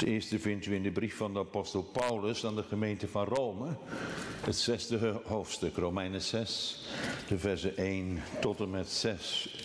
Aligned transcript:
Het 0.00 0.08
eerste 0.08 0.38
vindt 0.38 0.66
u 0.66 0.74
in 0.74 0.82
de 0.82 0.90
brief 0.90 1.16
van 1.16 1.32
de 1.32 1.38
apostel 1.38 1.82
Paulus 1.82 2.46
aan 2.46 2.54
de 2.54 2.62
gemeente 2.62 3.08
van 3.08 3.24
Rome. 3.24 3.76
Het 4.40 4.56
zesde 4.56 5.20
hoofdstuk, 5.24 5.76
Romeinen 5.76 6.22
6, 6.22 6.80
de 7.28 7.38
versen 7.38 7.76
1 7.76 8.22
tot 8.40 8.60
en 8.60 8.70
met 8.70 8.88
6. 8.88 9.58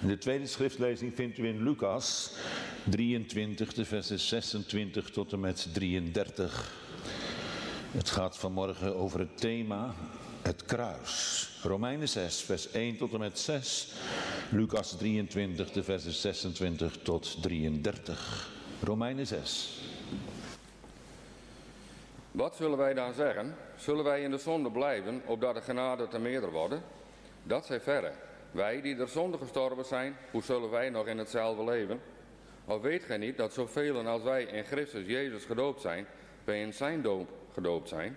En 0.00 0.08
de 0.08 0.18
tweede 0.18 0.46
schriftlezing 0.46 1.14
vindt 1.14 1.38
u 1.38 1.46
in 1.46 1.62
Lucas 1.62 2.32
23, 2.84 3.74
de 3.74 3.84
versen 3.84 4.18
26 4.18 5.10
tot 5.10 5.32
en 5.32 5.40
met 5.40 5.68
33. 5.72 6.74
Het 7.90 8.10
gaat 8.10 8.38
vanmorgen 8.38 8.96
over 8.96 9.18
het 9.18 9.38
thema 9.40 9.94
het 10.42 10.64
kruis. 10.64 11.48
Romeinen 11.62 12.08
6, 12.08 12.40
vers 12.40 12.70
1 12.70 12.96
tot 12.96 13.12
en 13.12 13.18
met 13.18 13.38
6. 13.38 13.88
Lucas 14.50 14.96
23, 14.98 15.70
de 15.70 15.82
versen 15.82 16.12
26 16.12 16.98
tot 17.02 17.42
33. 17.42 18.50
Romeinen 18.82 19.26
6. 19.26 19.79
Wat 22.30 22.56
zullen 22.56 22.78
wij 22.78 22.94
dan 22.94 23.14
zeggen? 23.14 23.56
Zullen 23.76 24.04
wij 24.04 24.22
in 24.22 24.30
de 24.30 24.38
zonde 24.38 24.70
blijven, 24.70 25.22
opdat 25.24 25.54
de 25.54 25.60
genade 25.60 26.08
te 26.08 26.18
meerder 26.18 26.50
worden? 26.50 26.82
Dat 27.42 27.66
zij 27.66 27.80
verre. 27.80 28.12
Wij 28.50 28.80
die 28.80 28.96
der 28.96 29.08
zonde 29.08 29.38
gestorven 29.38 29.84
zijn, 29.84 30.16
hoe 30.30 30.42
zullen 30.42 30.70
wij 30.70 30.90
nog 30.90 31.06
in 31.06 31.18
hetzelfde 31.18 31.64
leven? 31.64 32.00
Of 32.64 32.80
weet 32.80 33.04
gij 33.04 33.16
niet 33.16 33.36
dat 33.36 33.52
zoveel 33.52 34.06
als 34.06 34.22
wij 34.22 34.42
in 34.42 34.64
Christus 34.64 35.06
Jezus 35.06 35.44
gedoopt 35.44 35.80
zijn, 35.80 36.06
wij 36.44 36.60
in 36.60 36.72
zijn 36.72 37.02
doop 37.02 37.28
gedoopt 37.52 37.88
zijn? 37.88 38.16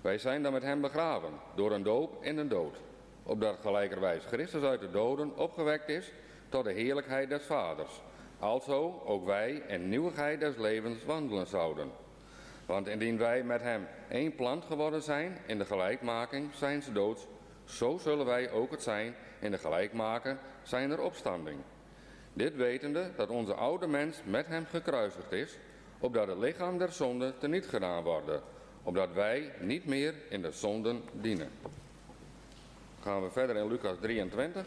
Wij 0.00 0.18
zijn 0.18 0.42
dan 0.42 0.52
met 0.52 0.62
hem 0.62 0.80
begraven, 0.80 1.30
door 1.54 1.72
een 1.72 1.82
doop 1.82 2.24
in 2.24 2.38
een 2.38 2.48
dood. 2.48 2.76
Opdat 3.22 3.58
gelijkerwijs 3.60 4.24
Christus 4.24 4.62
uit 4.62 4.80
de 4.80 4.90
doden 4.90 5.36
opgewekt 5.36 5.88
is 5.88 6.12
tot 6.48 6.64
de 6.64 6.72
heerlijkheid 6.72 7.28
des 7.28 7.42
Vaders. 7.42 8.00
Alzo 8.44 9.02
ook 9.04 9.24
wij 9.24 9.62
in 9.66 9.88
nieuwigheid 9.88 10.40
des 10.40 10.56
levens 10.56 11.04
wandelen 11.04 11.46
zouden. 11.46 11.90
Want 12.66 12.88
indien 12.88 13.18
wij 13.18 13.42
met 13.42 13.60
hem 13.60 13.86
één 14.08 14.34
plant 14.34 14.64
geworden 14.64 15.02
zijn 15.02 15.38
in 15.46 15.58
de 15.58 15.64
gelijkmaking 15.64 16.54
zijns 16.54 16.92
doods, 16.92 17.26
zo 17.64 17.98
zullen 17.98 18.26
wij 18.26 18.50
ook 18.50 18.70
het 18.70 18.82
zijn 18.82 19.14
in 19.40 19.50
de 19.50 19.58
gelijkmaking 19.58 20.38
zijner 20.62 21.00
opstanding. 21.00 21.58
Dit 22.32 22.56
wetende 22.56 23.10
dat 23.16 23.28
onze 23.28 23.54
oude 23.54 23.86
mens 23.86 24.20
met 24.24 24.46
hem 24.46 24.66
gekruisigd 24.66 25.32
is, 25.32 25.58
opdat 25.98 26.28
het 26.28 26.38
lichaam 26.38 26.78
der 26.78 26.92
zonde 26.92 27.34
teniet 27.38 27.66
gedaan 27.66 28.02
worden, 28.02 28.40
opdat 28.82 29.12
wij 29.12 29.52
niet 29.60 29.86
meer 29.86 30.14
in 30.28 30.42
de 30.42 30.50
zonden 30.50 31.02
dienen. 31.12 31.50
Gaan 33.00 33.22
we 33.22 33.30
verder 33.30 33.56
in 33.56 33.68
Lucas 33.68 33.96
23. 34.00 34.66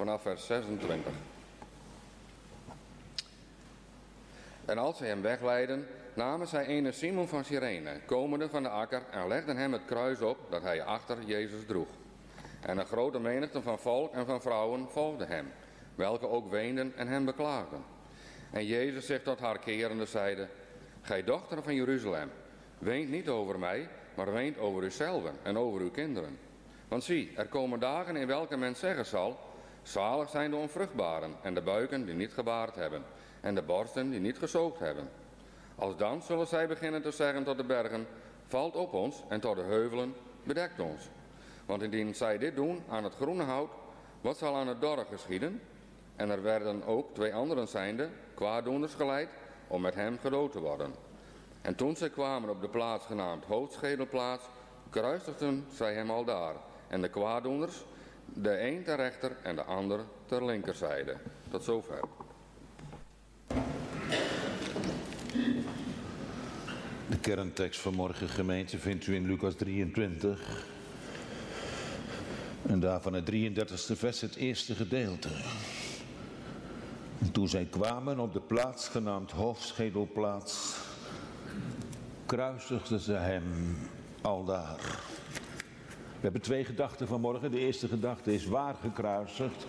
Vanaf 0.00 0.22
vers 0.22 0.46
26. 0.46 1.12
En 4.64 4.78
als 4.78 4.96
zij 4.96 5.08
hem 5.08 5.22
wegleiden, 5.22 5.86
namen 6.14 6.46
zij 6.48 6.66
ene 6.66 6.92
Simon 6.92 7.28
van 7.28 7.44
Cyrene, 7.44 8.00
komende 8.06 8.48
van 8.48 8.62
de 8.62 8.68
akker, 8.68 9.02
en 9.10 9.28
legden 9.28 9.56
hem 9.56 9.72
het 9.72 9.84
kruis 9.84 10.20
op 10.20 10.38
dat 10.50 10.62
hij 10.62 10.82
achter 10.82 11.16
Jezus 11.24 11.66
droeg. 11.66 11.88
En 12.60 12.78
een 12.78 12.86
grote 12.86 13.20
menigte 13.20 13.62
van 13.62 13.78
volk 13.78 14.12
en 14.12 14.26
van 14.26 14.40
vrouwen 14.40 14.88
volgde 14.90 15.24
hem, 15.24 15.52
welke 15.94 16.28
ook 16.28 16.50
weenden 16.50 16.92
en 16.96 17.08
hem 17.08 17.24
beklaagden. 17.24 17.82
En 18.50 18.66
Jezus 18.66 19.06
zich 19.06 19.22
tot 19.22 19.38
haar 19.38 19.58
kerende 19.58 20.06
zeide, 20.06 20.48
Gij 21.00 21.24
dochter 21.24 21.62
van 21.62 21.74
Jeruzalem, 21.74 22.30
weent 22.78 23.10
niet 23.10 23.28
over 23.28 23.58
mij, 23.58 23.88
maar 24.14 24.32
weent 24.32 24.58
over 24.58 24.82
uzelf 24.82 25.22
en 25.42 25.58
over 25.58 25.80
uw 25.80 25.90
kinderen. 25.90 26.38
Want 26.88 27.04
zie, 27.04 27.32
er 27.36 27.46
komen 27.46 27.80
dagen 27.80 28.16
in 28.16 28.26
welke 28.26 28.56
men 28.56 28.76
zeggen 28.76 29.06
zal, 29.06 29.48
zalig 29.82 30.28
zijn 30.28 30.50
de 30.50 30.56
onvruchtbaren 30.56 31.34
en 31.42 31.54
de 31.54 31.62
buiken 31.62 32.04
die 32.04 32.14
niet 32.14 32.32
gebaard 32.32 32.74
hebben 32.74 33.04
en 33.40 33.54
de 33.54 33.62
borsten 33.62 34.10
die 34.10 34.20
niet 34.20 34.38
gezoogd 34.38 34.78
hebben. 34.78 35.08
Als 35.74 35.96
dan 35.96 36.22
zullen 36.22 36.46
zij 36.46 36.66
beginnen 36.66 37.02
te 37.02 37.10
zeggen 37.10 37.44
tot 37.44 37.56
de 37.56 37.64
bergen, 37.64 38.06
valt 38.46 38.76
op 38.76 38.92
ons 38.92 39.22
en 39.28 39.40
tot 39.40 39.56
de 39.56 39.62
heuvelen, 39.62 40.14
bedekt 40.44 40.80
ons. 40.80 41.08
Want 41.66 41.82
indien 41.82 42.14
zij 42.14 42.38
dit 42.38 42.56
doen 42.56 42.82
aan 42.88 43.04
het 43.04 43.14
groene 43.14 43.42
hout, 43.42 43.70
wat 44.20 44.36
zal 44.36 44.56
aan 44.56 44.68
het 44.68 44.80
dorre 44.80 45.04
geschieden? 45.04 45.60
En 46.16 46.30
er 46.30 46.42
werden 46.42 46.84
ook 46.84 47.14
twee 47.14 47.34
anderen 47.34 47.68
zijnde, 47.68 48.08
kwaaddoeners 48.34 48.94
geleid, 48.94 49.28
om 49.66 49.80
met 49.80 49.94
hem 49.94 50.18
gedood 50.18 50.52
te 50.52 50.60
worden. 50.60 50.94
En 51.62 51.74
toen 51.74 51.96
zij 51.96 52.10
kwamen 52.10 52.50
op 52.50 52.60
de 52.60 52.68
plaats 52.68 53.06
genaamd 53.06 53.44
Hoofdschedelplaats, 53.44 54.44
kruisigden 54.90 55.66
zij 55.72 55.94
hem 55.94 56.10
al 56.10 56.24
daar. 56.24 56.54
En 56.88 57.02
de 57.02 57.08
kwaaddoeners, 57.08 57.84
de 58.34 58.60
een 58.60 58.82
ter 58.82 58.96
rechter 58.96 59.36
en 59.42 59.56
de 59.56 59.64
ander 59.64 60.00
ter 60.26 60.44
linkerzijde. 60.44 61.16
Tot 61.50 61.64
zover. 61.64 62.00
De 67.08 67.18
kerntekst 67.20 67.80
van 67.80 67.94
morgen 67.94 68.28
gemeente 68.28 68.78
vindt 68.78 69.06
u 69.06 69.14
in 69.14 69.26
Lucas 69.26 69.54
23. 69.54 70.64
En 72.66 72.80
daarvan 72.80 73.12
het 73.12 73.30
33ste 73.30 73.96
vers, 73.96 74.20
het 74.20 74.34
eerste 74.34 74.74
gedeelte. 74.74 75.28
En 77.18 77.32
toen 77.32 77.48
zij 77.48 77.64
kwamen 77.64 78.18
op 78.18 78.32
de 78.32 78.40
plaats 78.40 78.88
genaamd 78.88 79.30
Hoofdschedelplaats, 79.30 80.76
kruisigden 82.26 83.00
ze 83.00 83.12
hem 83.12 83.76
aldaar. 84.22 85.00
We 86.20 86.26
hebben 86.26 86.44
twee 86.44 86.64
gedachten 86.64 87.06
vanmorgen. 87.06 87.50
De 87.50 87.58
eerste 87.58 87.88
gedachte 87.88 88.34
is 88.34 88.46
waar 88.46 88.74
gekruisigd. 88.82 89.66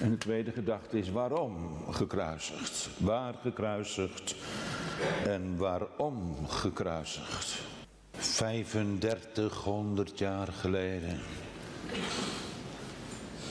En 0.00 0.10
de 0.10 0.18
tweede 0.18 0.50
gedachte 0.50 0.98
is 0.98 1.10
waarom 1.10 1.76
gekruisigd. 1.90 2.88
Waar 2.98 3.34
gekruisigd 3.42 4.34
en 5.26 5.56
waarom 5.56 6.46
gekruisigd. 6.46 7.62
3500 8.10 10.18
jaar 10.18 10.46
geleden. 10.46 11.18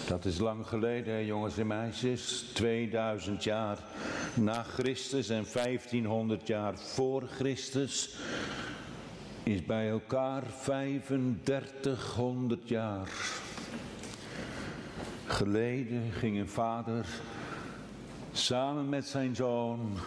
Dat 0.07 0.25
is 0.25 0.38
lang 0.38 0.67
geleden, 0.67 1.25
jongens 1.25 1.57
en 1.57 1.67
meisjes. 1.67 2.46
2000 2.53 3.44
jaar 3.44 3.78
na 4.34 4.63
Christus 4.63 5.29
en 5.29 5.46
1500 5.53 6.47
jaar 6.47 6.78
voor 6.78 7.23
Christus 7.28 8.17
is 9.44 9.66
bij 9.66 9.89
elkaar 9.89 10.44
3500 10.63 12.69
jaar. 12.69 13.09
Geleden 15.25 16.11
ging 16.11 16.39
een 16.39 16.50
vader 16.50 17.05
samen 18.31 18.89
met 18.89 19.07
zijn 19.07 19.35
zoon 19.35 19.97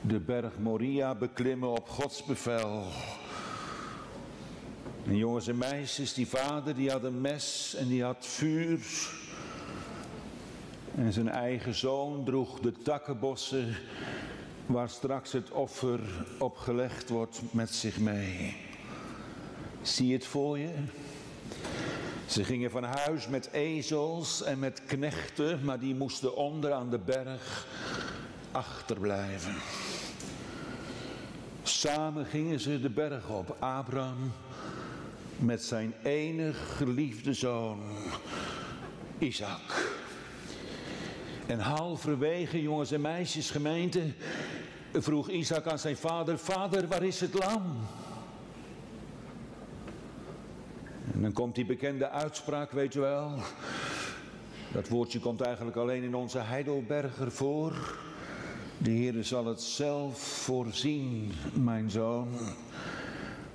de 0.00 0.20
berg 0.20 0.58
Moria 0.58 1.14
beklimmen 1.14 1.68
op 1.68 1.88
Gods 1.88 2.24
bevel. 2.24 2.84
En 5.06 5.16
jongens 5.16 5.48
en 5.48 5.58
meisjes, 5.58 6.14
die 6.14 6.26
vader 6.26 6.74
die 6.74 6.90
had 6.90 7.04
een 7.04 7.20
mes 7.20 7.74
en 7.78 7.88
die 7.88 8.02
had 8.02 8.26
vuur. 8.26 8.80
En 10.94 11.12
zijn 11.12 11.28
eigen 11.28 11.74
zoon 11.74 12.24
droeg 12.24 12.60
de 12.60 12.72
takkenbossen 12.72 13.76
waar 14.66 14.88
straks 14.88 15.32
het 15.32 15.50
offer 15.50 16.00
opgelegd 16.38 17.08
wordt 17.08 17.40
met 17.50 17.70
zich 17.70 17.98
mee. 17.98 18.56
Zie 19.82 20.12
het 20.12 20.26
voor 20.26 20.58
je? 20.58 20.72
Ze 22.26 22.44
gingen 22.44 22.70
van 22.70 22.84
huis 22.84 23.28
met 23.28 23.48
ezels 23.52 24.42
en 24.42 24.58
met 24.58 24.82
knechten, 24.86 25.64
maar 25.64 25.78
die 25.78 25.94
moesten 25.94 26.36
onder 26.36 26.72
aan 26.72 26.90
de 26.90 26.98
berg 26.98 27.66
achterblijven. 28.52 29.54
Samen 31.62 32.26
gingen 32.26 32.60
ze 32.60 32.80
de 32.80 32.90
berg 32.90 33.28
op, 33.28 33.56
Abraham 33.58 34.32
met 35.38 35.62
zijn 35.62 35.94
enig 36.02 36.76
geliefde 36.76 37.32
zoon, 37.32 37.80
Isaac. 39.18 39.92
En 41.46 41.58
halverwege, 41.58 42.62
jongens 42.62 42.92
en 42.92 43.00
meisjes, 43.00 43.50
gemeente, 43.50 44.02
vroeg 45.02 45.28
Isaac 45.28 45.66
aan 45.66 45.78
zijn 45.78 45.96
vader, 45.96 46.38
vader, 46.38 46.88
waar 46.88 47.02
is 47.02 47.20
het 47.20 47.34
lam? 47.34 47.76
En 51.12 51.22
dan 51.22 51.32
komt 51.32 51.54
die 51.54 51.66
bekende 51.66 52.08
uitspraak, 52.08 52.70
weet 52.70 52.92
je 52.92 53.00
wel. 53.00 53.32
Dat 54.72 54.88
woordje 54.88 55.20
komt 55.20 55.40
eigenlijk 55.40 55.76
alleen 55.76 56.02
in 56.02 56.14
onze 56.14 56.38
Heidelberger 56.38 57.32
voor. 57.32 57.96
De 58.78 58.90
Heer 58.90 59.24
zal 59.24 59.46
het 59.46 59.62
zelf 59.62 60.18
voorzien, 60.18 61.32
mijn 61.52 61.90
zoon. 61.90 62.28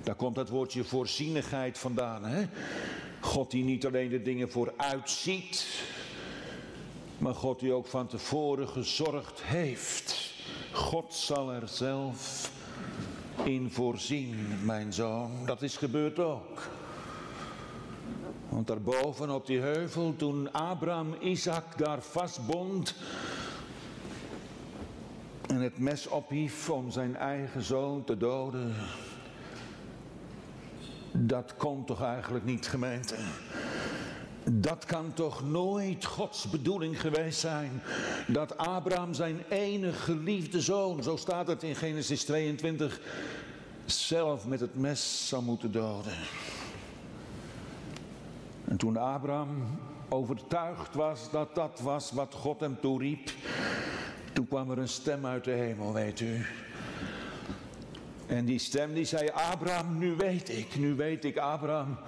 Daar 0.02 0.14
komt 0.14 0.34
dat 0.34 0.48
woordje 0.48 0.84
voorzienigheid 0.84 1.78
vandaan. 1.78 2.24
Hè? 2.24 2.46
God 3.20 3.50
die 3.50 3.64
niet 3.64 3.86
alleen 3.86 4.08
de 4.08 4.22
dingen 4.22 4.50
vooruitziet, 4.50 5.66
maar 7.18 7.34
God 7.34 7.60
die 7.60 7.72
ook 7.72 7.86
van 7.86 8.06
tevoren 8.06 8.68
gezorgd 8.68 9.42
heeft. 9.42 10.29
God 10.90 11.14
zal 11.14 11.52
er 11.52 11.68
zelf 11.68 12.50
in 13.44 13.70
voorzien, 13.70 14.64
mijn 14.64 14.92
zoon. 14.92 15.30
Dat 15.46 15.62
is 15.62 15.76
gebeurd 15.76 16.18
ook. 16.18 16.68
Want 18.48 18.66
daarboven 18.66 19.30
op 19.30 19.46
die 19.46 19.60
heuvel, 19.60 20.16
toen 20.16 20.52
Abraham 20.52 21.14
Isaac 21.20 21.78
daar 21.78 22.02
vastbond 22.02 22.94
en 25.46 25.60
het 25.60 25.78
mes 25.78 26.06
ophief 26.06 26.70
om 26.70 26.90
zijn 26.90 27.16
eigen 27.16 27.62
zoon 27.62 28.04
te 28.04 28.16
doden, 28.16 28.74
dat 31.12 31.54
kon 31.56 31.84
toch 31.84 32.02
eigenlijk 32.02 32.44
niet, 32.44 32.68
gemeente? 32.68 33.14
Dat 34.52 34.84
kan 34.84 35.12
toch 35.14 35.48
nooit 35.48 36.04
Gods 36.04 36.50
bedoeling 36.50 37.00
geweest 37.00 37.40
zijn 37.40 37.82
dat 38.26 38.56
Abraham 38.56 39.14
zijn 39.14 39.44
enige 39.48 39.98
geliefde 39.98 40.60
zoon, 40.60 41.02
zo 41.02 41.16
staat 41.16 41.46
het 41.46 41.62
in 41.62 41.76
Genesis 41.76 42.24
22, 42.24 43.00
zelf 43.84 44.46
met 44.46 44.60
het 44.60 44.74
mes 44.74 45.28
zou 45.28 45.42
moeten 45.42 45.72
doden. 45.72 46.12
En 48.64 48.76
toen 48.76 48.96
Abraham 48.96 49.78
overtuigd 50.08 50.94
was 50.94 51.30
dat 51.30 51.54
dat 51.54 51.80
was 51.82 52.10
wat 52.10 52.34
God 52.34 52.60
hem 52.60 52.80
toeriep, 52.80 53.30
toen 54.32 54.48
kwam 54.48 54.70
er 54.70 54.78
een 54.78 54.88
stem 54.88 55.26
uit 55.26 55.44
de 55.44 55.50
hemel, 55.50 55.92
weet 55.92 56.20
u. 56.20 56.46
En 58.26 58.44
die 58.44 58.58
stem 58.58 58.94
die 58.94 59.04
zei, 59.04 59.28
Abraham, 59.28 59.98
nu 59.98 60.14
weet 60.16 60.48
ik, 60.48 60.76
nu 60.76 60.94
weet 60.94 61.24
ik, 61.24 61.36
Abraham, 61.36 61.98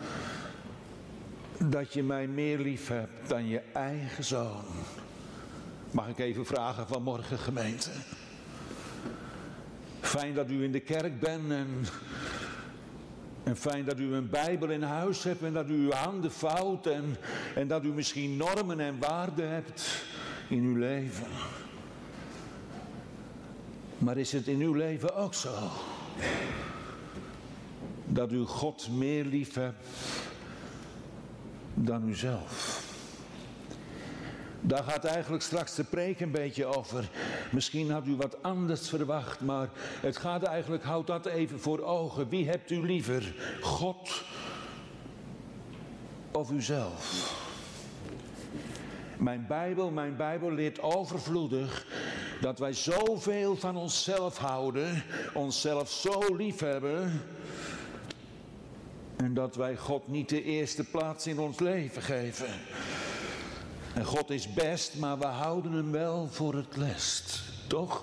dat 1.70 1.92
je 1.92 2.02
mij 2.02 2.26
meer 2.26 2.58
lief 2.58 2.88
hebt 2.88 3.28
dan 3.28 3.48
je 3.48 3.60
eigen 3.72 4.24
zoon. 4.24 4.64
Mag 5.90 6.08
ik 6.08 6.18
even 6.18 6.46
vragen 6.46 6.86
vanmorgen 6.86 7.38
gemeente? 7.38 7.90
Fijn 10.00 10.34
dat 10.34 10.50
u 10.50 10.64
in 10.64 10.72
de 10.72 10.80
kerk 10.80 11.20
bent 11.20 11.50
en, 11.50 11.68
en 13.42 13.56
fijn 13.56 13.84
dat 13.84 13.98
u 13.98 14.14
een 14.14 14.30
Bijbel 14.30 14.70
in 14.70 14.82
huis 14.82 15.22
hebt 15.22 15.42
en 15.42 15.52
dat 15.52 15.68
u 15.68 15.74
uw 15.74 15.90
handen 15.90 16.32
vouwt 16.32 16.86
en, 16.86 17.16
en 17.54 17.68
dat 17.68 17.84
u 17.84 17.88
misschien 17.88 18.36
normen 18.36 18.80
en 18.80 18.98
waarden 18.98 19.50
hebt 19.50 20.04
in 20.48 20.62
uw 20.62 20.76
leven. 20.76 21.26
Maar 23.98 24.16
is 24.16 24.32
het 24.32 24.46
in 24.46 24.60
uw 24.60 24.74
leven 24.74 25.16
ook 25.16 25.34
zo? 25.34 25.54
Dat 28.06 28.32
u 28.32 28.44
God 28.44 28.88
meer 28.90 29.24
lief 29.24 29.54
hebt 29.54 29.86
dan 31.74 32.08
uzelf. 32.08 32.80
Daar 34.64 34.84
gaat 34.84 35.04
eigenlijk 35.04 35.42
straks 35.42 35.74
de 35.74 35.84
preek 35.84 36.20
een 36.20 36.30
beetje 36.30 36.64
over. 36.64 37.08
Misschien 37.50 37.90
had 37.90 38.06
u 38.06 38.16
wat 38.16 38.42
anders 38.42 38.88
verwacht, 38.88 39.40
maar 39.40 39.68
het 40.00 40.16
gaat 40.16 40.42
eigenlijk, 40.42 40.84
houd 40.84 41.06
dat 41.06 41.26
even 41.26 41.60
voor 41.60 41.80
ogen. 41.80 42.28
Wie 42.28 42.48
hebt 42.48 42.70
u 42.70 42.86
liever, 42.86 43.34
God 43.60 44.24
of 46.32 46.50
uzelf? 46.50 47.30
Mijn 49.18 49.44
Bijbel, 49.48 49.90
mijn 49.90 50.16
Bijbel 50.16 50.52
leert 50.52 50.80
overvloedig 50.80 51.86
dat 52.40 52.58
wij 52.58 52.72
zoveel 52.72 53.56
van 53.56 53.76
onszelf 53.76 54.38
houden, 54.38 55.02
onszelf 55.34 55.90
zo 55.90 56.34
lief 56.36 56.60
hebben 56.60 57.22
en 59.22 59.34
dat 59.34 59.56
wij 59.56 59.76
God 59.76 60.08
niet 60.08 60.28
de 60.28 60.42
eerste 60.42 60.84
plaats 60.84 61.26
in 61.26 61.38
ons 61.38 61.58
leven 61.58 62.02
geven. 62.02 62.46
En 63.94 64.04
God 64.04 64.30
is 64.30 64.52
best, 64.52 64.98
maar 64.98 65.18
we 65.18 65.24
houden 65.24 65.72
hem 65.72 65.90
wel 65.90 66.28
voor 66.30 66.54
het 66.54 66.76
lest. 66.76 67.42
Toch? 67.68 68.00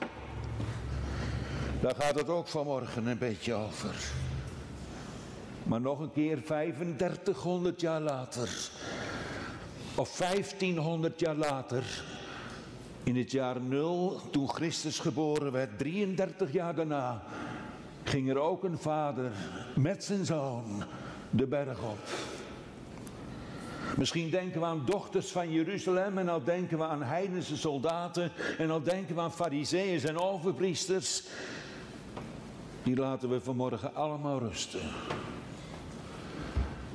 Daar 1.81 1.95
gaat 1.95 2.15
het 2.15 2.29
ook 2.29 2.47
vanmorgen 2.47 3.07
een 3.07 3.17
beetje 3.17 3.53
over. 3.53 3.95
Maar 5.63 5.81
nog 5.81 5.99
een 5.99 6.11
keer 6.11 6.43
3500 6.43 7.81
jaar 7.81 8.01
later. 8.01 8.69
Of 9.95 10.17
1500 10.17 11.19
jaar 11.19 11.35
later. 11.35 12.03
In 13.03 13.17
het 13.17 13.31
jaar 13.31 13.61
0, 13.61 14.21
toen 14.31 14.49
Christus 14.49 14.99
geboren 14.99 15.51
werd, 15.51 15.77
33 15.77 16.51
jaar 16.51 16.75
daarna, 16.75 17.23
ging 18.03 18.29
er 18.29 18.37
ook 18.37 18.63
een 18.63 18.77
vader 18.77 19.31
met 19.75 20.03
zijn 20.03 20.25
zoon 20.25 20.83
de 21.29 21.47
berg 21.47 21.81
op. 21.81 21.99
Misschien 23.97 24.29
denken 24.29 24.59
we 24.59 24.65
aan 24.65 24.85
dochters 24.85 25.31
van 25.31 25.51
Jeruzalem 25.51 26.17
en 26.17 26.29
al 26.29 26.43
denken 26.43 26.77
we 26.77 26.83
aan 26.83 27.03
heidense 27.03 27.57
soldaten 27.57 28.31
en 28.57 28.71
al 28.71 28.81
denken 28.81 29.15
we 29.15 29.21
aan 29.21 29.33
fariseeërs 29.33 30.03
en 30.03 30.19
overpriesters. 30.19 31.23
Die 32.83 32.95
laten 32.95 33.29
we 33.29 33.41
vanmorgen 33.41 33.95
allemaal 33.95 34.39
rusten. 34.39 34.81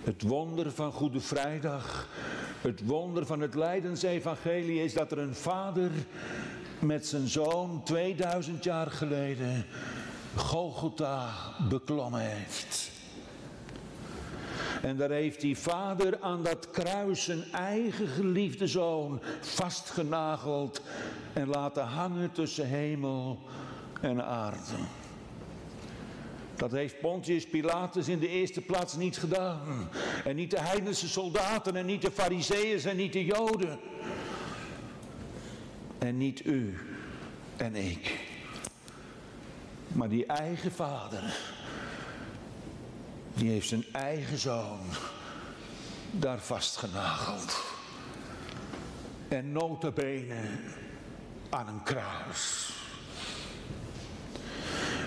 Het 0.05 0.23
wonder 0.23 0.73
van 0.73 0.93
Goede 0.93 1.21
Vrijdag, 1.21 2.09
het 2.61 2.87
wonder 2.87 3.27
van 3.27 3.41
het 3.41 3.55
Leidensevangelie 3.55 4.83
is 4.83 4.95
dat 4.95 5.13
er 5.13 5.19
een 5.19 5.35
vader 5.35 5.91
met 6.79 7.07
zijn 7.07 7.29
zoon 7.29 7.83
2000 7.85 8.65
jaar 8.65 8.91
geleden 8.91 9.67
Golgotha 10.35 11.33
beklommen 11.69 12.21
heeft. 12.21 12.94
En 14.85 14.97
daar 14.97 15.11
heeft 15.11 15.41
die 15.41 15.59
vader 15.59 16.21
aan 16.21 16.43
dat 16.43 16.71
kruis 16.71 17.25
zijn 17.25 17.45
eigen 17.53 18.09
geliefde 18.09 18.67
zoon 18.67 19.21
vastgenageld 19.41 20.81
en 21.33 21.49
laten 21.49 21.85
hangen 21.85 22.33
tussen 22.33 22.67
hemel 22.67 23.39
en 24.01 24.25
aarde. 24.25 24.77
Dat 26.57 26.71
heeft 26.71 27.01
Pontius 27.01 27.47
Pilatus 27.47 28.09
in 28.09 28.19
de 28.19 28.29
eerste 28.29 28.61
plaats 28.61 28.97
niet 28.97 29.19
gedaan. 29.19 29.89
En 30.25 30.37
niet 30.37 30.51
de 30.51 30.61
heidense 30.61 31.09
soldaten 31.09 31.77
en 31.77 31.87
niet 31.87 32.03
de 32.03 32.11
fariseeërs 32.11 32.85
en 32.85 32.97
niet 32.97 33.13
de 33.13 33.25
joden. 33.25 33.79
En 35.99 36.17
niet 36.17 36.47
u 36.47 36.79
en 37.57 37.75
ik. 37.75 38.19
Maar 39.89 40.09
die 40.09 40.27
eigen 40.27 40.73
vader 40.73 41.37
die 43.35 43.51
heeft 43.51 43.69
zijn 43.69 43.85
eigen 43.93 44.39
zoon 44.39 44.81
daar 46.11 46.41
vastgenageld. 46.41 47.63
En 49.29 49.53
notabene 49.53 50.59
aan 51.51 51.69
een 51.69 51.83
kruis. 51.83 52.71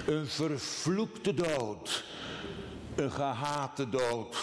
Een 0.05 0.27
vervloekte 0.27 1.33
dood. 1.33 2.03
Een 2.95 3.11
gehate 3.11 3.89
dood. 3.89 4.37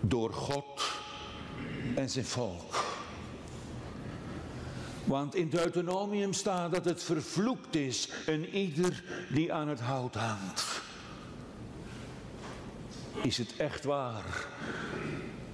Door 0.00 0.32
God 0.32 0.82
en 1.94 2.10
zijn 2.10 2.24
volk. 2.24 2.84
Want 5.04 5.34
in 5.34 5.48
Deuteronomium 5.48 6.32
staat 6.32 6.72
dat 6.72 6.84
het 6.84 7.02
vervloekt 7.02 7.76
is 7.76 8.08
en 8.26 8.48
ieder 8.48 9.02
die 9.28 9.52
aan 9.52 9.68
het 9.68 9.80
hout 9.80 10.14
hangt 10.14 10.73
is 13.24 13.38
het 13.38 13.56
echt 13.56 13.84
waar 13.84 14.46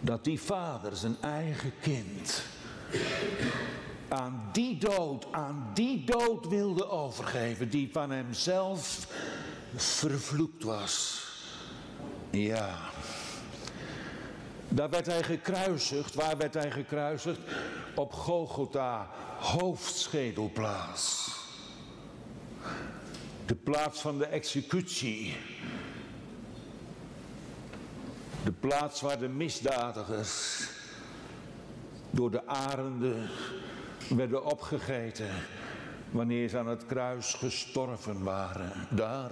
dat 0.00 0.25
die 0.25 0.41
vader 0.41 0.97
zijn 0.97 1.17
eigen 1.21 1.73
kind 1.81 2.43
aan 4.09 4.49
die 4.53 4.79
dood, 4.79 5.27
aan 5.31 5.71
die 5.75 6.05
dood 6.05 6.49
wilde 6.49 6.89
overgeven 6.89 7.71
die 7.71 7.89
van 7.93 8.11
hemzelf 8.11 9.07
vervloekt 9.77 10.62
was. 10.62 11.25
Ja. 12.31 12.79
Daar 14.69 14.91
werd 14.91 15.07
hij 15.07 15.23
gekruisigd. 15.23 16.15
Waar 16.15 16.37
werd 16.37 16.55
hij 16.55 16.71
gekruisigd? 16.71 17.41
Op 17.95 18.12
Golgotha, 18.12 19.11
hoofdschedelplaats. 19.39 21.35
De 23.47 23.55
plaats 23.55 24.00
van 24.00 24.19
de 24.19 24.27
executie. 24.27 25.37
De 28.44 28.52
plaats 28.52 29.00
waar 29.00 29.18
de 29.18 29.28
misdadigers 29.28 30.68
door 32.11 32.30
de 32.30 32.47
arenden 32.47 33.28
werden 34.09 34.44
opgegeten 34.44 35.30
wanneer 36.11 36.49
ze 36.49 36.59
aan 36.59 36.66
het 36.66 36.87
kruis 36.87 37.35
gestorven 37.35 38.23
waren. 38.23 38.73
Daar. 38.90 39.30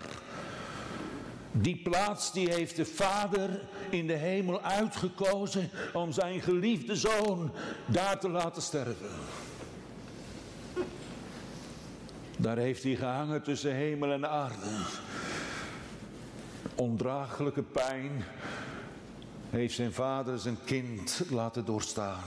Die 1.52 1.76
plaats 1.76 2.32
die 2.32 2.52
heeft 2.52 2.76
de 2.76 2.84
Vader 2.84 3.60
in 3.90 4.06
de 4.06 4.16
hemel 4.16 4.62
uitgekozen 4.62 5.70
om 5.92 6.12
zijn 6.12 6.40
geliefde 6.40 6.96
zoon 6.96 7.52
daar 7.86 8.20
te 8.20 8.28
laten 8.28 8.62
sterven. 8.62 9.10
Daar 12.36 12.56
heeft 12.56 12.82
hij 12.82 12.94
gehangen 12.94 13.42
tussen 13.42 13.74
hemel 13.74 14.12
en 14.12 14.28
aarde. 14.28 14.84
Ondraaglijke 16.74 17.62
pijn, 17.62 18.24
heeft 19.50 19.74
zijn 19.74 19.92
vader 19.92 20.38
zijn 20.38 20.58
kind 20.64 21.22
laten 21.30 21.64
doorstaan. 21.64 22.22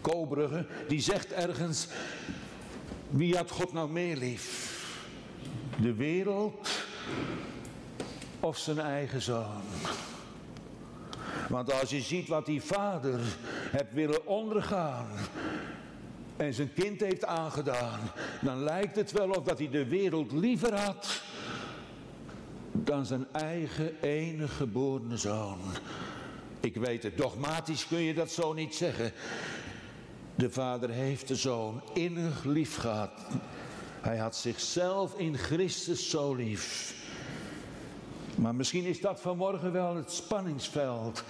Kobrugge, 0.00 0.66
die 0.88 1.00
zegt 1.00 1.32
ergens, 1.32 1.88
wie 3.08 3.36
had 3.36 3.50
God 3.50 3.72
nou 3.72 3.90
meer 3.90 4.16
lief? 4.16 4.76
De 5.80 5.94
wereld 5.94 6.68
of 8.40 8.58
zijn 8.58 8.78
eigen 8.78 9.22
zoon? 9.22 9.62
Want 11.48 11.72
als 11.72 11.90
je 11.90 12.00
ziet 12.00 12.28
wat 12.28 12.46
die 12.46 12.62
vader 12.62 13.20
heeft 13.70 13.92
willen 13.92 14.26
ondergaan 14.26 15.06
en 16.36 16.54
zijn 16.54 16.72
kind 16.72 17.00
heeft 17.00 17.24
aangedaan, 17.24 18.00
dan 18.40 18.62
lijkt 18.62 18.96
het 18.96 19.12
wel 19.12 19.30
of 19.30 19.42
dat 19.44 19.58
hij 19.58 19.70
de 19.70 19.86
wereld 19.86 20.32
liever 20.32 20.74
had 20.74 21.22
dan 22.86 23.06
zijn 23.06 23.26
eigen 23.32 24.00
enige 24.00 24.54
geboren 24.54 25.18
zoon. 25.18 25.58
Ik 26.60 26.76
weet 26.76 27.02
het, 27.02 27.16
dogmatisch 27.16 27.86
kun 27.86 28.00
je 28.00 28.14
dat 28.14 28.30
zo 28.30 28.52
niet 28.52 28.74
zeggen. 28.74 29.12
De 30.34 30.50
vader 30.50 30.90
heeft 30.90 31.28
de 31.28 31.36
zoon 31.36 31.82
innig 31.94 32.44
lief 32.44 32.76
gehad. 32.76 33.12
Hij 34.00 34.16
had 34.16 34.36
zichzelf 34.36 35.18
in 35.18 35.36
Christus 35.36 36.10
zo 36.10 36.34
lief. 36.34 36.94
Maar 38.34 38.54
misschien 38.54 38.84
is 38.84 39.00
dat 39.00 39.20
vanmorgen 39.20 39.72
wel 39.72 39.96
het 39.96 40.12
spanningsveld. 40.12 41.24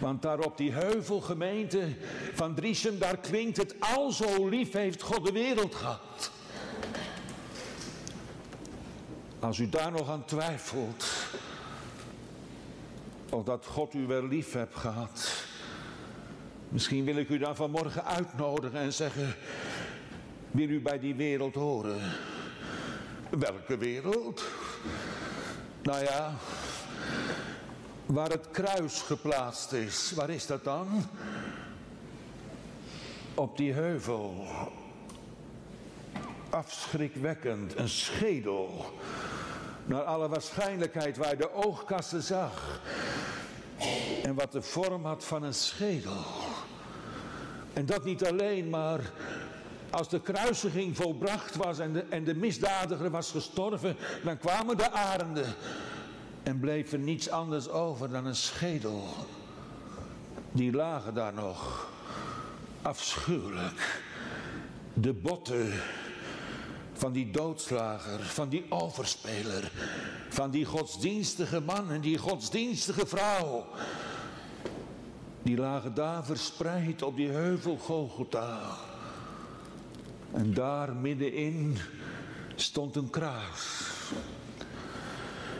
Want 0.00 0.22
daar 0.22 0.38
op 0.38 0.56
die 0.56 0.72
heuvelgemeente 0.72 1.88
van 2.34 2.54
Driesem, 2.54 2.98
daar 2.98 3.16
klinkt 3.16 3.56
het 3.56 3.74
al 3.80 4.10
zo 4.10 4.48
lief 4.48 4.72
heeft 4.72 5.02
God 5.02 5.26
de 5.26 5.32
wereld 5.32 5.74
gehad. 5.74 6.30
Als 9.46 9.58
u 9.58 9.68
daar 9.68 9.92
nog 9.92 10.08
aan 10.10 10.24
twijfelt, 10.24 11.06
of 13.30 13.44
dat 13.44 13.66
God 13.66 13.94
u 13.94 14.06
wel 14.06 14.22
lief 14.26 14.52
hebt 14.52 14.76
gehad, 14.76 15.44
misschien 16.68 17.04
wil 17.04 17.16
ik 17.16 17.28
u 17.28 17.38
dan 17.38 17.56
vanmorgen 17.56 18.04
uitnodigen 18.04 18.78
en 18.78 18.92
zeggen, 18.92 19.34
wil 20.50 20.68
u 20.68 20.80
bij 20.80 20.98
die 20.98 21.14
wereld 21.14 21.54
horen? 21.54 22.12
Welke 23.30 23.76
wereld? 23.76 24.44
Nou 25.82 26.04
ja, 26.04 26.34
waar 28.06 28.30
het 28.30 28.50
kruis 28.50 29.00
geplaatst 29.00 29.72
is, 29.72 30.12
waar 30.12 30.30
is 30.30 30.46
dat 30.46 30.64
dan? 30.64 31.04
Op 33.34 33.56
die 33.56 33.72
heuvel. 33.72 34.46
Afschrikwekkend, 36.50 37.76
een 37.76 37.88
schedel. 37.88 38.94
Naar 39.86 40.02
alle 40.02 40.28
waarschijnlijkheid 40.28 41.16
waar 41.16 41.36
de 41.36 41.52
oogkassen 41.52 42.22
zag. 42.22 42.80
En 44.22 44.34
wat 44.34 44.52
de 44.52 44.62
vorm 44.62 45.04
had 45.04 45.24
van 45.24 45.42
een 45.42 45.54
schedel. 45.54 46.24
En 47.72 47.86
dat 47.86 48.04
niet 48.04 48.26
alleen, 48.26 48.70
maar 48.70 49.00
als 49.90 50.08
de 50.08 50.20
kruisiging 50.20 50.96
volbracht 50.96 51.56
was 51.56 51.78
en 51.78 51.92
de, 51.92 52.04
en 52.10 52.24
de 52.24 52.34
misdadiger 52.34 53.10
was 53.10 53.30
gestorven, 53.30 53.96
dan 54.24 54.38
kwamen 54.38 54.76
de 54.76 54.90
arenden 54.90 55.54
en 56.42 56.60
bleef 56.60 56.92
er 56.92 56.98
niets 56.98 57.30
anders 57.30 57.68
over 57.68 58.10
dan 58.10 58.26
een 58.26 58.36
schedel. 58.36 59.04
Die 60.52 60.72
lagen 60.72 61.14
daar 61.14 61.34
nog. 61.34 61.88
Afschuwelijk. 62.82 64.02
De 64.92 65.12
botten 65.12 65.72
van 66.96 67.12
die 67.12 67.30
doodslager, 67.30 68.20
van 68.20 68.48
die 68.48 68.64
overspeler, 68.68 69.70
van 70.28 70.50
die 70.50 70.64
godsdienstige 70.64 71.60
man 71.60 71.90
en 71.90 72.00
die 72.00 72.18
godsdienstige 72.18 73.06
vrouw. 73.06 73.66
Die 75.42 75.56
lagen 75.56 75.94
daar 75.94 76.24
verspreid 76.24 77.02
op 77.02 77.16
die 77.16 77.28
heuvel 77.28 77.76
Golgotha. 77.76 78.76
En 80.32 80.54
daar 80.54 80.94
middenin 80.94 81.78
stond 82.54 82.96
een 82.96 83.10
kruis. 83.10 83.84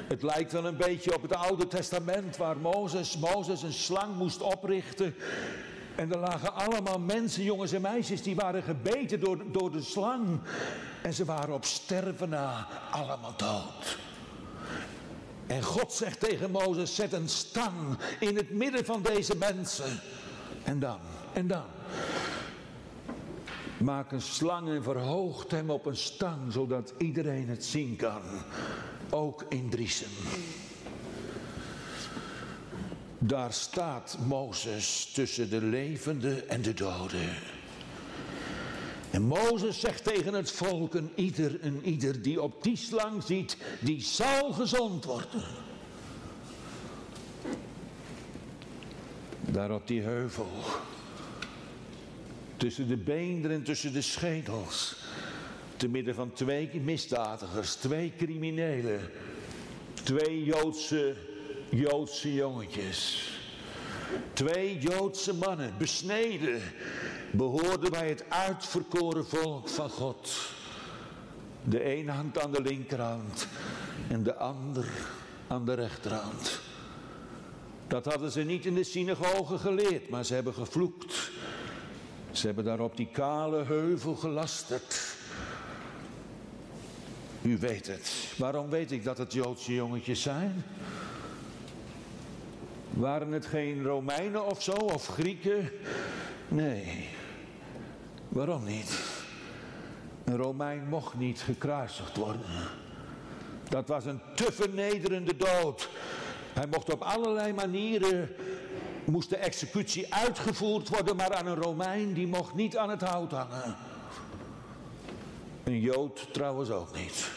Het 0.08 0.22
lijkt 0.22 0.52
wel 0.52 0.66
een 0.66 0.76
beetje 0.76 1.14
op 1.14 1.22
het 1.22 1.34
Oude 1.34 1.66
Testament 1.66 2.36
waar 2.36 2.56
Mozes, 2.56 3.18
Mozes 3.18 3.62
een 3.62 3.72
slang 3.72 4.16
moest 4.16 4.42
oprichten. 4.42 5.14
En 5.96 6.12
er 6.12 6.18
lagen 6.18 6.54
allemaal 6.54 6.98
mensen, 6.98 7.42
jongens 7.42 7.72
en 7.72 7.80
meisjes, 7.80 8.22
die 8.22 8.34
waren 8.34 8.62
gebeten 8.62 9.20
door, 9.20 9.52
door 9.52 9.72
de 9.72 9.82
slang. 9.82 10.40
En 11.06 11.14
ze 11.14 11.24
waren 11.24 11.54
op 11.54 11.64
sterven 11.64 12.28
na 12.28 12.68
allemaal 12.90 13.34
dood. 13.36 13.98
En 15.46 15.62
God 15.62 15.92
zegt 15.92 16.20
tegen 16.20 16.50
Mozes, 16.50 16.94
zet 16.94 17.12
een 17.12 17.28
stang 17.28 17.98
in 18.20 18.36
het 18.36 18.50
midden 18.50 18.84
van 18.84 19.02
deze 19.02 19.36
mensen. 19.36 20.00
En 20.64 20.78
dan, 20.78 20.98
en 21.32 21.46
dan. 21.46 21.64
Maak 23.78 24.12
een 24.12 24.22
slang 24.22 24.68
en 24.68 24.82
verhoogt 24.82 25.50
hem 25.50 25.70
op 25.70 25.86
een 25.86 25.96
stang, 25.96 26.52
zodat 26.52 26.94
iedereen 26.98 27.48
het 27.48 27.64
zien 27.64 27.96
kan. 27.96 28.22
Ook 29.10 29.44
in 29.48 29.70
Driesem. 29.70 30.10
Daar 33.18 33.52
staat 33.52 34.18
Mozes 34.26 35.10
tussen 35.14 35.50
de 35.50 35.62
levenden 35.62 36.48
en 36.48 36.62
de 36.62 36.74
doden. 36.74 37.28
En 39.16 39.22
Mozes 39.22 39.80
zegt 39.80 40.04
tegen 40.04 40.34
het 40.34 40.50
volk, 40.50 40.94
een 40.94 41.10
ieder, 41.14 41.64
een 41.64 41.80
ieder 41.84 42.22
die 42.22 42.42
op 42.42 42.62
die 42.62 42.76
slang 42.76 43.22
ziet, 43.22 43.56
die 43.80 44.02
zal 44.02 44.52
gezond 44.52 45.04
worden. 45.04 45.42
Daar 49.40 49.70
op 49.74 49.86
die 49.86 50.00
heuvel, 50.02 50.48
tussen 52.56 52.88
de 52.88 52.96
beenderen 52.96 53.56
en 53.56 53.62
tussen 53.62 53.92
de 53.92 54.00
schedels, 54.00 54.96
te 55.76 55.88
midden 55.88 56.14
van 56.14 56.32
twee 56.32 56.80
misdadigers, 56.80 57.74
twee 57.74 58.12
criminelen, 58.16 59.10
twee 60.02 60.44
Joodse, 60.44 61.16
Joodse 61.70 62.34
jongetjes. 62.34 63.30
Twee 64.32 64.78
Joodse 64.78 65.34
mannen, 65.34 65.74
besneden, 65.78 66.60
behoorden 67.36 67.90
bij 67.90 68.08
het 68.08 68.24
uitverkoren 68.28 69.26
volk 69.26 69.68
van 69.68 69.90
God. 69.90 70.30
De 71.64 71.94
een 71.96 72.08
hand 72.08 72.38
aan 72.38 72.52
de 72.52 72.62
linkerhand 72.62 73.48
en 74.08 74.22
de 74.22 74.34
ander 74.34 74.86
aan 75.46 75.64
de 75.64 75.74
rechterhand. 75.74 76.60
Dat 77.86 78.04
hadden 78.04 78.30
ze 78.30 78.42
niet 78.42 78.66
in 78.66 78.74
de 78.74 78.84
synagoge 78.84 79.58
geleerd, 79.58 80.08
maar 80.08 80.24
ze 80.24 80.34
hebben 80.34 80.54
gevloekt. 80.54 81.30
Ze 82.30 82.46
hebben 82.46 82.64
daar 82.64 82.80
op 82.80 82.96
die 82.96 83.08
kale 83.12 83.64
heuvel 83.64 84.14
gelasterd. 84.14 85.16
U 87.42 87.58
weet 87.58 87.86
het. 87.86 88.34
Waarom 88.36 88.70
weet 88.70 88.92
ik 88.92 89.04
dat 89.04 89.18
het 89.18 89.32
Joodse 89.32 89.74
jongetjes 89.74 90.22
zijn? 90.22 90.64
Waren 92.90 93.32
het 93.32 93.46
geen 93.46 93.82
Romeinen 93.82 94.46
of 94.46 94.62
zo, 94.62 94.72
of 94.72 95.06
Grieken? 95.06 95.70
Nee. 96.48 97.08
Waarom 98.36 98.64
niet? 98.64 98.98
Een 100.24 100.36
Romein 100.36 100.88
mocht 100.88 101.14
niet 101.14 101.40
gekruisigd 101.40 102.16
worden. 102.16 102.68
Dat 103.68 103.88
was 103.88 104.04
een 104.04 104.20
te 104.34 104.52
vernederende 104.52 105.36
dood. 105.36 105.88
Hij 106.52 106.66
mocht 106.66 106.92
op 106.92 107.02
allerlei 107.02 107.52
manieren, 107.52 108.30
moest 109.04 109.28
de 109.28 109.36
executie 109.36 110.14
uitgevoerd 110.14 110.88
worden, 110.88 111.16
maar 111.16 111.34
aan 111.34 111.46
een 111.46 111.62
Romein 111.62 112.12
die 112.12 112.26
mocht 112.26 112.54
niet 112.54 112.76
aan 112.76 112.90
het 112.90 113.00
hout 113.00 113.30
hangen. 113.30 113.76
Een 115.64 115.80
Jood 115.80 116.32
trouwens 116.32 116.70
ook 116.70 116.96
niet. 116.96 117.30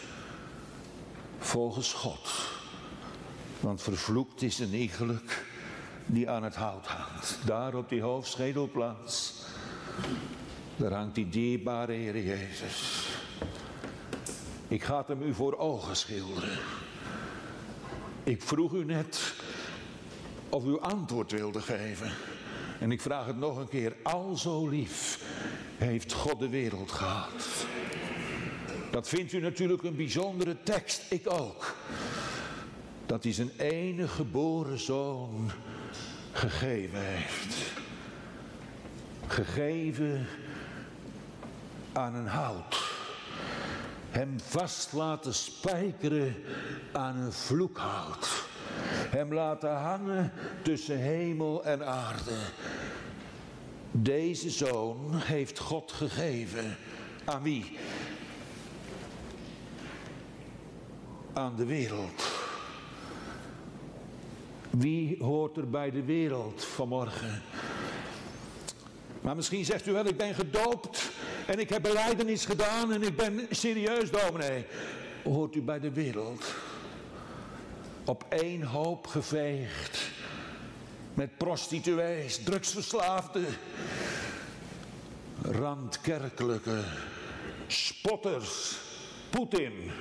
Volgens 1.38 1.94
God. 1.94 2.30
Want 3.60 3.82
vervloekt 3.82 4.42
is 4.42 4.60
een 4.60 4.74
iegelijk 4.74 5.46
die 6.06 6.30
aan 6.30 6.44
het 6.44 6.56
hout 6.56 6.88
hangt. 6.88 7.40
Daar 7.46 7.76
op 7.76 7.90
die 7.90 8.02
hoofdschedelplaats. 8.02 9.34
Daar 10.80 10.94
hangt 10.94 11.16
die 11.16 11.30
dierbare 11.30 11.92
Heer 11.92 12.24
Jezus. 12.24 13.08
Ik 14.68 14.84
ga 14.84 14.98
het 14.98 15.08
hem 15.08 15.22
u 15.22 15.34
voor 15.34 15.58
ogen 15.58 15.96
schilderen. 15.96 16.58
Ik 18.24 18.42
vroeg 18.42 18.74
u 18.74 18.86
net 18.86 19.34
of 20.50 20.66
u 20.66 20.80
antwoord 20.80 21.32
wilde 21.32 21.62
geven. 21.62 22.12
En 22.80 22.92
ik 22.92 23.02
vraag 23.02 23.26
het 23.26 23.38
nog 23.38 23.58
een 23.58 23.68
keer. 23.68 23.96
Al 24.04 24.38
zo 24.38 24.68
lief 24.68 25.24
heeft 25.78 26.14
God 26.14 26.40
de 26.40 26.50
wereld 26.50 26.92
gehad. 26.92 27.66
Dat 28.92 29.08
vindt 29.08 29.34
u 29.34 29.40
natuurlijk 29.40 29.84
een 29.84 29.96
bijzondere 29.96 30.58
tekst. 30.64 31.12
Ik 31.12 31.32
ook. 31.32 31.76
Dat 33.06 33.24
hij 33.24 33.34
zijn 33.34 33.52
enige 33.58 34.08
geboren 34.14 34.80
zoon 34.80 35.52
gegeven 36.32 37.00
heeft. 37.06 37.56
Gegeven 39.28 40.28
aan 42.00 42.16
een 42.16 42.28
hout. 42.28 42.98
Hem 44.10 44.40
vast 44.40 44.94
laten 44.94 45.34
spijkeren 45.34 46.36
aan 46.92 47.18
een 47.18 47.34
vloekhout. 47.34 48.48
Hem 49.10 49.34
laten 49.34 49.76
hangen 49.76 50.32
tussen 50.64 50.98
hemel 50.98 51.64
en 51.64 51.86
aarde. 51.86 52.38
Deze 53.92 54.50
zoon 54.50 55.12
heeft 55.14 55.60
God 55.60 55.92
gegeven. 55.92 56.78
Aan 57.26 57.42
wie? 57.42 57.78
Aan 61.34 61.56
de 61.56 61.66
wereld. 61.66 62.28
Wie 64.70 65.24
hoort 65.24 65.58
er 65.58 65.70
bij 65.70 65.92
de 65.92 66.04
wereld 66.04 66.66
vanmorgen? 66.66 67.42
Maar 69.22 69.36
misschien 69.36 69.66
zegt 69.66 69.88
u 69.88 69.92
wel, 69.92 70.06
ik 70.06 70.18
ben 70.18 70.36
gedoopt 70.36 71.12
en 71.50 71.60
ik 71.60 71.70
heb 71.70 71.82
beleidenis 71.82 72.46
gedaan 72.46 72.94
en 72.94 73.04
ik 73.04 73.16
ben 73.16 73.48
serieus 73.50 74.12
dominee. 74.12 74.66
Hoort 75.24 75.56
u 75.56 75.62
bij 75.62 75.80
de 75.80 75.92
wereld? 75.92 76.54
Op 78.06 78.26
één 78.30 78.64
hoop 78.64 79.08
geveegd. 79.08 80.00
Met 81.14 81.38
prostituees, 81.38 82.44
drugsverslaafden, 82.44 83.46
randkerkelijke, 85.42 86.84
spotters, 87.68 88.78
Poetin. 89.30 89.92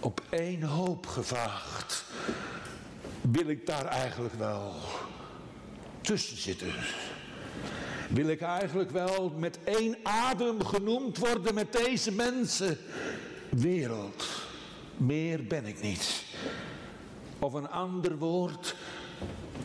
Op 0.00 0.20
één 0.30 0.62
hoop 0.62 1.06
gevaagd. 1.06 2.04
Wil 3.20 3.48
ik 3.48 3.66
daar 3.66 3.86
eigenlijk 3.86 4.34
wel 4.34 4.74
tussen 6.00 6.36
zitten? 6.36 6.72
Wil 8.08 8.28
ik 8.28 8.40
eigenlijk 8.40 8.90
wel 8.90 9.32
met 9.36 9.58
één 9.64 9.96
adem 10.02 10.64
genoemd 10.64 11.18
worden 11.18 11.54
met 11.54 11.72
deze 11.72 12.12
mensen? 12.12 12.78
Wereld, 13.48 14.24
meer 14.96 15.44
ben 15.44 15.66
ik 15.66 15.82
niet. 15.82 16.24
Of 17.38 17.52
een 17.52 17.68
ander 17.68 18.18
woord, 18.18 18.76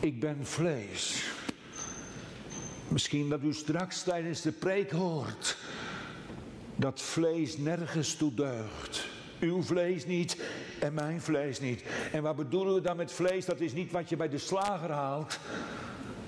ik 0.00 0.20
ben 0.20 0.46
vlees. 0.46 1.24
Misschien 2.88 3.28
dat 3.28 3.42
u 3.42 3.52
straks 3.52 4.02
tijdens 4.02 4.40
de 4.40 4.52
preek 4.52 4.90
hoort 4.90 5.56
dat 6.76 7.00
vlees 7.00 7.56
nergens 7.56 8.14
toe 8.14 8.34
deugt. 8.34 9.06
Uw 9.40 9.62
vlees 9.62 10.06
niet 10.06 10.42
en 10.80 10.94
mijn 10.94 11.20
vlees 11.20 11.60
niet. 11.60 11.82
En 12.12 12.22
wat 12.22 12.36
bedoelen 12.36 12.74
we 12.74 12.80
dan 12.80 12.96
met 12.96 13.12
vlees? 13.12 13.44
Dat 13.44 13.60
is 13.60 13.72
niet 13.72 13.92
wat 13.92 14.08
je 14.08 14.16
bij 14.16 14.28
de 14.28 14.38
slager 14.38 14.90
haalt. 14.90 15.38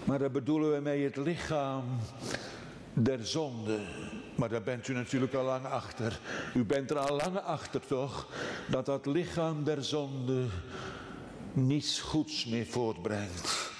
Maar 0.04 0.18
daar 0.18 0.30
bedoelen 0.30 0.72
we 0.72 0.80
mee 0.80 1.04
het 1.04 1.16
lichaam 1.16 1.84
der 2.92 3.26
zonde. 3.26 3.78
Maar 4.34 4.48
daar 4.48 4.62
bent 4.62 4.88
u 4.88 4.94
natuurlijk 4.94 5.34
al 5.34 5.44
lang 5.44 5.66
achter. 5.66 6.20
U 6.54 6.64
bent 6.64 6.90
er 6.90 6.98
al 6.98 7.16
lang 7.16 7.38
achter 7.38 7.86
toch? 7.86 8.28
Dat 8.68 8.86
dat 8.86 9.06
lichaam 9.06 9.64
der 9.64 9.84
zonde 9.84 10.46
niets 11.52 12.00
goeds 12.00 12.46
meer 12.46 12.66
voortbrengt. 12.66 13.70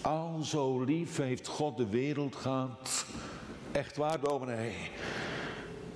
Al 0.00 0.40
zo 0.42 0.82
lief 0.82 1.16
heeft 1.16 1.46
God 1.46 1.76
de 1.76 1.88
wereld 1.88 2.36
gehad. 2.36 3.04
Echt 3.72 3.96
waar, 3.96 4.20
dominee. 4.20 4.74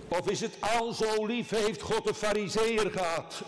Of 0.08 0.30
is 0.30 0.40
het 0.40 0.56
al 0.60 0.92
zo 0.92 1.26
lief 1.26 1.50
heeft 1.50 1.82
God 1.82 2.04
de 2.04 2.14
fariseer 2.14 2.90
gehad? 2.90 3.42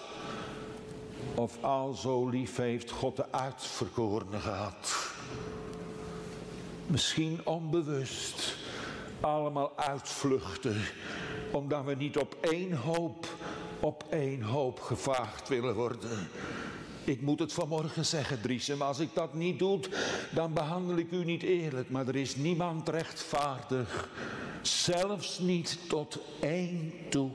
Of 1.35 1.63
al 1.63 1.93
zo 1.93 2.29
lief 2.29 2.57
heeft 2.57 2.91
God 2.91 3.17
de 3.17 3.33
uitverkorene 3.33 4.39
gehad? 4.39 5.08
Misschien 6.89 7.41
onbewust. 7.45 8.57
Allemaal 9.21 9.73
uitvluchten. 9.77 10.81
Omdat 11.53 11.85
we 11.85 11.95
niet 11.95 12.17
op 12.17 12.37
één 12.41 12.73
hoop, 12.73 13.27
op 13.81 14.05
één 14.11 14.43
hoop 14.43 14.81
gevaagd 14.81 15.49
willen 15.49 15.75
worden. 15.75 16.29
Ik 17.05 17.21
moet 17.21 17.39
het 17.39 17.53
vanmorgen 17.53 18.07
zeggen, 18.07 18.41
Driesem. 18.41 18.83
Als 18.83 18.99
ik 18.99 19.09
dat 19.15 19.35
niet 19.35 19.59
doe, 19.59 19.81
dan 20.31 20.53
behandel 20.53 20.97
ik 20.97 21.11
u 21.11 21.25
niet 21.25 21.43
eerlijk. 21.43 21.91
Maar 21.91 22.09
er 22.09 22.17
is 22.17 22.37
niemand 22.37 22.89
rechtvaardig. 22.89 24.09
Zelfs 24.63 25.39
niet 25.39 25.79
tot 25.89 26.19
één 26.41 26.93
toe. 27.09 27.31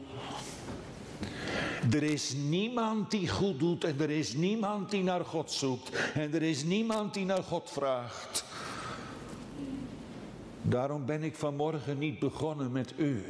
Er 1.91 2.03
is 2.03 2.33
niemand 2.33 3.11
die 3.11 3.29
goed 3.29 3.59
doet 3.59 3.83
en 3.83 3.99
er 3.99 4.09
is 4.09 4.33
niemand 4.33 4.91
die 4.91 5.03
naar 5.03 5.25
God 5.25 5.51
zoekt. 5.51 5.89
En 6.13 6.33
er 6.33 6.41
is 6.41 6.63
niemand 6.63 7.13
die 7.13 7.25
naar 7.25 7.43
God 7.43 7.71
vraagt. 7.71 8.45
Daarom 10.65 11.05
ben 11.05 11.23
ik 11.23 11.35
vanmorgen 11.35 11.97
niet 11.97 12.19
begonnen 12.19 12.71
met 12.71 12.93
u. 12.97 13.23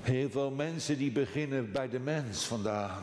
Heel 0.00 0.30
veel 0.30 0.50
mensen 0.50 0.98
die 0.98 1.12
beginnen 1.12 1.72
bij 1.72 1.88
de 1.88 1.98
mens 1.98 2.44
vandaan. 2.44 3.02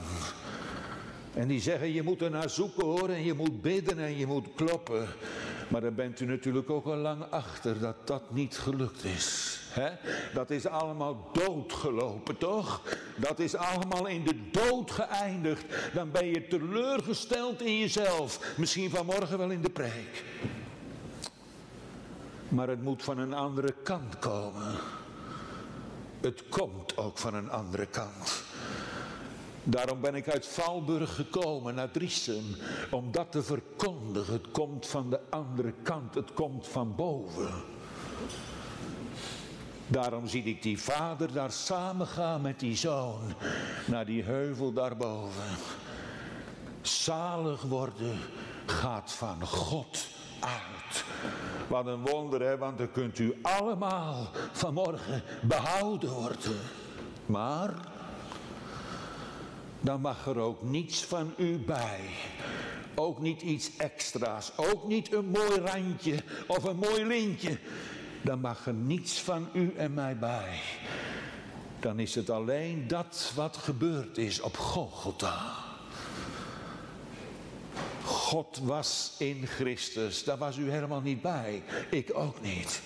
En 1.33 1.47
die 1.47 1.61
zeggen 1.61 1.93
je 1.93 2.03
moet 2.03 2.21
er 2.21 2.29
naar 2.29 2.49
zoeken 2.49 2.85
hoor 2.85 3.09
en 3.09 3.23
je 3.23 3.33
moet 3.33 3.61
bidden 3.61 3.99
en 3.99 4.17
je 4.17 4.25
moet 4.25 4.47
kloppen. 4.55 5.07
Maar 5.67 5.81
dan 5.81 5.95
bent 5.95 6.19
u 6.19 6.25
natuurlijk 6.25 6.69
ook 6.69 6.85
al 6.85 6.95
lang 6.95 7.23
achter 7.29 7.79
dat 7.79 8.07
dat 8.07 8.33
niet 8.33 8.57
gelukt 8.57 9.03
is. 9.03 9.59
Dat 10.33 10.49
is 10.49 10.67
allemaal 10.67 11.29
doodgelopen, 11.33 12.37
toch? 12.37 12.81
Dat 13.15 13.39
is 13.39 13.55
allemaal 13.55 14.07
in 14.07 14.23
de 14.23 14.49
dood 14.51 14.91
geëindigd. 14.91 15.65
Dan 15.93 16.11
ben 16.11 16.25
je 16.25 16.47
teleurgesteld 16.47 17.61
in 17.61 17.79
jezelf. 17.79 18.53
Misschien 18.57 18.89
vanmorgen 18.89 19.37
wel 19.37 19.49
in 19.49 19.61
de 19.61 19.69
preek. 19.69 20.23
Maar 22.49 22.67
het 22.67 22.83
moet 22.83 23.03
van 23.03 23.17
een 23.17 23.33
andere 23.33 23.73
kant 23.83 24.19
komen. 24.19 24.75
Het 26.21 26.43
komt 26.49 26.97
ook 26.97 27.17
van 27.17 27.33
een 27.33 27.49
andere 27.49 27.85
kant. 27.85 28.43
Daarom 29.63 30.01
ben 30.01 30.15
ik 30.15 30.29
uit 30.29 30.47
Valburg 30.47 31.15
gekomen 31.15 31.75
naar 31.75 31.91
Driesem. 31.91 32.43
Om 32.91 33.11
dat 33.11 33.31
te 33.31 33.43
verkondigen. 33.43 34.33
Het 34.33 34.51
komt 34.51 34.87
van 34.87 35.09
de 35.09 35.19
andere 35.29 35.73
kant. 35.83 36.15
Het 36.15 36.33
komt 36.33 36.67
van 36.67 36.95
boven. 36.95 37.63
Daarom 39.87 40.27
zie 40.27 40.43
ik 40.43 40.61
die 40.61 40.81
vader 40.81 41.33
daar 41.33 41.51
samen 41.51 42.07
gaan 42.07 42.41
met 42.41 42.59
die 42.59 42.75
zoon. 42.75 43.33
Naar 43.85 44.05
die 44.05 44.23
heuvel 44.23 44.73
daarboven. 44.73 45.57
Zalig 46.81 47.61
worden 47.61 48.19
gaat 48.65 49.13
van 49.13 49.47
God 49.47 50.16
Wat 51.67 51.85
een 51.85 52.01
wonder 52.01 52.41
hè, 52.41 52.57
want 52.57 52.77
dan 52.77 52.91
kunt 52.91 53.19
u 53.19 53.35
allemaal 53.41 54.29
vanmorgen 54.51 55.23
behouden 55.41 56.11
worden. 56.11 56.57
Maar 57.25 57.73
dan 59.81 60.01
mag 60.01 60.25
er 60.25 60.37
ook 60.37 60.61
niets 60.61 61.03
van 61.03 61.33
u 61.37 61.57
bij. 61.57 61.99
Ook 62.95 63.19
niet 63.19 63.41
iets 63.41 63.77
extra's. 63.77 64.51
Ook 64.55 64.87
niet 64.87 65.13
een 65.13 65.25
mooi 65.25 65.59
randje 65.59 66.23
of 66.47 66.63
een 66.63 66.77
mooi 66.77 67.05
lintje. 67.05 67.57
Dan 68.21 68.39
mag 68.39 68.67
er 68.67 68.73
niets 68.73 69.19
van 69.19 69.49
u 69.53 69.73
en 69.75 69.93
mij 69.93 70.17
bij. 70.17 70.59
Dan 71.79 71.99
is 71.99 72.15
het 72.15 72.29
alleen 72.29 72.87
dat 72.87 73.31
wat 73.35 73.57
gebeurd 73.57 74.17
is 74.17 74.41
op 74.41 74.57
Golgotha. 74.57 75.66
God 78.27 78.59
was 78.63 79.13
in 79.17 79.47
Christus. 79.47 80.23
Daar 80.23 80.37
was 80.37 80.57
u 80.57 80.71
helemaal 80.71 81.01
niet 81.01 81.21
bij. 81.21 81.63
Ik 81.89 82.09
ook 82.13 82.41
niet. 82.41 82.81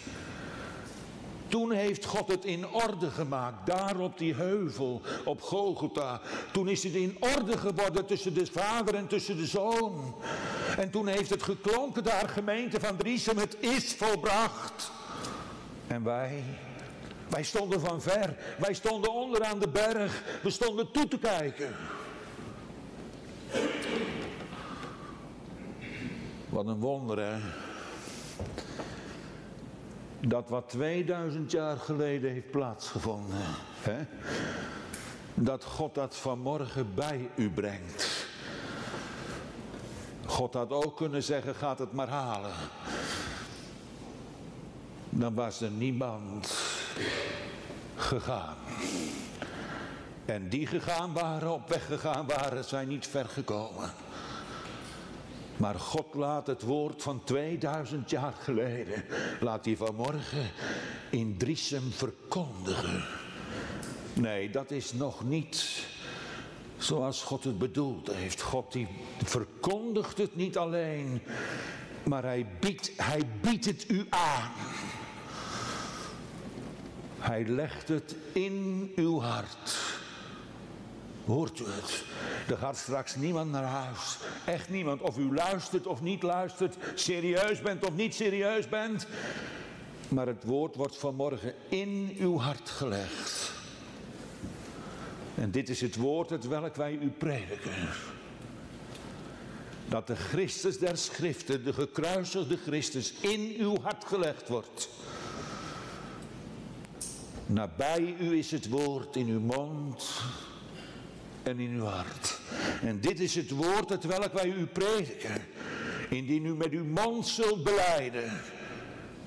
Toen 1.48 1.72
heeft 1.72 2.06
God 2.06 2.28
het 2.28 2.46
in 2.46 2.68
orde 2.68 3.10
gemaakt, 3.10 3.66
daar 3.66 4.00
op 4.00 4.18
die 4.18 4.34
heuvel, 4.34 5.02
op 5.26 5.42
Golgotha. 5.42 6.22
Toen 6.52 6.70
is 6.70 6.84
het 6.84 6.94
in 6.94 7.18
orde 7.20 7.58
geworden 7.58 8.06
tussen 8.06 8.34
de 8.34 8.46
vader 8.46 8.96
en 8.96 9.08
tussen 9.08 9.38
de 9.38 9.46
zoon. 9.46 10.16
En 10.78 10.90
toen 10.90 11.08
heeft 11.08 11.30
het 11.30 11.44
geklonken 11.44 12.04
daar, 12.04 12.30
gemeente 12.30 12.80
van 12.80 12.98
Driesem, 12.98 13.38
het 13.38 13.58
is 13.60 13.94
volbracht. 13.94 14.92
En 15.88 16.04
wij, 16.04 16.44
wij 17.30 17.44
stonden 17.44 17.80
van 17.80 18.02
ver, 18.02 18.38
wij 18.60 18.74
stonden 18.74 19.14
onder 19.14 19.44
aan 19.44 19.60
de 19.60 19.70
berg, 19.70 20.24
we 20.44 20.50
stonden 20.50 20.92
toe 20.92 21.08
te 21.08 21.18
kijken. 21.18 21.76
Wat 26.52 26.66
een 26.66 26.80
wonder, 26.80 27.20
hè? 27.20 27.40
Dat 30.20 30.50
wat 30.50 30.70
2000 30.70 31.52
jaar 31.52 31.78
geleden 31.78 32.32
heeft 32.32 32.52
plaatsgevonden, 32.52 33.38
hè? 33.80 34.06
dat 35.34 35.64
God 35.64 35.96
dat 35.96 36.16
vanmorgen 36.16 36.96
bij 36.96 37.30
u 37.36 37.50
brengt. 37.50 38.26
God 40.26 40.54
had 40.54 40.72
ook 40.72 40.98
kunnen 40.98 41.24
zeggen, 41.24 41.56
gaat 41.56 41.80
het 41.80 41.92
maar 41.92 42.10
halen. 42.10 42.54
Dan 45.10 45.34
was 45.34 45.62
er 45.62 45.72
niemand 45.72 46.58
gegaan. 47.96 48.56
En 50.26 50.50
die 50.50 50.68
gegaan 50.68 51.14
waren, 51.14 51.52
op 51.54 51.70
weg 51.70 51.86
gegaan 51.86 52.28
waren, 52.28 52.64
zijn 52.64 52.88
niet 52.88 53.08
ver 53.08 53.26
gekomen. 53.26 53.92
Maar 55.58 55.76
God 55.76 56.14
laat 56.14 56.48
het 56.48 56.62
woord 56.62 57.04
van 57.04 57.24
2000 57.24 58.10
jaar 58.10 58.34
geleden, 58.34 59.04
laat 59.40 59.66
hij 59.66 59.78
vanmorgen 59.78 60.52
in 61.10 61.38
Driesem 61.38 61.92
verkondigen. 61.92 63.04
Nee, 64.14 64.50
dat 64.50 64.72
is 64.72 64.94
nog 64.94 65.24
niet 65.24 65.86
zoals 66.78 67.24
God 67.24 67.44
het 67.44 67.58
bedoeld 67.58 68.12
heeft. 68.14 68.42
God 68.42 68.72
die 68.72 68.88
verkondigt 69.24 70.18
het 70.18 70.36
niet 70.36 70.58
alleen, 70.58 71.22
maar 72.04 72.24
hij 72.24 72.46
biedt, 72.60 72.92
hij 72.98 73.22
biedt 73.42 73.66
het 73.66 73.90
u 73.90 74.06
aan. 74.10 74.52
Hij 77.20 77.46
legt 77.46 77.88
het 77.88 78.16
in 78.34 78.92
uw 78.96 79.20
hart. 79.20 79.91
Hoort 81.26 81.60
u 81.60 81.64
het? 81.66 82.04
Er 82.48 82.58
gaat 82.58 82.78
straks 82.78 83.16
niemand 83.16 83.52
naar 83.52 83.64
huis. 83.64 84.18
Echt 84.46 84.70
niemand. 84.70 85.02
Of 85.02 85.18
u 85.18 85.34
luistert 85.34 85.88
of 85.88 86.02
niet 86.02 86.24
luistert. 86.24 86.76
Serieus 86.96 87.62
bent 87.62 87.86
of 87.86 87.96
niet 87.96 88.16
serieus 88.16 88.70
bent. 88.70 89.08
Maar 90.08 90.28
het 90.28 90.44
woord 90.44 90.76
wordt 90.76 90.98
vanmorgen 90.98 91.54
in 91.70 92.16
uw 92.20 92.38
hart 92.38 92.70
gelegd. 92.70 93.52
En 95.36 95.52
dit 95.52 95.70
is 95.70 95.82
het 95.82 95.96
woord 95.96 96.30
het 96.30 96.48
welk 96.48 96.76
wij 96.76 97.00
u 97.02 97.10
prediken. 97.10 97.90
Dat 99.88 100.08
de 100.08 100.16
Christus 100.16 100.80
der 100.80 100.98
Schriften, 100.98 101.64
de 101.64 101.74
gekruisigde 101.74 102.58
Christus, 102.58 103.14
in 103.14 103.56
uw 103.58 103.82
hart 103.82 104.06
gelegd 104.06 104.48
wordt. 104.48 104.90
Nabij 107.46 108.16
u 108.20 108.38
is 108.38 108.52
het 108.52 108.70
woord 108.70 109.16
in 109.16 109.28
uw 109.28 109.40
mond 109.40 110.22
en 111.44 111.60
in 111.60 111.72
uw 111.72 111.84
hart. 111.84 112.40
En 112.82 113.00
dit 113.00 113.20
is 113.20 113.36
het 113.36 113.50
woord 113.50 113.90
het 113.90 114.04
welk 114.04 114.34
wij 114.34 114.48
u 114.48 114.66
prediken. 114.66 115.42
Indien 116.10 116.46
u 116.46 116.56
met 116.56 116.72
uw 116.72 116.86
mond 116.86 117.28
zult 117.28 117.64
beleiden, 117.64 118.42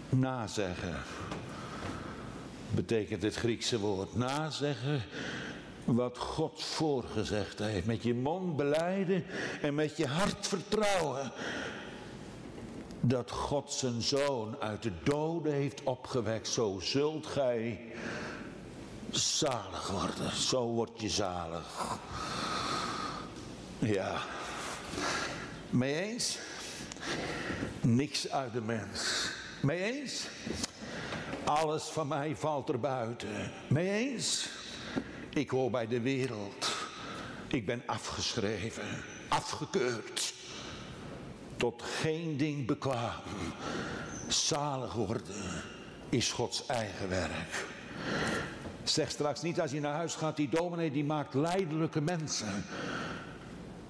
nazeggen. 0.09 0.97
Betekent 2.71 3.23
het 3.23 3.35
Griekse 3.35 3.79
woord 3.79 4.15
nazeggen 4.15 5.03
wat 5.85 6.19
God 6.19 6.63
voorgezegd 6.63 7.59
heeft. 7.59 7.87
Met 7.87 8.03
je 8.03 8.15
mond 8.15 8.57
beleiden 8.57 9.25
en 9.63 9.75
met 9.75 9.97
je 9.97 10.07
hart 10.07 10.47
vertrouwen 10.47 11.33
dat 13.01 13.31
God 13.31 13.73
zijn 13.73 14.03
zoon 14.03 14.57
uit 14.61 14.83
de 14.83 14.93
doden 15.03 15.53
heeft 15.53 15.83
opgewekt. 15.83 16.49
Zo 16.49 16.79
zult 16.83 17.27
gij 17.27 17.81
zalig 19.17 19.89
worden. 19.89 20.37
Zo 20.37 20.67
word 20.67 21.01
je 21.01 21.09
zalig. 21.09 21.99
Ja. 23.79 24.23
Mee 25.71 26.03
eens? 26.03 26.39
Niks 27.81 28.31
uit 28.31 28.53
de 28.53 28.61
mens. 28.61 29.29
Mee 29.63 29.83
eens? 29.83 30.27
Alles 31.45 31.83
van 31.83 32.09
mij 32.09 32.37
valt 32.37 32.69
er 32.69 32.81
buiten. 32.81 33.53
Mee 33.69 33.91
eens? 33.91 34.49
Ik 35.31 35.51
hoor 35.51 35.71
bij 35.71 35.87
de 35.87 36.01
wereld. 36.01 36.73
Ik 37.49 37.67
ben 37.67 37.83
afgeschreven, 37.87 39.05
afgekeurd. 39.29 40.35
Tot 41.57 41.83
geen 41.83 42.37
ding 42.37 42.67
bekwaam. 42.67 43.23
Zalig 44.29 44.93
worden 44.93 45.63
is 46.09 46.33
Gods 46.33 46.67
eigen 46.67 47.09
werk. 47.09 47.67
Zeg 48.85 49.11
straks 49.11 49.43
niet 49.43 49.61
als 49.61 49.71
je 49.71 49.81
naar 49.81 49.95
huis 49.95 50.15
gaat, 50.15 50.37
die 50.37 50.49
dominee 50.49 50.91
die 50.91 51.05
maakt 51.05 51.35
leidelijke 51.35 52.01
mensen. 52.01 52.65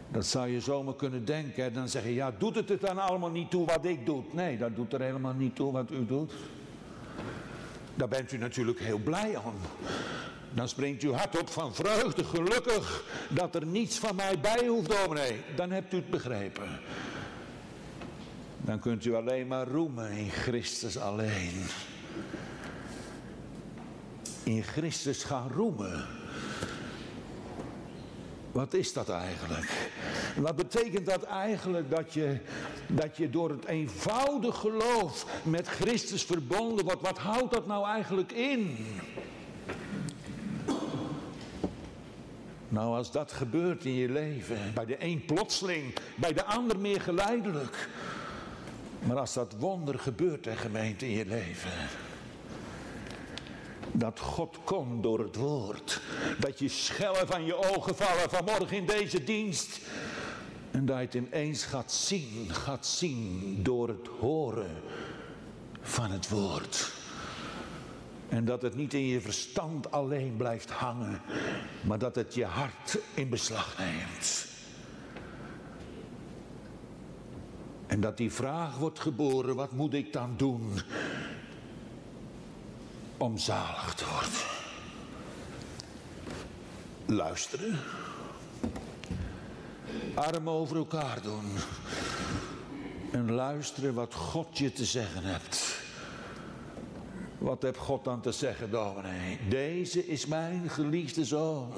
Dat 0.08 0.26
zou 0.26 0.48
je 0.48 0.60
zomaar 0.60 0.94
kunnen 0.94 1.24
denken. 1.24 1.72
Dan 1.72 1.88
zeggen, 1.88 2.12
ja, 2.12 2.32
doet 2.38 2.54
het 2.54 2.70
er 2.70 2.78
dan 2.78 2.98
allemaal 2.98 3.30
niet 3.30 3.50
toe 3.50 3.66
wat 3.66 3.84
ik 3.84 4.06
doe? 4.06 4.22
Nee, 4.32 4.58
dat 4.58 4.76
doet 4.76 4.92
er 4.92 5.00
helemaal 5.00 5.34
niet 5.34 5.54
toe 5.56 5.72
wat 5.72 5.90
u 5.90 6.06
doet. 6.06 6.32
Daar 7.94 8.08
bent 8.08 8.32
u 8.32 8.38
natuurlijk 8.38 8.78
heel 8.80 8.98
blij 8.98 9.36
om. 9.36 9.54
Dan 10.50 10.68
springt 10.68 11.02
uw 11.02 11.12
hart 11.12 11.40
op 11.40 11.48
van 11.48 11.74
vreugde, 11.74 12.24
gelukkig 12.24 13.04
dat 13.28 13.54
er 13.54 13.66
niets 13.66 13.98
van 13.98 14.14
mij 14.16 14.40
bij 14.40 14.66
hoeft, 14.66 14.90
dominee. 14.90 15.40
Dan 15.56 15.70
hebt 15.70 15.92
u 15.92 15.96
het 15.96 16.10
begrepen. 16.10 16.68
Dan 18.60 18.78
kunt 18.78 19.04
u 19.04 19.14
alleen 19.14 19.46
maar 19.46 19.68
roemen 19.68 20.10
in 20.10 20.30
Christus 20.30 20.98
alleen. 20.98 21.66
In 24.44 24.62
Christus 24.62 25.24
gaan 25.24 25.50
roemen. 25.54 26.06
Wat 28.52 28.74
is 28.74 28.92
dat 28.92 29.08
eigenlijk? 29.08 29.90
Wat 30.36 30.56
betekent 30.56 31.06
dat 31.06 31.22
eigenlijk 31.22 31.90
dat 31.90 32.12
je, 32.12 32.38
dat 32.86 33.16
je 33.16 33.30
door 33.30 33.50
het 33.50 33.64
eenvoudig 33.64 34.56
geloof 34.56 35.26
met 35.42 35.68
Christus 35.68 36.22
verbonden 36.22 36.84
wordt? 36.84 37.00
Wat 37.00 37.18
houdt 37.18 37.52
dat 37.52 37.66
nou 37.66 37.86
eigenlijk 37.86 38.32
in? 38.32 38.76
Nou, 42.68 42.96
als 42.96 43.10
dat 43.10 43.32
gebeurt 43.32 43.84
in 43.84 43.94
je 43.94 44.08
leven, 44.08 44.58
bij 44.74 44.84
de 44.84 44.96
een 44.98 45.24
plotseling, 45.24 45.94
bij 46.16 46.32
de 46.32 46.44
ander 46.44 46.78
meer 46.78 47.00
geleidelijk. 47.00 47.88
Maar 49.02 49.18
als 49.18 49.34
dat 49.34 49.54
wonder 49.58 49.98
gebeurt, 49.98 50.44
hè, 50.44 50.56
gemeente, 50.56 51.06
in 51.06 51.16
je 51.16 51.26
leven. 51.26 51.70
Dat 53.96 54.20
God 54.20 54.58
komt 54.64 55.02
door 55.02 55.18
het 55.18 55.36
woord. 55.36 56.00
Dat 56.38 56.58
je 56.58 56.68
schellen 56.68 57.26
van 57.26 57.44
je 57.44 57.74
ogen 57.74 57.96
vallen 57.96 58.30
vanmorgen 58.30 58.76
in 58.76 58.86
deze 58.86 59.24
dienst. 59.24 59.80
En 60.70 60.86
dat 60.86 60.96
je 60.96 61.02
het 61.02 61.14
ineens 61.14 61.64
gaat 61.64 61.92
zien, 61.92 62.46
gaat 62.50 62.86
zien 62.86 63.58
door 63.62 63.88
het 63.88 64.08
horen 64.20 64.82
van 65.80 66.10
het 66.10 66.28
woord. 66.28 66.92
En 68.28 68.44
dat 68.44 68.62
het 68.62 68.74
niet 68.74 68.94
in 68.94 69.06
je 69.06 69.20
verstand 69.20 69.90
alleen 69.90 70.36
blijft 70.36 70.70
hangen, 70.70 71.20
maar 71.80 71.98
dat 71.98 72.14
het 72.14 72.34
je 72.34 72.44
hart 72.44 72.98
in 73.14 73.28
beslag 73.28 73.78
neemt. 73.78 74.46
En 77.86 78.00
dat 78.00 78.16
die 78.16 78.32
vraag 78.32 78.76
wordt 78.76 79.00
geboren, 79.00 79.54
wat 79.54 79.72
moet 79.72 79.94
ik 79.94 80.12
dan 80.12 80.34
doen 80.36 80.72
om 83.16 83.38
zalig 83.38 83.94
te 83.94 84.04
worden? 84.04 84.52
Luisteren. 87.06 87.78
Armen 90.14 90.52
over 90.52 90.76
elkaar 90.76 91.22
doen. 91.22 91.52
En 93.12 93.32
luisteren 93.32 93.94
wat 93.94 94.14
God 94.14 94.58
je 94.58 94.72
te 94.72 94.84
zeggen 94.84 95.22
hebt. 95.22 95.82
Wat 97.38 97.62
heb 97.62 97.78
God 97.78 98.04
dan 98.04 98.20
te 98.20 98.32
zeggen, 98.32 98.70
dominee? 98.70 99.38
Deze 99.48 100.06
is 100.06 100.26
mijn 100.26 100.70
geliefde 100.70 101.24
zoon. 101.24 101.72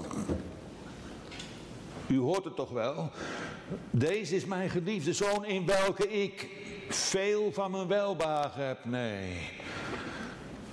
U 2.07 2.19
hoort 2.19 2.45
het 2.45 2.57
toch 2.57 2.71
wel? 2.71 3.11
Deze 3.91 4.37
is 4.37 4.45
mijn 4.45 4.71
geliefde 4.71 5.13
zoon 5.13 5.45
in 5.45 5.67
welke 5.67 6.09
ik 6.09 6.49
veel 6.89 7.53
van 7.53 7.71
mijn 7.71 7.87
welbagen 7.87 8.67
heb. 8.67 8.85
Nee. 8.85 9.39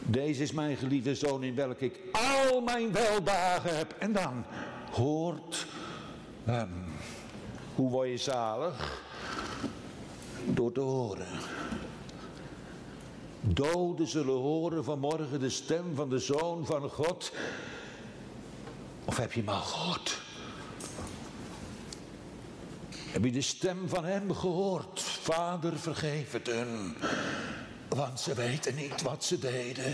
Deze 0.05 0.43
is 0.43 0.51
mijn 0.51 0.77
geliefde 0.77 1.15
zoon 1.15 1.43
in 1.43 1.55
welke 1.55 1.85
ik 1.85 1.99
al 2.11 2.61
mijn 2.61 2.91
welbagen 2.91 3.77
heb. 3.77 3.95
En 3.99 4.13
dan 4.13 4.45
hoort 4.91 5.67
hem. 6.43 6.69
Hoe 7.75 7.89
word 7.89 8.09
je 8.09 8.17
zalig? 8.17 9.01
Door 10.45 10.71
te 10.71 10.79
horen. 10.79 11.27
Doden 13.41 14.07
zullen 14.07 14.35
horen 14.35 14.83
vanmorgen 14.83 15.39
de 15.39 15.49
stem 15.49 15.95
van 15.95 16.09
de 16.09 16.19
Zoon 16.19 16.65
van 16.65 16.89
God. 16.89 17.31
Of 19.05 19.17
heb 19.17 19.33
je 19.33 19.39
hem 19.39 19.49
al 19.49 19.61
gehoord? 19.61 20.21
Heb 23.13 23.23
je 23.23 23.31
de 23.31 23.41
stem 23.41 23.89
van 23.89 24.05
hem 24.05 24.33
gehoord? 24.33 25.01
Vader, 25.01 25.79
vergeef 25.79 26.31
het 26.31 26.47
hun, 26.47 26.95
want 27.95 28.19
ze 28.19 28.33
weten 28.33 28.75
niet 28.75 29.01
wat 29.01 29.23
ze 29.23 29.39
deden. 29.39 29.93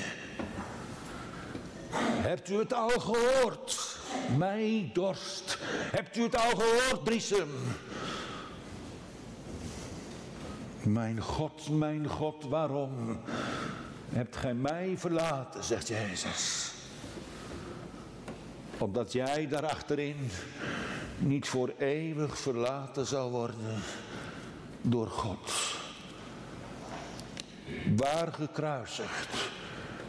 Hebt 2.22 2.50
u 2.50 2.58
het 2.58 2.74
al 2.74 2.90
gehoord? 2.90 3.98
Mij 4.38 4.90
dorst. 4.94 5.58
Hebt 5.92 6.18
u 6.18 6.22
het 6.22 6.36
al 6.36 6.50
gehoord, 6.50 7.04
Briesem? 7.04 7.50
Mijn 10.84 11.22
God, 11.22 11.70
mijn 11.70 12.08
God, 12.08 12.44
waarom 12.44 13.20
hebt 14.10 14.36
gij 14.36 14.54
mij 14.54 14.94
verlaten, 14.98 15.64
zegt 15.64 15.88
Jezus. 15.88 16.72
Opdat 18.78 19.12
jij 19.12 19.48
daarachterin 19.48 20.30
niet 21.18 21.48
voor 21.48 21.74
eeuwig 21.78 22.38
verlaten 22.38 23.06
zal 23.06 23.30
worden 23.30 23.82
door 24.82 25.08
God. 25.08 25.78
Waar 27.96 28.34
gekruisigd 28.34 29.50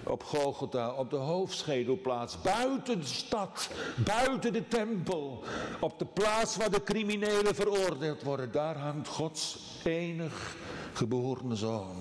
op 0.03 0.23
Golgotha, 0.23 0.93
op 0.93 1.11
de 1.11 1.17
hoofdschedelplaats, 1.17 2.41
buiten 2.41 3.01
de 3.01 3.07
stad, 3.07 3.71
buiten 3.97 4.53
de 4.53 4.69
tempel, 4.69 5.45
op 5.81 5.99
de 5.99 6.07
plaats 6.07 6.57
waar 6.57 6.71
de 6.71 6.83
criminelen 6.83 7.55
veroordeeld 7.55 8.23
worden, 8.23 8.53
daar 8.53 8.77
hangt 8.77 9.09
Gods 9.09 9.59
enig 9.85 10.57
geboren 10.93 11.57
zoon. 11.57 11.97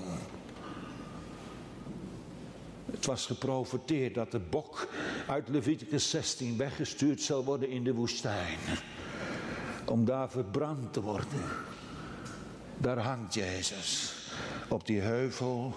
Het 2.91 3.05
was 3.05 3.25
geprofeteerd 3.25 4.13
dat 4.13 4.31
de 4.31 4.39
bok 4.39 4.87
uit 5.27 5.49
Leviticus 5.49 6.09
16 6.09 6.57
weggestuurd 6.57 7.21
zal 7.21 7.43
worden 7.43 7.69
in 7.69 7.83
de 7.83 7.93
woestijn. 7.93 8.57
Om 9.85 10.05
daar 10.05 10.29
verbrand 10.29 10.93
te 10.93 11.01
worden. 11.01 11.43
Daar 12.77 12.99
hangt 12.99 13.33
Jezus. 13.33 14.18
Op 14.67 14.85
die 14.85 14.99
heuvel 14.99 15.75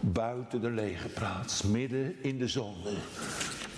buiten 0.00 0.60
de 0.60 0.70
lege 0.70 1.08
plaats. 1.08 1.62
Midden 1.62 2.22
in 2.22 2.38
de 2.38 2.48
zonde. 2.48 2.92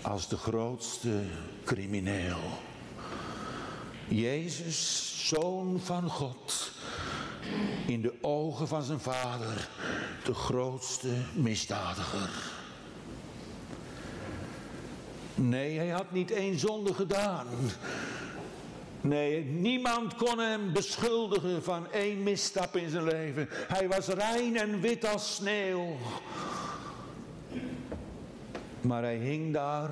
Als 0.02 0.28
de 0.28 0.36
grootste 0.36 1.22
crimineel. 1.64 2.40
Jezus, 4.08 5.12
zoon 5.28 5.80
van 5.84 6.10
God, 6.10 6.72
in 7.86 8.02
de 8.02 8.14
ogen 8.20 8.68
van 8.68 8.82
zijn 8.82 9.00
vader 9.00 9.68
de 10.24 10.34
grootste 10.34 11.08
misdadiger. 11.34 12.30
Nee, 15.34 15.76
hij 15.76 15.88
had 15.88 16.12
niet 16.12 16.30
één 16.30 16.58
zonde 16.58 16.94
gedaan. 16.94 17.46
Nee, 19.02 19.44
niemand 19.44 20.14
kon 20.14 20.38
hem 20.38 20.72
beschuldigen 20.72 21.62
van 21.62 21.92
één 21.92 22.22
misstap 22.22 22.76
in 22.76 22.90
zijn 22.90 23.04
leven. 23.04 23.48
Hij 23.50 23.88
was 23.88 24.06
rein 24.06 24.56
en 24.56 24.80
wit 24.80 25.06
als 25.06 25.34
sneeuw. 25.34 25.96
Maar 28.80 29.02
hij 29.02 29.16
hing 29.16 29.52
daar 29.52 29.90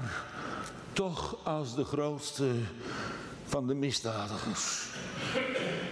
toch 0.92 1.44
als 1.44 1.75
de 1.75 1.85
grootste 1.85 2.51
van 3.44 3.66
de 3.66 3.75
misdadigers. 3.75 4.87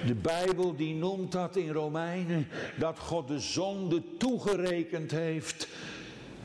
De 0.06 0.14
Bijbel 0.14 0.76
die 0.76 0.94
noemt 0.94 1.32
dat 1.32 1.56
in 1.56 1.72
Romeinen 1.72 2.48
dat 2.76 2.98
God 2.98 3.28
de 3.28 3.40
zonde 3.40 4.02
toegerekend 4.18 5.10
heeft 5.10 5.68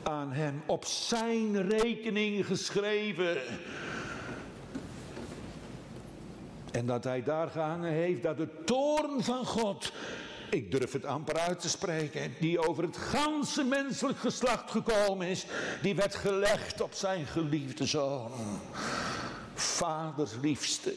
aan 0.02 0.32
hem, 0.32 0.62
op 0.66 0.84
zijn 0.84 1.68
rekening 1.68 2.46
geschreven. 2.46 3.36
En 6.74 6.86
dat 6.86 7.04
hij 7.04 7.22
daar 7.22 7.48
gehangen 7.48 7.92
heeft 7.92 8.22
dat 8.22 8.36
de 8.36 8.48
toorn 8.64 9.22
van 9.22 9.46
God, 9.46 9.92
ik 10.50 10.70
durf 10.70 10.92
het 10.92 11.04
amper 11.04 11.38
uit 11.38 11.60
te 11.60 11.68
spreken, 11.68 12.34
die 12.40 12.68
over 12.68 12.82
het 12.84 12.96
ganse 12.96 13.64
menselijk 13.64 14.18
geslacht 14.18 14.70
gekomen 14.70 15.26
is, 15.26 15.46
die 15.82 15.94
werd 15.94 16.14
gelegd 16.14 16.80
op 16.80 16.92
zijn 16.92 17.26
geliefde 17.26 17.86
zoon. 17.86 18.30
Vaders 19.54 20.32
liefste. 20.42 20.94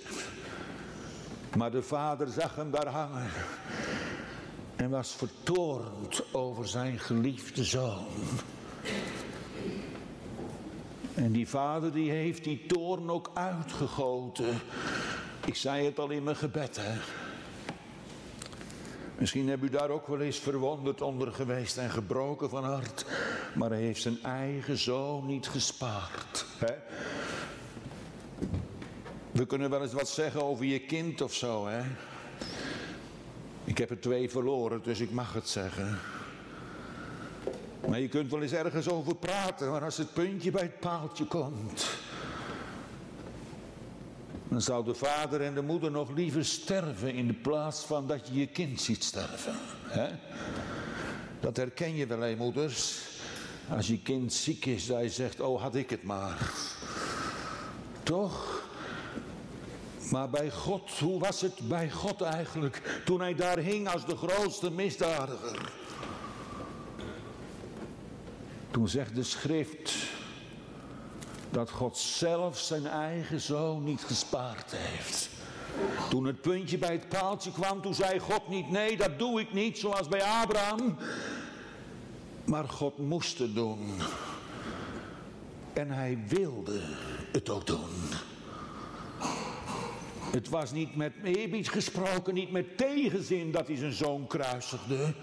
Maar 1.58 1.72
de 1.72 1.82
vader 1.82 2.28
zag 2.28 2.56
hem 2.56 2.72
daar 2.72 2.88
hangen 2.88 3.30
en 4.76 4.90
was 4.90 5.12
vertoornd 5.12 6.34
over 6.34 6.68
zijn 6.68 7.00
geliefde 7.00 7.64
zoon. 7.64 8.08
En 11.14 11.32
die 11.32 11.48
vader 11.48 11.92
die 11.94 12.12
heeft 12.12 12.44
die 12.44 12.66
toorn 12.66 13.10
ook 13.10 13.32
uitgegoten. 13.34 14.60
Ik 15.48 15.56
zei 15.56 15.86
het 15.86 16.00
al 16.00 16.10
in 16.10 16.24
mijn 16.24 16.36
gebed, 16.36 16.78
hè. 16.82 17.00
Misschien 19.18 19.50
hebt 19.50 19.64
u 19.64 19.70
daar 19.70 19.90
ook 19.90 20.08
wel 20.08 20.20
eens 20.20 20.40
verwonderd 20.40 21.02
onder 21.02 21.32
geweest 21.32 21.78
en 21.78 21.90
gebroken 21.90 22.50
van 22.50 22.64
hart. 22.64 23.06
Maar 23.56 23.70
hij 23.70 23.82
heeft 23.82 24.02
zijn 24.02 24.24
eigen 24.24 24.78
zoon 24.78 25.26
niet 25.26 25.48
gespaard. 25.48 26.46
Hè? 26.58 26.74
We 29.32 29.46
kunnen 29.46 29.70
wel 29.70 29.82
eens 29.82 29.94
wat 29.94 30.10
zeggen 30.10 30.44
over 30.44 30.66
je 30.66 30.80
kind 30.80 31.22
of 31.22 31.34
zo, 31.34 31.68
hè. 31.68 31.84
Ik 33.64 33.78
heb 33.78 33.90
er 33.90 34.00
twee 34.00 34.30
verloren, 34.30 34.84
dus 34.84 35.00
ik 35.00 35.12
mag 35.12 35.34
het 35.34 35.50
zeggen. 35.50 36.00
Maar 37.88 38.00
je 38.00 38.08
kunt 38.08 38.32
wel 38.32 38.42
eens 38.42 38.52
ergens 38.52 38.90
over 38.90 39.16
praten, 39.16 39.72
maar 39.72 39.84
als 39.84 39.98
het 39.98 40.14
puntje 40.14 40.52
bij 40.52 40.62
het 40.62 40.80
paaltje 40.80 41.26
komt, 41.26 41.88
dan 44.50 44.62
zou 44.62 44.86
de 44.86 44.94
vader 44.94 45.42
en 45.42 45.54
de 45.54 45.62
moeder 45.62 45.92
nog 45.92 46.10
liever 46.12 46.46
sterven 46.46 47.14
in 47.14 47.28
de 47.28 47.34
plaats 47.34 47.84
van 47.84 48.08
dat 48.08 48.28
je 48.28 48.40
je 48.40 48.48
kind 48.48 48.82
ziet 48.82 49.04
sterven. 49.04 49.56
Dat 51.40 51.58
herken 51.58 51.96
je 51.96 52.06
wel, 52.06 52.20
hè, 52.20 52.36
moeders. 52.36 53.00
Als 53.70 53.88
je 53.88 54.02
kind 54.02 54.34
ziek 54.34 54.66
is, 54.66 54.86
je 54.86 55.10
zegt, 55.10 55.40
oh 55.40 55.62
had 55.62 55.76
ik 55.76 55.90
het 55.90 56.04
maar. 56.04 56.52
Toch? 58.04 58.66
Maar 60.12 60.30
bij 60.30 60.52
God, 60.52 60.92
hoe 60.92 61.20
was 61.20 61.42
het 61.42 61.60
bij 61.68 61.92
God 61.92 62.22
eigenlijk 62.22 63.02
toen 63.06 63.20
hij 63.20 63.36
daar 63.36 63.58
hing 63.58 63.90
als 63.90 64.06
de 64.06 64.16
grootste 64.16 64.72
misdadiger? 64.72 65.72
Toen 68.72 68.88
zegt 68.88 69.16
de 69.16 69.24
schrift 69.24 69.94
dat 71.50 71.70
God 71.70 71.98
zelf 71.98 72.60
zijn 72.60 72.88
eigen 72.88 73.42
zoon 73.42 73.84
niet 73.84 74.02
gespaard 74.02 74.72
heeft. 74.76 75.30
Toen 76.10 76.26
het 76.26 76.42
puntje 76.42 76.78
bij 76.78 76.92
het 76.92 77.10
paaltje 77.10 77.52
kwam, 77.52 77.82
toen 77.82 77.94
zei 77.94 78.20
God 78.20 78.48
niet, 78.48 78.70
nee 78.70 78.98
dat 78.98 79.20
doe 79.20 79.40
ik 79.40 79.54
niet 79.54 79.78
zoals 79.78 80.08
bij 80.08 80.24
Abraham. 80.24 80.98
Maar 82.44 82.70
God 82.70 82.98
moest 82.98 83.38
het 83.38 83.56
doen. 83.56 83.80
En 85.74 85.92
hij 85.92 86.24
wilde 86.28 86.80
het 87.32 87.50
ook 87.50 87.68
doen. 87.68 87.90
Het 90.32 90.50
was 90.50 90.72
niet 90.72 90.96
met 90.96 91.14
eerbied 91.24 91.70
gesproken, 91.70 92.34
niet 92.34 92.52
met 92.52 92.78
tegenzin 92.78 93.52
dat 93.52 93.68
hij 93.68 93.76
zijn 93.76 93.94
zoon 93.94 94.28
kruisigde. 94.28 95.14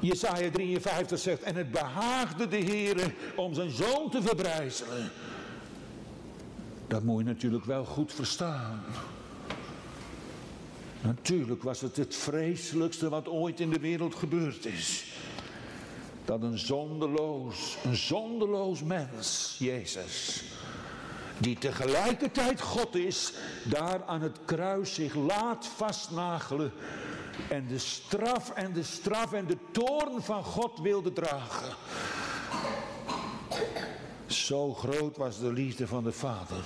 Jesaja 0.00 0.50
53 0.50 1.18
zegt, 1.18 1.42
en 1.42 1.54
het 1.54 1.70
behaagde 1.70 2.48
de 2.48 2.56
Heer 2.56 3.14
om 3.36 3.54
zijn 3.54 3.70
zoon 3.70 4.10
te 4.10 4.22
verbrijzelen. 4.22 5.10
Dat 6.86 7.02
moet 7.02 7.18
je 7.18 7.24
natuurlijk 7.24 7.64
wel 7.64 7.84
goed 7.84 8.12
verstaan. 8.12 8.84
Natuurlijk 11.00 11.62
was 11.62 11.80
het 11.80 11.96
het 11.96 12.16
vreselijkste 12.16 13.08
wat 13.08 13.28
ooit 13.28 13.60
in 13.60 13.70
de 13.70 13.78
wereld 13.78 14.14
gebeurd 14.14 14.66
is. 14.66 15.04
Dat 16.24 16.42
een 16.42 16.58
zondeloos, 16.58 17.76
een 17.84 17.96
zondeloos 17.96 18.82
mens, 18.82 19.56
Jezus, 19.58 20.44
die 21.38 21.58
tegelijkertijd 21.58 22.60
God 22.60 22.94
is, 22.94 23.32
daar 23.64 24.04
aan 24.04 24.22
het 24.22 24.38
kruis 24.44 24.94
zich 24.94 25.14
laat 25.14 25.66
vastnagelen 25.66 26.72
en 27.48 27.66
de 27.66 27.78
straf 27.78 28.50
en 28.50 28.72
de 28.72 28.82
straf 28.82 29.32
en 29.32 29.46
de 29.46 29.56
toorn 29.70 30.22
van 30.22 30.44
God 30.44 30.78
wilde 30.78 31.12
dragen. 31.12 31.76
Zo 34.26 34.74
groot 34.74 35.16
was 35.16 35.38
de 35.38 35.52
liefde 35.52 35.86
van 35.86 36.04
de 36.04 36.12
Vader. 36.12 36.64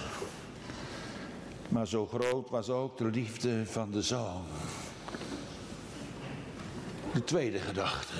Maar 1.69 1.87
zo 1.87 2.07
groot 2.07 2.51
was 2.51 2.69
ook 2.69 2.99
de 2.99 3.05
liefde 3.05 3.67
van 3.67 3.91
de 3.91 4.03
Zoon. 4.03 4.45
De 7.13 7.25
tweede 7.25 7.59
gedachte. 7.59 8.15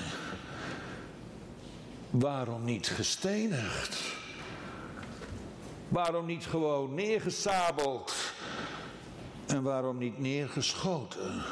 Waarom 2.09 2.63
niet 2.63 2.87
gestenigd? 2.87 4.01
Waarom 5.89 6.25
niet 6.25 6.45
gewoon 6.45 6.93
neergesabeld? 6.93 8.15
En 9.45 9.63
waarom 9.63 9.97
niet 9.97 10.19
neergeschoten? 10.19 11.43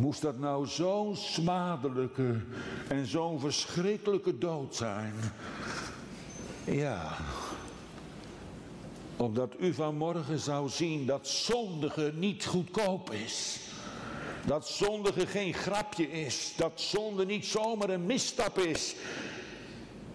Moest 0.00 0.22
dat 0.22 0.38
nou 0.38 0.66
zo'n 0.66 1.16
smadelijke 1.16 2.40
en 2.88 3.06
zo'n 3.06 3.40
verschrikkelijke 3.40 4.38
dood 4.38 4.74
zijn? 4.74 5.14
Ja. 6.64 7.16
Omdat 9.16 9.54
u 9.58 9.74
vanmorgen 9.74 10.38
zou 10.38 10.68
zien 10.68 11.06
dat 11.06 11.28
zondige 11.28 12.12
niet 12.14 12.46
goedkoop 12.46 13.12
is. 13.12 13.60
Dat 14.46 14.68
zondige 14.68 15.26
geen 15.26 15.54
grapje 15.54 16.10
is. 16.10 16.52
Dat 16.56 16.80
zonde 16.80 17.26
niet 17.26 17.46
zomaar 17.46 17.88
een 17.88 18.06
misstap 18.06 18.58
is. 18.58 18.94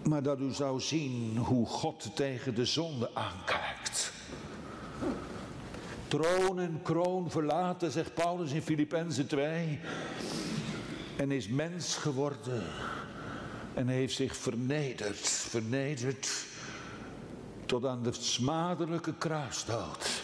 Maar 0.08 0.22
dat 0.22 0.40
u 0.40 0.52
zou 0.52 0.80
zien 0.80 1.36
hoe 1.36 1.66
God 1.66 2.16
tegen 2.16 2.54
de 2.54 2.64
zonde 2.64 3.10
aankijkt 3.14 3.81
troon 6.12 6.60
en 6.60 6.80
kroon 6.82 7.30
verlaten, 7.30 7.90
zegt 7.90 8.14
Paulus 8.14 8.52
in 8.52 8.62
Filippenzen 8.62 9.26
2. 9.26 9.78
En 11.16 11.30
is 11.30 11.48
mens 11.48 11.96
geworden. 11.96 12.62
En 13.74 13.88
heeft 13.88 14.14
zich 14.14 14.36
vernederd, 14.36 15.28
vernederd 15.28 16.46
tot 17.66 17.86
aan 17.86 18.02
de 18.02 18.12
smadelijke 18.12 19.14
kruisdood. 19.14 20.22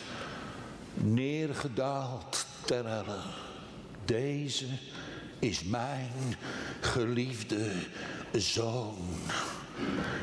Neergedaald 0.95 2.47
ter. 2.65 3.05
Deze 4.05 4.67
is 5.39 5.65
mijn 5.65 6.37
geliefde 6.81 7.73
zoon. 8.33 8.97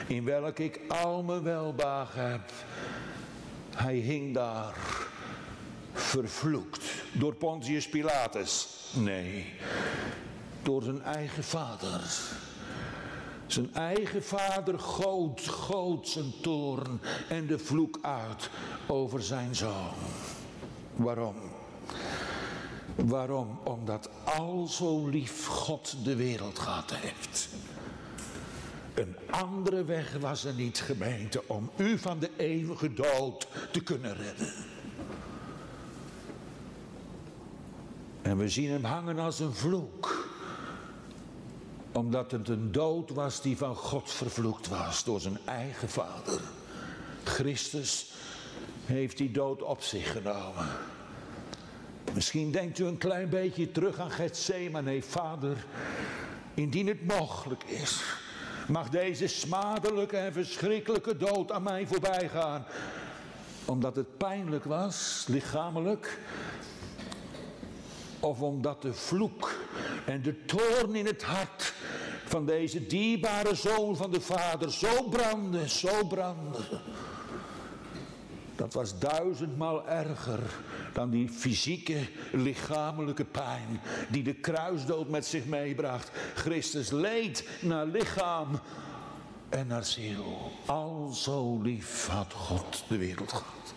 In 0.07 0.23
welk 0.23 0.59
ik 0.59 0.79
al 0.87 1.23
mijn 1.23 1.43
welbaag 1.43 2.13
heb. 2.13 2.51
Hij 3.75 3.95
hing 3.95 4.33
daar 4.33 4.75
vervloekt 5.95 6.85
door 7.11 7.35
Pontius 7.35 7.89
Pilatus. 7.89 8.67
Nee, 8.93 9.53
door 10.63 10.83
zijn 10.83 11.01
eigen 11.03 11.43
vader. 11.43 12.01
Zijn 13.47 13.73
eigen 13.73 14.23
vader 14.23 14.79
goot, 14.79 15.47
goot 15.47 16.07
zijn 16.07 16.33
toorn 16.41 17.01
en 17.29 17.47
de 17.47 17.59
vloek 17.59 17.99
uit 18.01 18.49
over 18.87 19.23
zijn 19.23 19.55
zoon. 19.55 19.93
Waarom? 20.95 21.35
Waarom? 22.95 23.59
Omdat 23.63 24.09
al 24.23 24.67
zo 24.67 25.07
lief 25.07 25.45
God 25.45 25.95
de 26.03 26.15
wereld 26.15 26.59
gehad 26.59 26.95
heeft. 26.95 27.49
Een 28.93 29.15
andere 29.29 29.83
weg 29.83 30.17
was 30.19 30.43
er 30.43 30.53
niet 30.53 30.79
gemeente 30.79 31.43
om 31.47 31.69
u 31.77 31.97
van 31.97 32.19
de 32.19 32.29
eeuwige 32.37 32.93
dood 32.93 33.47
te 33.71 33.83
kunnen 33.83 34.15
redden. 34.15 34.53
En 38.25 38.37
we 38.37 38.49
zien 38.49 38.69
hem 38.69 38.83
hangen 38.83 39.19
als 39.19 39.39
een 39.39 39.53
vloek. 39.53 40.27
Omdat 41.91 42.31
het 42.31 42.49
een 42.49 42.71
dood 42.71 43.09
was 43.09 43.41
die 43.41 43.57
van 43.57 43.75
God 43.75 44.11
vervloekt 44.11 44.67
was 44.67 45.03
door 45.03 45.19
zijn 45.19 45.37
eigen 45.45 45.89
vader. 45.89 46.39
Christus 47.23 48.11
heeft 48.85 49.17
die 49.17 49.31
dood 49.31 49.61
op 49.61 49.81
zich 49.81 50.11
genomen. 50.11 50.67
Misschien 52.13 52.51
denkt 52.51 52.79
u 52.79 52.85
een 52.85 52.97
klein 52.97 53.29
beetje 53.29 53.71
terug 53.71 53.99
aan 53.99 54.11
Gethsemane, 54.11 55.01
vader. 55.01 55.65
Indien 56.53 56.87
het 56.87 57.07
mogelijk 57.07 57.63
is, 57.63 58.01
mag 58.67 58.89
deze 58.89 59.27
smadelijke 59.27 60.17
en 60.17 60.33
verschrikkelijke 60.33 61.17
dood 61.17 61.51
aan 61.51 61.63
mij 61.63 61.87
voorbij 61.87 62.29
gaan. 62.29 62.65
Omdat 63.65 63.95
het 63.95 64.17
pijnlijk 64.17 64.63
was, 64.63 65.25
lichamelijk. 65.27 66.19
Of 68.25 68.41
omdat 68.41 68.81
de 68.81 68.93
vloek 68.93 69.53
en 70.05 70.21
de 70.21 70.45
toorn 70.45 70.95
in 70.95 71.05
het 71.05 71.23
hart 71.23 71.73
van 72.25 72.45
deze 72.45 72.87
dierbare 72.87 73.55
zoon 73.55 73.95
van 73.95 74.11
de 74.11 74.21
vader 74.21 74.71
zo 74.71 75.03
brandde, 75.03 75.69
zo 75.69 76.05
brandde. 76.07 76.81
Dat 78.55 78.73
was 78.73 78.99
duizendmaal 78.99 79.87
erger 79.87 80.39
dan 80.93 81.09
die 81.09 81.29
fysieke, 81.29 82.07
lichamelijke 82.31 83.25
pijn 83.25 83.81
die 84.09 84.23
de 84.23 84.33
kruisdood 84.33 85.09
met 85.09 85.25
zich 85.25 85.45
meebracht. 85.45 86.11
Christus 86.35 86.91
leed 86.91 87.49
naar 87.61 87.85
lichaam 87.85 88.59
en 89.49 89.67
naar 89.67 89.85
ziel. 89.85 90.51
Al 90.65 91.11
zo 91.13 91.61
lief 91.61 92.07
had 92.07 92.33
God 92.33 92.83
de 92.87 92.97
wereld 92.97 93.29
gehad. 93.29 93.73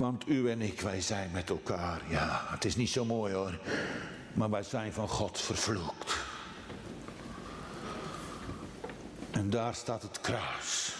Want 0.00 0.28
u 0.28 0.50
en 0.50 0.62
ik, 0.62 0.80
wij 0.80 1.00
zijn 1.00 1.30
met 1.32 1.50
elkaar. 1.50 2.02
Ja, 2.08 2.44
het 2.46 2.64
is 2.64 2.76
niet 2.76 2.90
zo 2.90 3.04
mooi 3.04 3.34
hoor. 3.34 3.58
Maar 4.32 4.50
wij 4.50 4.62
zijn 4.62 4.92
van 4.92 5.08
God 5.08 5.40
vervloekt. 5.40 6.16
En 9.30 9.50
daar 9.50 9.74
staat 9.74 10.02
het 10.02 10.20
kruis. 10.20 10.94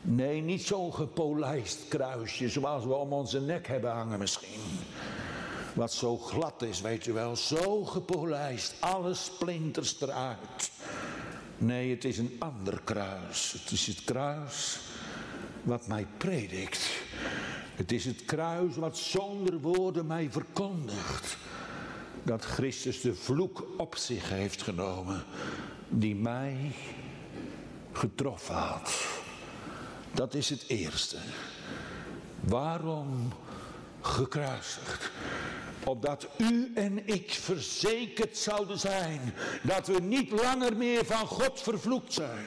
Nee, 0.00 0.40
niet 0.40 0.62
zo'n 0.62 0.94
gepolijst 0.94 1.88
kruisje 1.88 2.48
zoals 2.48 2.84
we 2.84 2.94
om 2.94 3.12
onze 3.12 3.40
nek 3.40 3.66
hebben 3.66 3.90
hangen 3.92 4.18
misschien. 4.18 4.80
Wat 5.74 5.92
zo 5.92 6.16
glad 6.16 6.62
is, 6.62 6.80
weet 6.80 7.06
u 7.06 7.12
wel, 7.12 7.36
zo 7.36 7.84
gepolijst, 7.84 8.74
alle 8.80 9.14
splinters 9.14 10.00
eruit. 10.00 10.70
Nee, 11.58 11.90
het 11.90 12.04
is 12.04 12.18
een 12.18 12.36
ander 12.38 12.80
kruis. 12.84 13.52
Het 13.52 13.70
is 13.70 13.86
het 13.86 14.04
kruis 14.04 14.78
wat 15.66 15.86
mij 15.86 16.06
predikt. 16.16 16.90
Het 17.74 17.92
is 17.92 18.04
het 18.04 18.24
kruis 18.24 18.76
wat 18.76 18.98
zonder 18.98 19.60
woorden 19.60 20.06
mij 20.06 20.28
verkondigt. 20.30 21.36
Dat 22.22 22.44
Christus 22.44 23.00
de 23.00 23.14
vloek 23.14 23.66
op 23.76 23.96
zich 23.96 24.28
heeft 24.28 24.62
genomen 24.62 25.24
die 25.88 26.14
mij 26.14 26.72
getroffen 27.92 28.54
had. 28.54 29.06
Dat 30.12 30.34
is 30.34 30.48
het 30.48 30.64
eerste. 30.66 31.18
Waarom 32.40 33.32
gekruisigd? 34.00 35.10
Opdat 35.84 36.28
u 36.36 36.72
en 36.74 37.06
ik 37.08 37.30
verzekerd 37.30 38.36
zouden 38.36 38.78
zijn 38.78 39.34
dat 39.62 39.86
we 39.86 40.00
niet 40.00 40.30
langer 40.30 40.76
meer 40.76 41.04
van 41.04 41.26
God 41.26 41.60
vervloekt 41.60 42.12
zijn. 42.12 42.46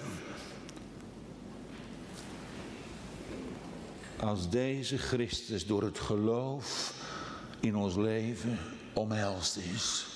Als 4.20 4.50
deze 4.50 4.98
Christus 4.98 5.66
door 5.66 5.84
het 5.84 6.00
geloof 6.00 6.94
in 7.60 7.76
ons 7.76 7.96
leven 7.96 8.58
omhelst 8.94 9.58
is. 9.58 10.08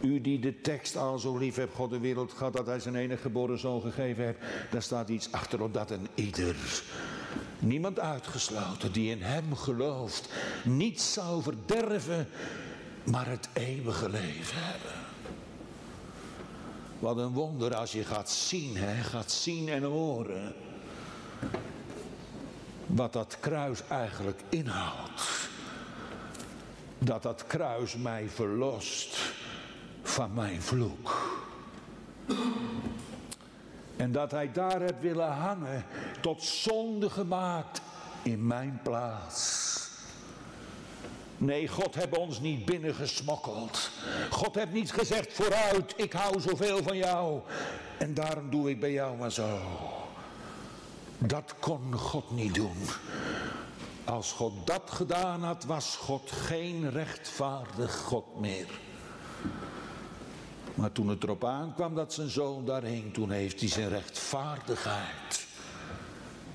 U 0.00 0.20
die 0.20 0.38
de 0.38 0.60
tekst 0.60 0.96
al 0.96 1.18
zo 1.18 1.38
lief 1.38 1.56
hebt, 1.56 1.74
God 1.74 1.90
de 1.90 1.98
wereld 1.98 2.32
gehad, 2.32 2.52
dat 2.52 2.66
hij 2.66 2.80
zijn 2.80 2.94
enige 2.94 3.22
geboren 3.22 3.58
zoon 3.58 3.80
gegeven 3.80 4.24
heeft. 4.24 4.38
Daar 4.70 4.82
staat 4.82 5.08
iets 5.08 5.32
achter 5.32 5.62
op 5.62 5.74
dat 5.74 5.90
een 5.90 6.08
ieder, 6.14 6.82
niemand 7.58 8.00
uitgesloten, 8.00 8.92
die 8.92 9.10
in 9.10 9.22
hem 9.22 9.56
gelooft, 9.56 10.28
niet 10.64 11.00
zou 11.00 11.42
verderven, 11.42 12.28
maar 13.04 13.26
het 13.26 13.48
eeuwige 13.52 14.08
leven 14.10 14.56
hebben. 14.62 15.11
Wat 17.02 17.16
een 17.16 17.32
wonder 17.32 17.74
als 17.74 17.92
je 17.92 18.04
gaat 18.04 18.30
zien, 18.30 18.76
hè, 18.76 19.02
gaat 19.02 19.30
zien 19.30 19.68
en 19.68 19.82
horen. 19.82 20.54
Wat 22.86 23.12
dat 23.12 23.36
kruis 23.40 23.86
eigenlijk 23.88 24.40
inhoudt. 24.48 25.48
Dat 26.98 27.22
dat 27.22 27.46
kruis 27.46 27.96
mij 27.96 28.28
verlost 28.28 29.16
van 30.02 30.34
mijn 30.34 30.62
vloek. 30.62 31.36
En 33.96 34.12
dat 34.12 34.30
hij 34.30 34.52
daar 34.52 34.80
heeft 34.80 35.00
willen 35.00 35.32
hangen, 35.32 35.84
tot 36.20 36.42
zonde 36.42 37.10
gemaakt 37.10 37.82
in 38.22 38.46
mijn 38.46 38.80
plaats. 38.82 39.71
Nee, 41.42 41.68
God 41.68 41.94
heeft 41.94 42.18
ons 42.18 42.40
niet 42.40 42.64
binnengesmokkeld. 42.64 43.90
God 44.30 44.54
heeft 44.54 44.72
niet 44.72 44.92
gezegd 44.92 45.32
vooruit, 45.32 45.94
ik 45.96 46.12
hou 46.12 46.40
zoveel 46.40 46.82
van 46.82 46.96
jou. 46.96 47.40
En 47.98 48.14
daarom 48.14 48.50
doe 48.50 48.70
ik 48.70 48.80
bij 48.80 48.92
jou 48.92 49.16
maar 49.16 49.32
zo. 49.32 49.58
Dat 51.18 51.54
kon 51.60 51.94
God 51.94 52.30
niet 52.30 52.54
doen. 52.54 52.76
Als 54.04 54.32
God 54.32 54.66
dat 54.66 54.90
gedaan 54.90 55.42
had, 55.42 55.64
was 55.64 55.96
God 55.96 56.30
geen 56.32 56.90
rechtvaardig 56.90 57.96
God 57.96 58.40
meer. 58.40 58.66
Maar 60.74 60.92
toen 60.92 61.08
het 61.08 61.22
erop 61.22 61.44
aankwam 61.44 61.94
dat 61.94 62.12
zijn 62.12 62.28
zoon 62.30 62.64
daar 62.64 62.82
hing, 62.82 63.14
toen 63.14 63.30
heeft 63.30 63.60
hij 63.60 63.68
zijn 63.68 63.88
rechtvaardigheid 63.88 65.46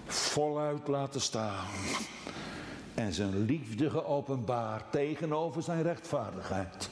voluit 0.06 0.88
laten 0.88 1.22
staan. 1.22 1.66
En 2.98 3.14
zijn 3.14 3.46
liefde 3.46 3.90
geopenbaard 3.90 4.92
tegenover 4.92 5.62
zijn 5.62 5.82
rechtvaardigheid. 5.82 6.90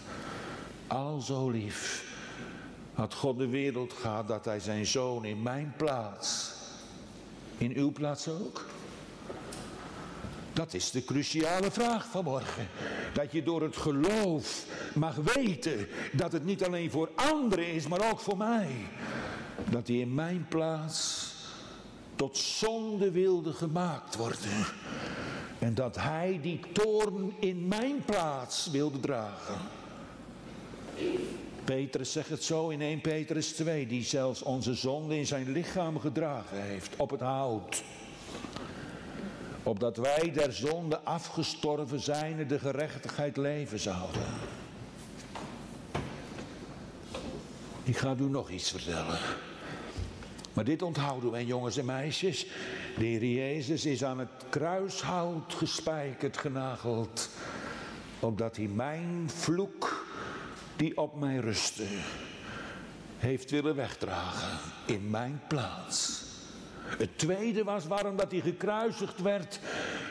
Al 0.88 1.20
zo 1.22 1.50
lief 1.50 2.06
had 2.94 3.14
God 3.14 3.38
de 3.38 3.48
wereld 3.48 3.94
gehad 3.94 4.28
dat 4.28 4.46
hij 4.46 4.60
zijn 4.60 4.86
zoon 4.86 5.26
in 5.26 5.42
mijn 5.42 5.74
plaats, 5.78 6.54
in 7.58 7.72
uw 7.76 7.92
plaats 7.92 8.28
ook, 8.28 8.66
dat 10.54 10.74
is 10.74 10.92
de 10.92 11.06
cruciale 11.06 11.72
vraag 11.72 12.06
vanmorgen. 12.06 12.68
Dat 13.14 13.32
je 13.32 13.44
door 13.44 13.62
het 13.62 13.78
geloof 13.78 14.66
mag 14.96 15.16
weten 15.16 15.88
dat 16.12 16.32
het 16.32 16.46
niet 16.46 16.64
alleen 16.64 16.92
voor 16.92 17.10
anderen 17.16 17.68
is, 17.68 17.88
maar 17.88 18.12
ook 18.12 18.20
voor 18.20 18.38
mij. 18.38 18.72
Dat 19.70 19.88
hij 19.88 19.98
in 19.98 20.14
mijn 20.14 20.46
plaats 20.50 21.32
tot 22.16 22.38
zonde 22.38 23.12
wilde 23.12 23.54
gemaakt 23.54 24.16
worden. 24.16 24.66
En 25.66 25.74
dat 25.74 25.96
hij 25.96 26.40
die 26.42 26.60
toorn 26.74 27.34
in 27.40 27.68
mijn 27.68 28.06
plaats 28.06 28.68
wilde 28.72 29.00
dragen. 29.00 29.58
Petrus 31.64 32.12
zegt 32.12 32.30
het 32.30 32.44
zo 32.44 32.70
in 32.70 32.82
1 32.82 33.02
Petrus 33.02 33.52
2, 33.52 33.88
die 33.88 34.04
zelfs 34.04 34.42
onze 34.42 34.74
zonde 34.74 35.18
in 35.18 35.26
zijn 35.26 35.52
lichaam 35.52 36.00
gedragen 36.00 36.62
heeft 36.62 36.96
op 36.98 37.10
het 37.10 37.20
hout 37.20 37.84
opdat 39.64 39.98
wij 39.98 40.32
der 40.34 40.54
zonde 40.54 41.00
afgestorven 41.00 42.00
zijn 42.00 42.48
de 42.48 42.60
gerechtigheid 42.60 43.38
leven 43.38 43.80
zouden. 43.80 44.24
Ik 47.84 47.98
ga 47.98 48.16
u 48.20 48.24
nog 48.24 48.50
iets 48.50 48.72
vertellen. 48.72 49.20
Maar 50.56 50.64
dit 50.64 50.82
onthouden 50.82 51.32
wij 51.32 51.44
jongens 51.44 51.78
en 51.78 51.86
meisjes. 51.86 52.46
De 52.98 53.06
Heer 53.06 53.26
Jezus 53.26 53.86
is 53.86 54.04
aan 54.04 54.20
het 54.20 54.46
kruishout 54.50 55.54
gespijkerd, 55.54 56.38
genageld. 56.38 57.30
Opdat 58.20 58.56
hij 58.56 58.68
mijn 58.68 59.30
vloek, 59.30 60.06
die 60.76 60.98
op 60.98 61.20
mij 61.20 61.38
rustte, 61.38 61.86
heeft 63.18 63.52
willen 63.52 63.76
wegdragen 63.76 64.60
in 64.86 65.10
mijn 65.10 65.42
plaats. 65.48 66.24
Het 66.86 67.18
tweede 67.18 67.64
was 67.64 67.88
waarom 67.88 68.16
dat 68.16 68.32
hij 68.32 68.42
gekruisigd 68.42 69.22
werd. 69.22 69.60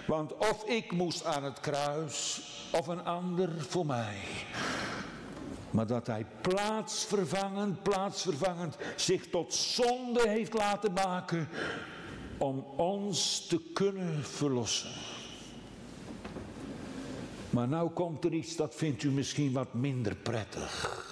Want 0.06 0.36
of 0.36 0.64
ik 0.64 0.92
moest 0.92 1.24
aan 1.24 1.44
het 1.44 1.60
kruis 1.60 2.40
of 2.72 2.86
een 2.86 3.04
ander 3.04 3.50
voor 3.68 3.86
mij. 3.86 4.16
Maar 5.74 5.86
dat 5.86 6.06
hij 6.06 6.26
plaatsvervangend, 6.40 7.82
plaatsvervangend 7.82 8.76
zich 8.96 9.28
tot 9.28 9.54
zonde 9.54 10.28
heeft 10.28 10.54
laten 10.54 10.92
maken 10.92 11.48
om 12.38 12.58
ons 12.76 13.46
te 13.46 13.60
kunnen 13.72 14.24
verlossen. 14.24 14.90
Maar 17.50 17.68
nou 17.68 17.90
komt 17.90 18.24
er 18.24 18.32
iets 18.32 18.56
dat 18.56 18.74
vindt 18.74 19.02
u 19.02 19.10
misschien 19.10 19.52
wat 19.52 19.74
minder 19.74 20.14
prettig. 20.16 21.02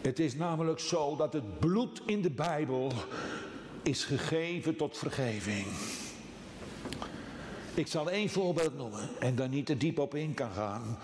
Het 0.00 0.18
is 0.18 0.34
namelijk 0.34 0.78
zo 0.78 1.16
dat 1.16 1.32
het 1.32 1.58
bloed 1.58 2.02
in 2.06 2.22
de 2.22 2.30
Bijbel 2.30 2.92
is 3.82 4.04
gegeven 4.04 4.76
tot 4.76 4.98
vergeving. 4.98 5.66
Ik 7.74 7.86
zal 7.86 8.10
één 8.10 8.28
voorbeeld 8.28 8.76
noemen 8.76 9.08
en 9.20 9.34
daar 9.34 9.48
niet 9.48 9.66
te 9.66 9.76
diep 9.76 9.98
op 9.98 10.14
in 10.14 10.34
kan 10.34 10.50
gaan. 10.50 10.98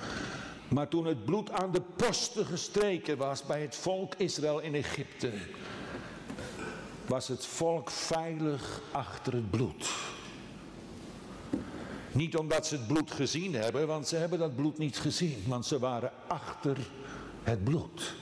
Maar 0.68 0.88
toen 0.88 1.06
het 1.06 1.24
bloed 1.24 1.50
aan 1.50 1.72
de 1.72 1.82
posten 1.96 2.46
gestreken 2.46 3.16
was 3.16 3.42
bij 3.42 3.60
het 3.60 3.76
volk 3.76 4.14
Israël 4.14 4.58
in 4.58 4.74
Egypte, 4.74 5.32
was 7.06 7.28
het 7.28 7.46
volk 7.46 7.90
veilig 7.90 8.80
achter 8.92 9.32
het 9.32 9.50
bloed. 9.50 9.90
Niet 12.12 12.36
omdat 12.36 12.66
ze 12.66 12.76
het 12.76 12.86
bloed 12.86 13.10
gezien 13.10 13.54
hebben, 13.54 13.86
want 13.86 14.08
ze 14.08 14.16
hebben 14.16 14.38
dat 14.38 14.56
bloed 14.56 14.78
niet 14.78 14.98
gezien, 14.98 15.44
want 15.46 15.66
ze 15.66 15.78
waren 15.78 16.12
achter 16.26 16.76
het 17.42 17.64
bloed. 17.64 18.14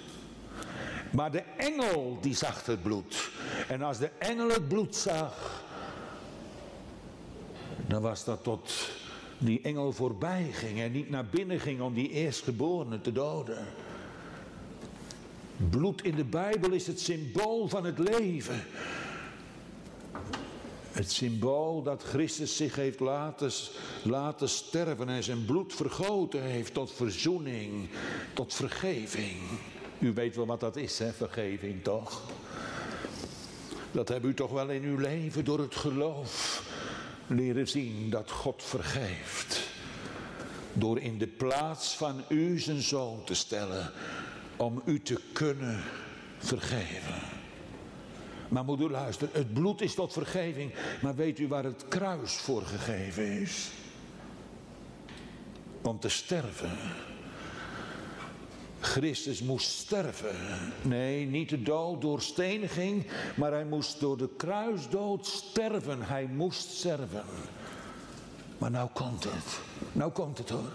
Maar 1.10 1.30
de 1.30 1.42
engel 1.56 2.18
die 2.20 2.34
zag 2.34 2.66
het 2.66 2.82
bloed. 2.82 3.30
En 3.68 3.82
als 3.82 3.98
de 3.98 4.10
engel 4.18 4.48
het 4.48 4.68
bloed 4.68 4.96
zag, 4.96 5.64
dan 7.86 8.02
was 8.02 8.24
dat 8.24 8.42
tot 8.42 8.72
die 9.38 9.60
engel 9.62 9.92
voorbij 9.92 10.48
ging 10.52 10.80
en 10.80 10.92
niet 10.92 11.10
naar 11.10 11.26
binnen 11.26 11.60
ging 11.60 11.80
om 11.80 11.94
die 11.94 12.10
eerstgeborene 12.10 13.00
te 13.00 13.12
doden. 13.12 13.66
Bloed 15.70 16.02
in 16.02 16.14
de 16.14 16.24
Bijbel 16.24 16.72
is 16.72 16.86
het 16.86 17.00
symbool 17.00 17.68
van 17.68 17.84
het 17.84 17.98
leven. 17.98 18.64
Het 20.92 21.10
symbool 21.10 21.82
dat 21.82 22.02
Christus 22.02 22.56
zich 22.56 22.74
heeft 22.74 23.00
laten, 23.00 23.50
laten 24.02 24.48
sterven 24.48 25.08
en 25.08 25.22
zijn 25.22 25.44
bloed 25.44 25.74
vergoten 25.74 26.42
heeft 26.42 26.74
tot 26.74 26.92
verzoening, 26.92 27.88
tot 28.34 28.54
vergeving. 28.54 29.36
U 29.98 30.12
weet 30.12 30.36
wel 30.36 30.46
wat 30.46 30.60
dat 30.60 30.76
is, 30.76 30.98
hè, 30.98 31.12
vergeving 31.12 31.82
toch? 31.82 32.22
Dat 33.92 34.08
hebt 34.08 34.24
u 34.24 34.34
toch 34.34 34.50
wel 34.50 34.70
in 34.70 34.82
uw 34.82 34.96
leven 34.96 35.44
door 35.44 35.58
het 35.58 35.74
geloof 35.74 36.64
leren 37.26 37.68
zien 37.68 38.10
dat 38.10 38.30
God 38.30 38.62
vergeeft. 38.62 39.60
Door 40.72 41.00
in 41.00 41.18
de 41.18 41.26
plaats 41.26 41.96
van 41.96 42.24
u 42.28 42.58
zijn 42.58 42.82
zoon 42.82 43.24
te 43.24 43.34
stellen 43.34 43.92
om 44.56 44.82
u 44.84 45.00
te 45.00 45.20
kunnen 45.32 45.82
vergeven. 46.38 47.14
Maar 48.48 48.64
moet 48.64 48.80
u 48.80 48.90
luisteren, 48.90 49.34
het 49.34 49.54
bloed 49.54 49.80
is 49.80 49.94
tot 49.94 50.12
vergeving, 50.12 50.72
maar 51.02 51.14
weet 51.14 51.38
u 51.38 51.48
waar 51.48 51.64
het 51.64 51.88
kruis 51.88 52.32
voor 52.32 52.62
gegeven 52.62 53.40
is? 53.40 53.70
Om 55.82 55.98
te 55.98 56.08
sterven. 56.08 56.78
Christus 58.86 59.42
moest 59.42 59.68
sterven. 59.68 60.36
Nee, 60.82 61.26
niet 61.26 61.48
de 61.48 61.62
dood 61.62 62.00
door 62.00 62.20
steniging, 62.20 63.06
maar 63.36 63.52
hij 63.52 63.64
moest 63.64 64.00
door 64.00 64.16
de 64.16 64.28
kruisdood 64.36 65.26
sterven. 65.26 66.02
Hij 66.02 66.26
moest 66.26 66.68
sterven. 66.68 67.24
Maar 68.58 68.70
nou 68.70 68.88
komt 68.92 69.24
het. 69.24 69.60
Nou 69.92 70.12
komt 70.12 70.38
het 70.38 70.48
hoor. 70.48 70.72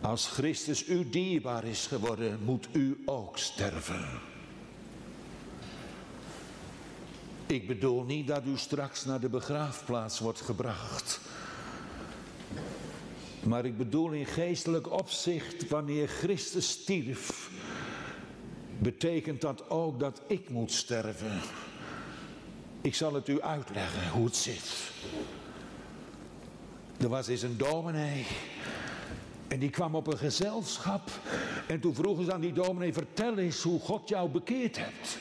Als 0.00 0.26
Christus 0.26 0.88
u 0.88 1.08
dierbaar 1.10 1.64
is 1.64 1.86
geworden, 1.86 2.38
moet 2.44 2.68
u 2.72 3.02
ook 3.04 3.38
sterven. 3.38 4.20
Ik 7.46 7.66
bedoel 7.66 8.02
niet 8.02 8.26
dat 8.26 8.42
u 8.46 8.56
straks 8.56 9.04
naar 9.04 9.20
de 9.20 9.28
begraafplaats 9.28 10.18
wordt 10.18 10.40
gebracht. 10.40 11.20
Maar 13.46 13.64
ik 13.64 13.76
bedoel 13.76 14.10
in 14.10 14.26
geestelijk 14.26 14.92
opzicht, 14.92 15.68
wanneer 15.68 16.08
Christus 16.08 16.70
stierf, 16.70 17.50
betekent 18.78 19.40
dat 19.40 19.70
ook 19.70 20.00
dat 20.00 20.22
ik 20.26 20.48
moet 20.48 20.72
sterven. 20.72 21.40
Ik 22.80 22.94
zal 22.94 23.14
het 23.14 23.28
u 23.28 23.40
uitleggen 23.40 24.10
hoe 24.10 24.24
het 24.24 24.36
zit. 24.36 24.90
Er 27.00 27.08
was 27.08 27.28
eens 27.28 27.42
een 27.42 27.56
dominee 27.56 28.26
en 29.48 29.58
die 29.58 29.70
kwam 29.70 29.94
op 29.94 30.06
een 30.06 30.18
gezelschap 30.18 31.10
en 31.66 31.80
toen 31.80 31.94
vroegen 31.94 32.24
ze 32.24 32.32
aan 32.32 32.40
die 32.40 32.52
dominee, 32.52 32.92
vertel 32.92 33.38
eens 33.38 33.62
hoe 33.62 33.80
God 33.80 34.08
jou 34.08 34.28
bekeerd 34.28 34.78
hebt. 34.78 35.18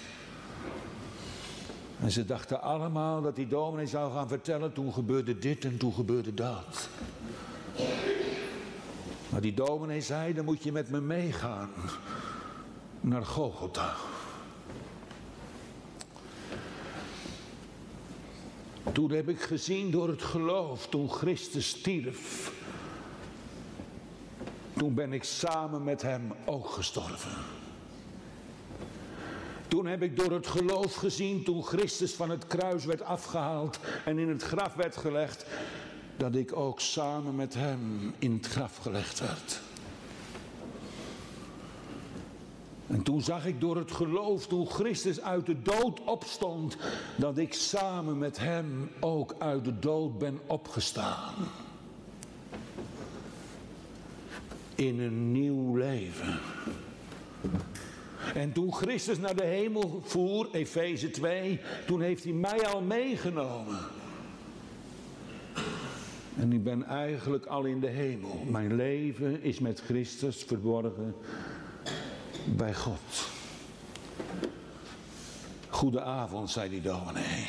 En 2.00 2.12
ze 2.12 2.26
dachten 2.26 2.62
allemaal 2.62 3.22
dat 3.22 3.36
die 3.36 3.48
dominee 3.48 3.88
zou 3.88 4.12
gaan 4.14 4.28
vertellen, 4.28 4.74
toen 4.74 4.94
gebeurde 4.94 5.40
dit 5.40 5.66
en 5.66 5.78
toen 5.78 5.94
gebeurde 5.94 6.34
dat. 6.34 6.90
Maar 9.34 9.42
die 9.42 9.54
dominee 9.54 10.02
zei, 10.02 10.34
dan 10.34 10.46
moet 10.46 10.64
je 10.64 10.72
met 10.72 10.90
me 10.90 11.02
meegaan 11.02 11.70
naar 13.02 13.26
Golgotha. 13.26 13.96
Toen 18.92 19.12
heb 19.12 19.30
ik 19.30 19.42
gezien 19.42 19.92
door 19.92 20.08
het 20.08 20.24
geloof, 20.24 20.88
toen 20.88 21.10
Christus 21.10 21.70
stierf. 21.70 22.52
Toen 24.78 24.94
ben 24.94 25.14
ik 25.14 25.24
samen 25.24 25.84
met 25.84 26.02
hem 26.02 26.34
ook 26.46 26.70
gestorven. 26.70 27.32
Toen 29.68 29.86
heb 29.86 30.02
ik 30.02 30.18
door 30.18 30.32
het 30.32 30.48
geloof 30.48 30.96
gezien, 30.96 31.44
toen 31.44 31.64
Christus 31.64 32.14
van 32.14 32.30
het 32.30 32.48
kruis 32.48 32.86
werd 32.86 33.02
afgehaald 33.02 33.80
en 34.06 34.20
in 34.20 34.30
het 34.30 34.44
graf 34.44 34.74
werd 34.74 34.98
gelegd, 34.98 35.46
dat 36.18 36.36
ik 36.36 36.56
ook 36.56 36.80
samen 36.80 37.36
met 37.36 37.54
hem 37.54 38.14
in 38.20 38.34
het 38.34 38.48
graf 38.48 38.78
gelegd 38.78 39.20
werd. 39.20 39.62
En 42.88 43.04
toen 43.04 43.22
zag 43.22 43.46
ik 43.46 43.62
door 43.62 43.78
het 43.78 43.92
geloof, 43.92 44.48
toen 44.48 44.68
Christus 44.68 45.22
uit 45.22 45.46
de 45.46 45.62
dood 45.62 46.04
opstond, 46.04 46.78
dat 47.16 47.38
ik 47.38 47.54
samen 47.54 48.18
met 48.18 48.40
hem 48.40 48.90
ook 49.00 49.36
uit 49.38 49.66
de 49.66 49.80
dood 49.80 50.18
ben 50.18 50.40
opgestaan. 50.48 51.34
In 54.76 55.00
een 55.00 55.32
nieuw 55.32 55.76
leven. 55.76 56.40
En 58.34 58.52
toen 58.52 58.74
Christus 58.74 59.18
naar 59.18 59.36
de 59.36 59.46
hemel 59.46 60.02
voer, 60.04 60.48
Efeze 60.52 61.12
2, 61.12 61.60
toen 61.86 62.02
heeft 62.02 62.24
hij 62.24 62.34
mij 62.34 62.68
al 62.68 62.82
meegenomen. 62.82 63.80
En 66.38 66.54
ik 66.54 66.64
ben 66.64 66.84
eigenlijk 66.84 67.46
al 67.46 67.64
in 67.64 67.80
de 67.80 67.88
hemel. 67.88 68.44
Mijn 68.50 68.76
leven 68.76 69.42
is 69.42 69.60
met 69.60 69.80
Christus 69.80 70.44
verborgen 70.44 71.16
bij 72.46 72.74
God. 72.74 73.28
Goedenavond, 75.70 76.50
zei 76.50 76.70
die 76.70 76.82
dominee. 76.82 77.48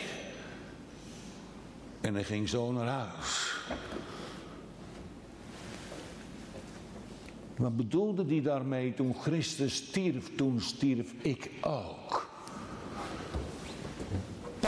En 2.00 2.14
hij 2.14 2.24
ging 2.24 2.48
zo 2.48 2.72
naar 2.72 2.86
huis. 2.86 3.54
Wat 7.56 7.76
bedoelde 7.76 8.24
hij 8.26 8.42
daarmee 8.42 8.94
toen 8.94 9.14
Christus 9.14 9.74
stierf? 9.74 10.36
Toen 10.36 10.60
stierf 10.60 11.12
ik 11.22 11.50
ook. 11.60 12.23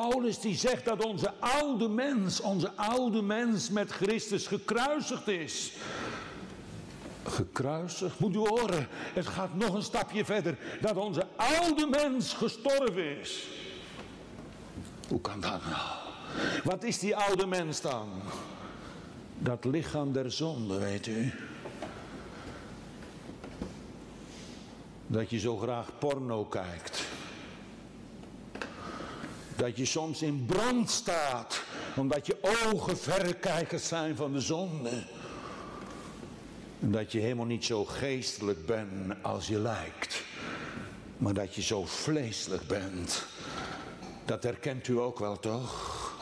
Paulus 0.01 0.41
die 0.41 0.57
zegt 0.57 0.85
dat 0.85 1.05
onze 1.05 1.33
oude 1.39 1.89
mens, 1.89 2.41
onze 2.41 2.73
oude 2.75 3.23
mens 3.23 3.71
met 3.71 3.91
Christus 3.91 4.47
gekruisigd 4.47 5.29
is. 5.29 5.73
Gekruisigd, 7.25 8.19
moet 8.19 8.35
u 8.35 8.39
horen, 8.39 8.89
het 8.91 9.27
gaat 9.27 9.55
nog 9.55 9.75
een 9.75 9.83
stapje 9.83 10.25
verder. 10.25 10.59
Dat 10.81 10.97
onze 10.97 11.27
oude 11.37 11.87
mens 11.87 12.33
gestorven 12.33 13.21
is. 13.21 13.49
Hoe 15.09 15.21
kan 15.21 15.41
dat 15.41 15.61
nou? 15.65 15.87
Wat 16.65 16.83
is 16.83 16.99
die 16.99 17.17
oude 17.17 17.47
mens 17.47 17.81
dan? 17.81 18.09
Dat 19.39 19.65
lichaam 19.65 20.13
der 20.13 20.33
zonde, 20.33 20.79
weet 20.79 21.07
u. 21.07 21.33
Dat 25.07 25.31
je 25.31 25.39
zo 25.39 25.57
graag 25.57 25.99
porno 25.99 26.45
kijkt. 26.45 27.06
Dat 29.57 29.77
je 29.77 29.85
soms 29.85 30.23
in 30.23 30.45
brand 30.47 30.91
staat, 30.91 31.63
omdat 31.97 32.27
je 32.27 32.37
ogen 32.73 32.99
verrekijkers 32.99 33.89
zijn 33.89 34.17
van 34.17 34.33
de 34.33 34.41
zonde. 34.41 35.03
En 36.81 36.91
dat 36.91 37.13
je 37.13 37.19
helemaal 37.19 37.47
niet 37.47 37.65
zo 37.65 37.85
geestelijk 37.85 38.67
bent 38.67 39.15
als 39.23 39.47
je 39.47 39.59
lijkt. 39.59 40.23
Maar 41.17 41.35
dat 41.35 41.55
je 41.55 41.63
zo 41.63 41.85
vleeselijk 41.85 42.67
bent. 42.67 43.27
Dat 44.25 44.43
herkent 44.43 44.89
u 44.89 44.99
ook 44.99 45.19
wel 45.19 45.39
toch? 45.39 46.15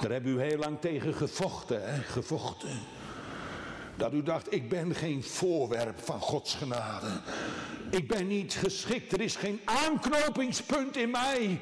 Daar 0.00 0.10
hebben 0.10 0.32
u 0.32 0.40
heel 0.40 0.58
lang 0.58 0.80
tegen 0.80 1.14
gevochten, 1.14 1.92
hè? 1.92 2.02
Gevochten. 2.02 2.97
Dat 3.98 4.12
u 4.12 4.22
dacht, 4.22 4.52
ik 4.52 4.68
ben 4.68 4.94
geen 4.94 5.22
voorwerp 5.22 5.98
van 6.00 6.20
Gods 6.20 6.54
genade. 6.54 7.20
Ik 7.90 8.08
ben 8.08 8.26
niet 8.26 8.54
geschikt, 8.54 9.12
er 9.12 9.20
is 9.20 9.36
geen 9.36 9.60
aanknopingspunt 9.64 10.96
in 10.96 11.10
mij. 11.10 11.60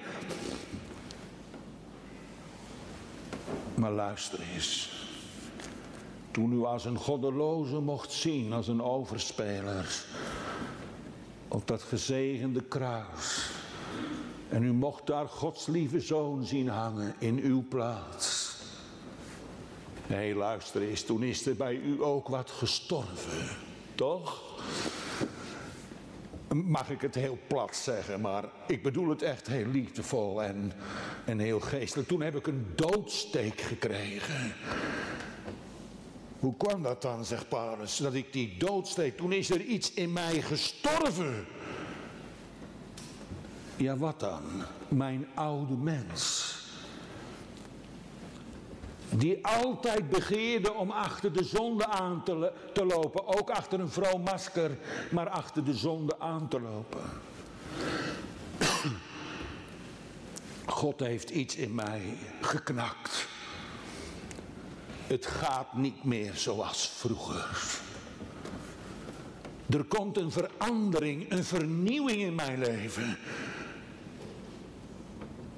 Maar 3.75 3.93
luister 3.93 4.41
eens. 4.55 4.91
Toen 6.31 6.53
u 6.53 6.65
als 6.65 6.85
een 6.85 6.97
goddeloze 6.97 7.81
mocht 7.81 8.13
zien, 8.13 8.53
als 8.53 8.69
een 8.69 8.83
overspeler, 8.83 10.05
op 11.49 11.67
dat 11.67 11.83
gezegende 11.83 12.63
kruis, 12.63 13.51
En 14.49 14.63
u 14.63 14.73
mocht 14.73 15.07
daar 15.07 15.29
Gods 15.29 15.67
lieve 15.67 16.01
zoon 16.01 16.45
zien 16.45 16.69
hangen 16.69 17.15
in 17.19 17.39
uw 17.39 17.65
plaats. 17.69 18.46
Hé, 20.07 20.15
hey, 20.15 20.35
luister 20.35 20.83
eens, 20.83 21.03
toen 21.03 21.23
is 21.23 21.47
er 21.47 21.57
bij 21.57 21.75
u 21.75 22.03
ook 22.03 22.29
wat 22.29 22.51
gestorven, 22.51 23.49
toch? 23.95 24.43
Mag 26.49 26.91
ik 26.91 27.01
het 27.01 27.15
heel 27.15 27.39
plat 27.47 27.77
zeggen, 27.77 28.21
maar 28.21 28.45
ik 28.67 28.83
bedoel 28.83 29.09
het 29.09 29.23
echt 29.23 29.47
heel 29.47 29.67
liefdevol 29.67 30.43
en, 30.43 30.73
en 31.25 31.39
heel 31.39 31.61
geestelijk. 31.61 32.09
Toen 32.09 32.23
heb 32.23 32.37
ik 32.37 32.47
een 32.47 32.67
doodsteek 32.75 33.61
gekregen. 33.61 34.55
Hoe 36.39 36.57
kwam 36.57 36.83
dat 36.83 37.03
dan, 37.03 37.25
zegt 37.25 37.49
Paulus, 37.49 37.97
dat 37.97 38.15
ik 38.15 38.33
die 38.33 38.57
doodsteek, 38.59 39.17
toen 39.17 39.33
is 39.33 39.51
er 39.51 39.61
iets 39.61 39.93
in 39.93 40.13
mij 40.13 40.43
gestorven. 40.43 41.47
Ja, 43.77 43.97
wat 43.97 44.21
dan? 44.21 44.43
Mijn 44.89 45.27
oude 45.35 45.75
mens. 45.75 46.55
Die 49.11 49.47
altijd 49.47 50.09
begeerde 50.09 50.73
om 50.73 50.91
achter 50.91 51.33
de 51.33 51.45
zonde 51.45 51.87
aan 51.87 52.23
te, 52.73 52.85
lopen. 52.85 53.27
Ook 53.27 53.51
achter 53.51 53.81
een 53.81 53.91
vroom 53.91 54.23
masker, 54.23 54.79
maar 55.11 55.29
achter 55.29 55.65
de 55.65 55.75
zonde 55.75 56.19
aan 56.19 56.49
te 56.49 56.61
lopen. 56.61 57.01
God 60.67 61.01
heeft 61.01 61.31
iets 61.31 61.57
in 61.57 61.75
mij 61.75 62.03
geknakt. 62.41 63.29
Het 65.07 65.27
gaat 65.27 65.75
niet 65.75 66.05
meer 66.05 66.35
zoals 66.35 66.89
vroeger. 66.89 67.71
Er 69.71 69.85
komt 69.85 70.17
een 70.17 70.31
verandering, 70.31 71.31
een 71.33 71.45
vernieuwing 71.45 72.21
in 72.21 72.35
mijn 72.35 72.59
leven. 72.59 73.19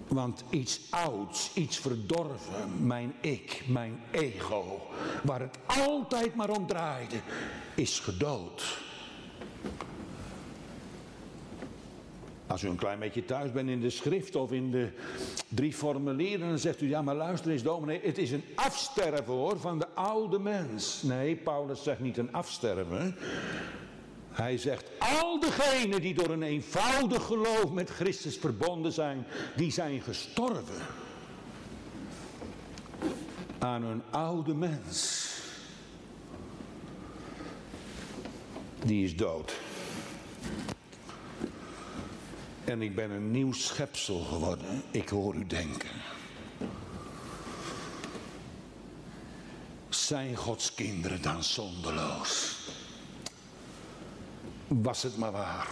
Want 0.09 0.45
iets 0.51 0.81
ouds, 0.91 1.51
iets 1.55 1.79
verdorven, 1.79 2.87
mijn 2.87 3.15
ik, 3.21 3.63
mijn 3.67 4.01
ego, 4.11 4.81
waar 5.23 5.41
het 5.41 5.59
altijd 5.67 6.35
maar 6.35 6.51
om 6.51 6.67
draaide, 6.67 7.17
is 7.75 8.01
gedood. 8.01 8.79
Als 12.47 12.63
u 12.63 12.69
een 12.69 12.77
klein 12.77 12.99
beetje 12.99 13.25
thuis 13.25 13.53
bent 13.53 13.69
in 13.69 13.81
de 13.81 13.91
schrift 13.91 14.37
of 14.37 14.53
in 14.53 14.71
de 14.71 14.89
drie 15.49 15.73
formulieren, 15.73 16.49
dan 16.49 16.59
zegt 16.59 16.81
u, 16.81 16.89
ja 16.89 17.03
maar 17.03 17.15
luister 17.15 17.51
eens 17.51 17.63
dominee, 17.63 18.01
het 18.03 18.19
is 18.19 18.31
een 18.31 18.45
afsterven 18.55 19.35
hoor 19.35 19.59
van 19.59 19.79
de 19.79 19.89
oude 19.95 20.39
mens. 20.39 21.03
Nee, 21.03 21.37
Paulus 21.37 21.83
zegt 21.83 22.01
niet 22.01 22.19
een 22.19 22.33
afsterven. 22.33 23.17
Hij 24.39 24.59
zegt, 24.59 24.91
al 24.99 25.41
degenen 25.41 26.01
die 26.01 26.15
door 26.15 26.31
een 26.31 26.43
eenvoudig 26.43 27.25
geloof 27.25 27.71
met 27.71 27.91
Christus 27.91 28.37
verbonden 28.37 28.93
zijn, 28.93 29.27
die 29.57 29.73
zijn 29.73 30.01
gestorven 30.01 30.83
aan 33.59 33.83
hun 33.83 34.03
oude 34.11 34.55
mens. 34.55 35.27
Die 38.85 39.05
is 39.05 39.17
dood. 39.17 39.53
En 42.65 42.83
ik 42.83 42.95
ben 42.95 43.11
een 43.11 43.31
nieuw 43.31 43.53
schepsel 43.53 44.21
geworden. 44.21 44.83
Ik 44.91 45.09
hoor 45.09 45.35
u 45.35 45.47
denken. 45.47 45.91
Zijn 49.89 50.37
Gods 50.37 50.75
kinderen 50.75 51.23
dan 51.23 51.45
zonderloos? 51.45 52.57
Was 54.69 55.03
het 55.03 55.17
maar 55.17 55.33
waar. 55.33 55.69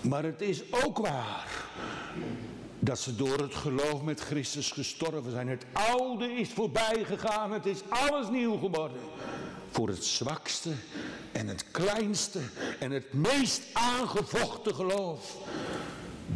Maar 0.00 0.22
het 0.22 0.40
is 0.40 0.72
ook 0.84 0.98
waar 0.98 1.64
dat 2.78 2.98
ze 2.98 3.16
door 3.16 3.38
het 3.38 3.54
geloof 3.54 4.02
met 4.02 4.20
Christus 4.20 4.70
gestorven 4.70 5.30
zijn. 5.30 5.48
Het 5.48 5.66
oude 5.72 6.32
is 6.32 6.48
voorbij 6.48 7.04
gegaan, 7.04 7.52
het 7.52 7.66
is 7.66 7.80
alles 7.88 8.28
nieuw 8.28 8.56
geworden. 8.58 9.00
Voor 9.70 9.88
het 9.88 10.04
zwakste 10.04 10.72
en 11.32 11.48
het 11.48 11.70
kleinste 11.70 12.40
en 12.80 12.90
het 12.90 13.12
meest 13.12 13.62
aangevochten 13.72 14.74
geloof 14.74 15.36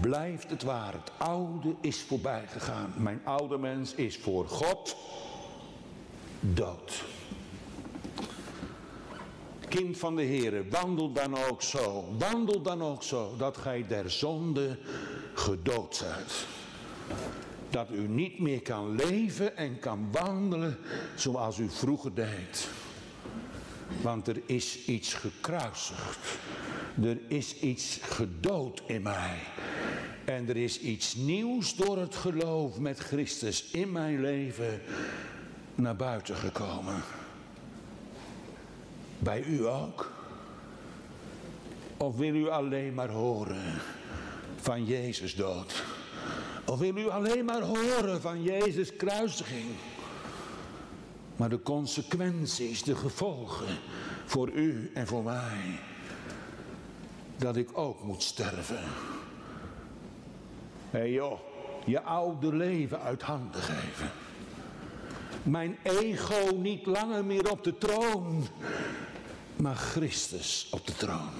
blijft 0.01 0.51
het 0.51 0.63
waar. 0.63 0.93
Het 0.93 1.13
oude 1.19 1.75
is 1.81 2.01
voorbij 2.01 2.45
gegaan. 2.49 2.93
Mijn 2.97 3.21
oude 3.25 3.59
mens 3.59 3.95
is 3.95 4.19
voor 4.19 4.49
God 4.49 4.97
dood. 6.41 7.05
Kind 9.71 9.99
van 9.99 10.17
de 10.17 10.23
Heer, 10.23 10.69
wandel 10.71 11.13
dan 11.13 11.37
ook 11.49 11.63
zo, 11.63 12.15
wandel 12.19 12.63
dan 12.63 12.83
ook 12.83 13.03
zo, 13.03 13.35
dat 13.39 13.57
gij 13.57 13.85
der 13.89 14.11
zonde 14.11 14.79
gedood 15.35 15.97
zijt. 15.97 16.47
Dat 17.71 17.91
u 17.91 18.09
niet 18.09 18.39
meer 18.39 18.63
kan 18.63 18.95
leven 18.95 19.57
en 19.57 19.79
kan 19.79 20.09
wandelen 20.13 20.79
zoals 21.15 21.59
u 21.59 21.69
vroeger 21.69 22.15
deed. 22.15 22.69
Want 24.03 24.29
er 24.29 24.41
is 24.47 24.85
iets 24.85 25.15
gekruisigd. 25.15 26.39
Er 27.03 27.19
is 27.29 27.61
iets 27.61 27.99
gedood 28.03 28.83
in 28.87 29.03
mij. 29.03 29.39
En 30.25 30.49
er 30.49 30.57
is 30.57 30.81
iets 30.81 31.15
nieuws 31.15 31.77
door 31.77 31.99
het 31.99 32.15
geloof 32.15 32.79
met 32.79 32.99
Christus 32.99 33.71
in 33.71 33.93
mijn 33.93 34.21
leven 34.21 34.81
naar 35.75 35.97
buiten 35.97 36.37
gekomen. 36.37 37.03
Bij 39.23 39.43
u 39.43 39.67
ook? 39.67 40.13
Of 41.97 42.17
wil 42.17 42.35
u 42.35 42.49
alleen 42.49 42.95
maar 42.95 43.09
horen 43.09 43.81
van 44.57 44.85
Jezus 44.85 45.35
dood? 45.35 45.83
Of 46.67 46.79
wil 46.79 46.97
u 46.97 47.09
alleen 47.09 47.45
maar 47.45 47.63
horen 47.63 48.21
van 48.21 48.43
Jezus 48.43 48.97
kruisiging? 48.97 49.71
Maar 51.37 51.49
de 51.49 51.63
consequenties, 51.63 52.83
de 52.83 52.97
gevolgen 52.97 53.79
voor 54.25 54.51
u 54.51 54.91
en 54.95 55.07
voor 55.07 55.23
mij. 55.23 55.81
Dat 57.37 57.57
ik 57.57 57.79
ook 57.79 58.03
moet 58.03 58.23
sterven. 58.23 58.83
Hey 60.91 61.13
joh, 61.13 61.41
je 61.85 62.03
oude 62.03 62.57
leven 62.57 63.01
uit 63.01 63.23
handen 63.23 63.63
geven. 63.63 64.11
Mijn 65.43 65.79
ego 65.83 66.57
niet 66.57 66.87
langer 66.87 67.25
meer 67.25 67.51
op 67.51 67.65
de 67.65 67.79
troon, 67.79 68.47
maar 69.61 69.77
Christus 69.77 70.69
op 70.71 70.87
de 70.87 70.95
troon. 70.95 71.31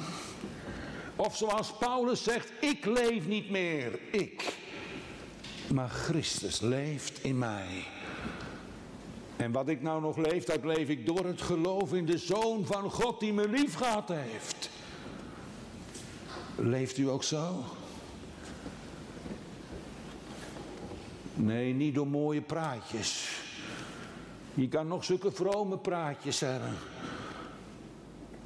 Of 1.17 1.37
zoals 1.37 1.73
Paulus 1.79 2.23
zegt, 2.23 2.53
ik 2.61 2.85
leef 2.85 3.27
niet 3.27 3.51
meer, 3.51 3.99
ik. 4.11 4.57
Maar 5.73 5.89
Christus 5.89 6.61
leeft 6.61 7.25
in 7.25 7.39
mij. 7.39 7.85
En 9.37 9.53
wat 9.53 9.69
ik 9.69 9.83
nou 9.83 10.01
nog 10.01 10.17
leef, 10.17 10.45
dat 10.45 10.65
leef 10.65 10.89
ik 10.89 11.07
door 11.07 11.25
het 11.25 11.43
geloof 11.43 11.93
in 11.93 12.07
de 12.07 12.19
Zoon 12.19 12.67
van 12.67 12.91
God 12.91 13.21
die 13.21 13.33
me 13.33 13.49
lief 13.49 13.75
gehad 13.75 14.09
heeft. 14.09 14.71
Leeft 16.57 16.99
u 16.99 17.09
ook 17.09 17.23
zo? 17.23 17.65
Nee, 21.35 21.75
niet 21.75 21.95
door 21.95 22.07
mooie 22.07 22.41
praatjes. 22.41 23.29
Je 24.55 24.69
kan 24.69 24.87
nog 24.87 25.05
zulke 25.05 25.33
vrome 25.33 25.79
praatjes 25.79 26.41
hebben. 26.41 26.77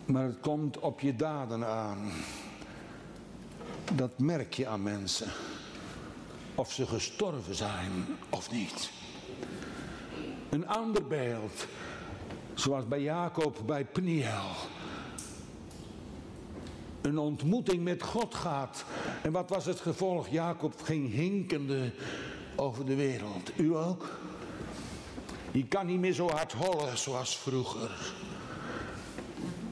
Maar 0.07 0.25
het 0.25 0.41
komt 0.41 0.79
op 0.79 1.01
je 1.01 1.17
daden 1.17 1.67
aan. 1.67 2.13
Dat 3.95 4.19
merk 4.19 4.55
je 4.55 4.67
aan 4.67 4.83
mensen. 4.83 5.29
Of 6.55 6.73
ze 6.73 6.87
gestorven 6.87 7.55
zijn 7.55 7.91
of 8.31 8.51
niet. 8.51 8.91
Een 10.51 10.69
ander 10.69 11.07
beeld, 11.07 11.67
zoals 12.55 12.89
bij 12.89 13.01
Jacob 13.01 13.63
bij 13.67 13.85
Pniel. 13.85 14.51
Een 17.01 17.19
ontmoeting 17.19 17.83
met 17.85 18.03
God 18.03 18.35
gaat. 18.35 18.85
En 19.23 19.33
wat 19.33 19.49
was 19.49 19.65
het 19.65 19.81
gevolg? 19.81 20.29
Jacob 20.29 20.83
ging 20.83 21.13
hinkende 21.13 21.93
over 22.57 22.87
de 22.87 22.95
wereld. 22.95 23.59
U 23.59 23.77
ook? 23.77 24.19
Je 25.51 25.67
kan 25.67 25.87
niet 25.87 26.01
meer 26.01 26.13
zo 26.13 26.29
hard 26.29 26.53
hollen 26.53 26.99
zoals 26.99 27.37
vroeger. 27.37 28.13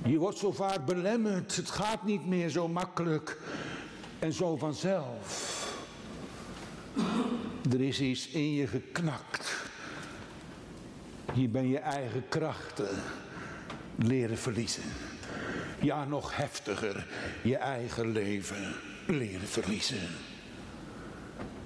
Je 0.05 0.19
wordt 0.19 0.39
zo 0.39 0.53
vaak 0.53 0.85
belemmerd. 0.85 1.57
Het 1.57 1.71
gaat 1.71 2.05
niet 2.05 2.27
meer 2.27 2.49
zo 2.49 2.69
makkelijk 2.69 3.41
en 4.19 4.33
zo 4.33 4.57
vanzelf. 4.57 5.61
Er 7.73 7.81
is 7.81 8.01
iets 8.01 8.29
in 8.29 8.53
je 8.55 8.67
geknakt. 8.67 9.57
Je 11.35 11.49
bent 11.49 11.69
je 11.69 11.79
eigen 11.79 12.29
krachten 12.29 13.03
leren 13.97 14.39
verliezen. 14.39 14.83
Ja, 15.81 16.05
nog 16.05 16.37
heftiger, 16.37 17.07
je 17.43 17.57
eigen 17.57 18.13
leven 18.13 18.75
leren 19.07 19.49
verliezen. 19.49 20.09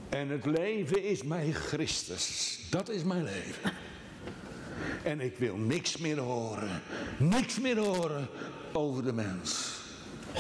En 0.09 0.29
het 0.29 0.47
leven 0.47 1.05
is 1.05 1.23
mijn 1.23 1.55
Christus. 1.55 2.59
Dat 2.71 2.89
is 2.89 3.03
mijn 3.03 3.25
leven. 3.25 3.73
En 5.03 5.21
ik 5.21 5.39
wil 5.39 5.57
niks 5.57 5.97
meer 5.97 6.19
horen. 6.19 6.83
Niks 7.19 7.61
meer 7.61 7.79
horen 7.79 8.29
over 8.73 9.05
de 9.05 9.13
mens. 9.13 9.81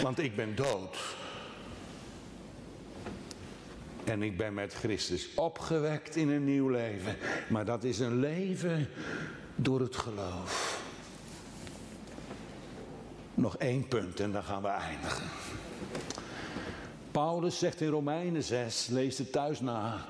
Want 0.02 0.18
ik 0.18 0.36
ben 0.36 0.54
dood. 0.54 0.96
En 4.04 4.22
ik 4.22 4.36
ben 4.36 4.54
met 4.54 4.74
Christus 4.74 5.34
opgewekt 5.34 6.16
in 6.16 6.28
een 6.28 6.44
nieuw 6.44 6.68
leven. 6.68 7.16
Maar 7.48 7.64
dat 7.64 7.84
is 7.84 7.98
een 7.98 8.20
leven 8.20 8.88
door 9.56 9.80
het 9.80 9.96
geloof. 9.96 10.80
Nog 13.34 13.56
één 13.56 13.88
punt 13.88 14.20
en 14.20 14.32
dan 14.32 14.42
gaan 14.42 14.62
we 14.62 14.68
eindigen. 14.68 15.26
Paulus 17.10 17.58
zegt 17.58 17.80
in 17.80 17.88
Romeinen 17.88 18.42
6, 18.42 18.86
lees 18.86 19.18
het 19.18 19.32
thuis 19.32 19.60
na. 19.60 20.06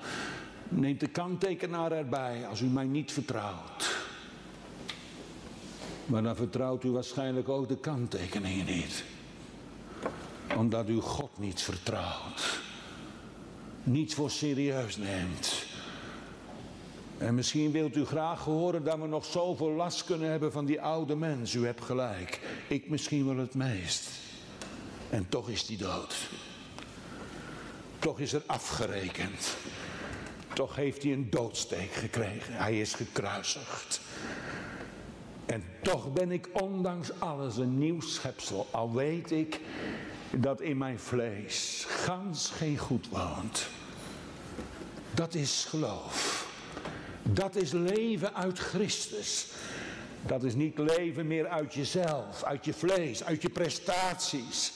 Neemt 0.69 1.01
de 1.01 1.07
kanttekenaar 1.07 1.93
erbij 1.93 2.47
als 2.47 2.61
u 2.61 2.67
mij 2.67 2.85
niet 2.85 3.13
vertrouwt. 3.13 3.76
Maar 6.07 6.23
dan 6.23 6.37
vertrouwt 6.37 6.85
u 6.85 6.91
waarschijnlijk 6.91 7.49
ook 7.49 7.69
de 7.69 7.77
kanttekeningen 7.77 8.67
niet. 8.67 9.05
Omdat 10.57 10.89
u 10.89 11.01
God 11.01 11.39
niet 11.39 11.63
vertrouwt. 11.63 12.61
Niet 13.83 14.15
voor 14.15 14.31
serieus 14.31 14.97
neemt. 14.97 15.65
En 17.19 17.35
misschien 17.35 17.71
wilt 17.71 17.97
u 17.97 18.05
graag 18.05 18.45
horen 18.45 18.85
dat 18.85 18.99
we 18.99 19.07
nog 19.07 19.25
zoveel 19.25 19.71
last 19.71 20.05
kunnen 20.05 20.31
hebben 20.31 20.53
van 20.53 20.65
die 20.65 20.81
oude 20.81 21.17
mens. 21.17 21.55
U 21.55 21.65
hebt 21.65 21.85
gelijk. 21.85 22.41
Ik 22.69 22.89
misschien 22.89 23.27
wel 23.27 23.37
het 23.37 23.55
meest. 23.55 24.09
En 25.11 25.29
toch 25.29 25.49
is 25.49 25.67
die 25.67 25.77
dood. 25.79 26.29
Toch 27.99 28.21
is 28.21 28.33
er 28.33 28.43
afgerekend. 28.47 29.57
Toch 30.55 30.77
heeft 30.77 31.03
hij 31.03 31.13
een 31.13 31.31
doodsteek 31.31 31.93
gekregen. 31.93 32.55
Hij 32.55 32.81
is 32.81 32.95
gekruisigd. 32.95 34.01
En 35.47 35.65
toch 35.83 36.13
ben 36.13 36.31
ik 36.31 36.49
ondanks 36.53 37.21
alles 37.21 37.57
een 37.57 37.79
nieuw 37.79 38.01
schepsel. 38.01 38.69
Al 38.71 38.93
weet 38.93 39.31
ik 39.31 39.61
dat 40.31 40.61
in 40.61 40.79
mijn 40.79 40.99
vlees 40.99 41.85
gans 41.89 42.51
geen 42.51 42.79
goed 42.79 43.09
woont. 43.09 43.67
Dat 45.15 45.35
is 45.35 45.67
geloof. 45.69 46.49
Dat 47.23 47.57
is 47.57 47.73
leven 47.73 48.35
uit 48.35 48.59
Christus. 48.59 49.47
Dat 50.27 50.45
is 50.45 50.55
niet 50.55 50.79
leven 50.79 51.27
meer 51.27 51.49
uit 51.49 51.75
jezelf, 51.75 52.43
uit 52.43 52.65
je 52.65 52.73
vlees, 52.73 53.25
uit 53.25 53.43
je 53.43 53.49
prestaties. 53.49 54.73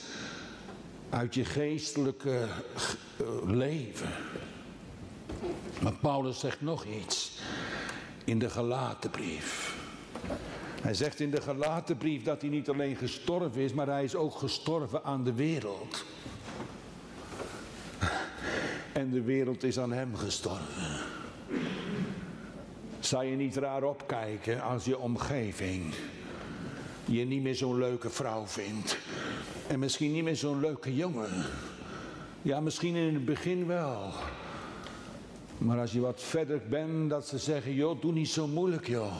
Uit 1.10 1.34
je 1.34 1.44
geestelijke 1.44 2.46
eh, 3.18 3.26
leven. 3.44 4.10
Maar 5.80 5.94
Paulus 6.00 6.38
zegt 6.38 6.60
nog 6.60 6.84
iets 6.84 7.38
in 8.24 8.38
de 8.38 8.50
Galatenbrief. 8.50 9.79
Hij 10.80 10.94
zegt 10.94 11.20
in 11.20 11.30
de 11.30 11.40
Galatenbrief 11.40 12.22
dat 12.22 12.40
hij 12.40 12.50
niet 12.50 12.68
alleen 12.68 12.96
gestorven 12.96 13.60
is, 13.60 13.72
maar 13.72 13.86
hij 13.86 14.04
is 14.04 14.14
ook 14.14 14.34
gestorven 14.34 15.04
aan 15.04 15.24
de 15.24 15.32
wereld. 15.32 16.04
En 18.92 19.10
de 19.10 19.22
wereld 19.22 19.62
is 19.62 19.78
aan 19.78 19.92
hem 19.92 20.16
gestorven. 20.16 20.98
Zou 23.00 23.24
je 23.24 23.36
niet 23.36 23.56
raar 23.56 23.82
opkijken 23.82 24.62
als 24.62 24.84
je 24.84 24.98
omgeving 24.98 25.94
je 27.10 27.24
niet 27.24 27.42
meer 27.42 27.54
zo'n 27.54 27.78
leuke 27.78 28.10
vrouw 28.10 28.46
vindt. 28.46 28.98
En 29.66 29.78
misschien 29.78 30.12
niet 30.12 30.24
meer 30.24 30.36
zo'n 30.36 30.60
leuke 30.60 30.94
jongen. 30.94 31.46
Ja, 32.42 32.60
misschien 32.60 32.94
in 32.94 33.14
het 33.14 33.24
begin 33.24 33.66
wel. 33.66 34.12
Maar 35.58 35.78
als 35.78 35.92
je 35.92 36.00
wat 36.00 36.22
verder 36.22 36.60
bent, 36.68 37.10
dat 37.10 37.26
ze 37.26 37.38
zeggen, 37.38 37.74
joh, 37.74 38.00
doe 38.00 38.12
niet 38.12 38.28
zo 38.28 38.46
moeilijk, 38.46 38.86
joh. 38.86 39.14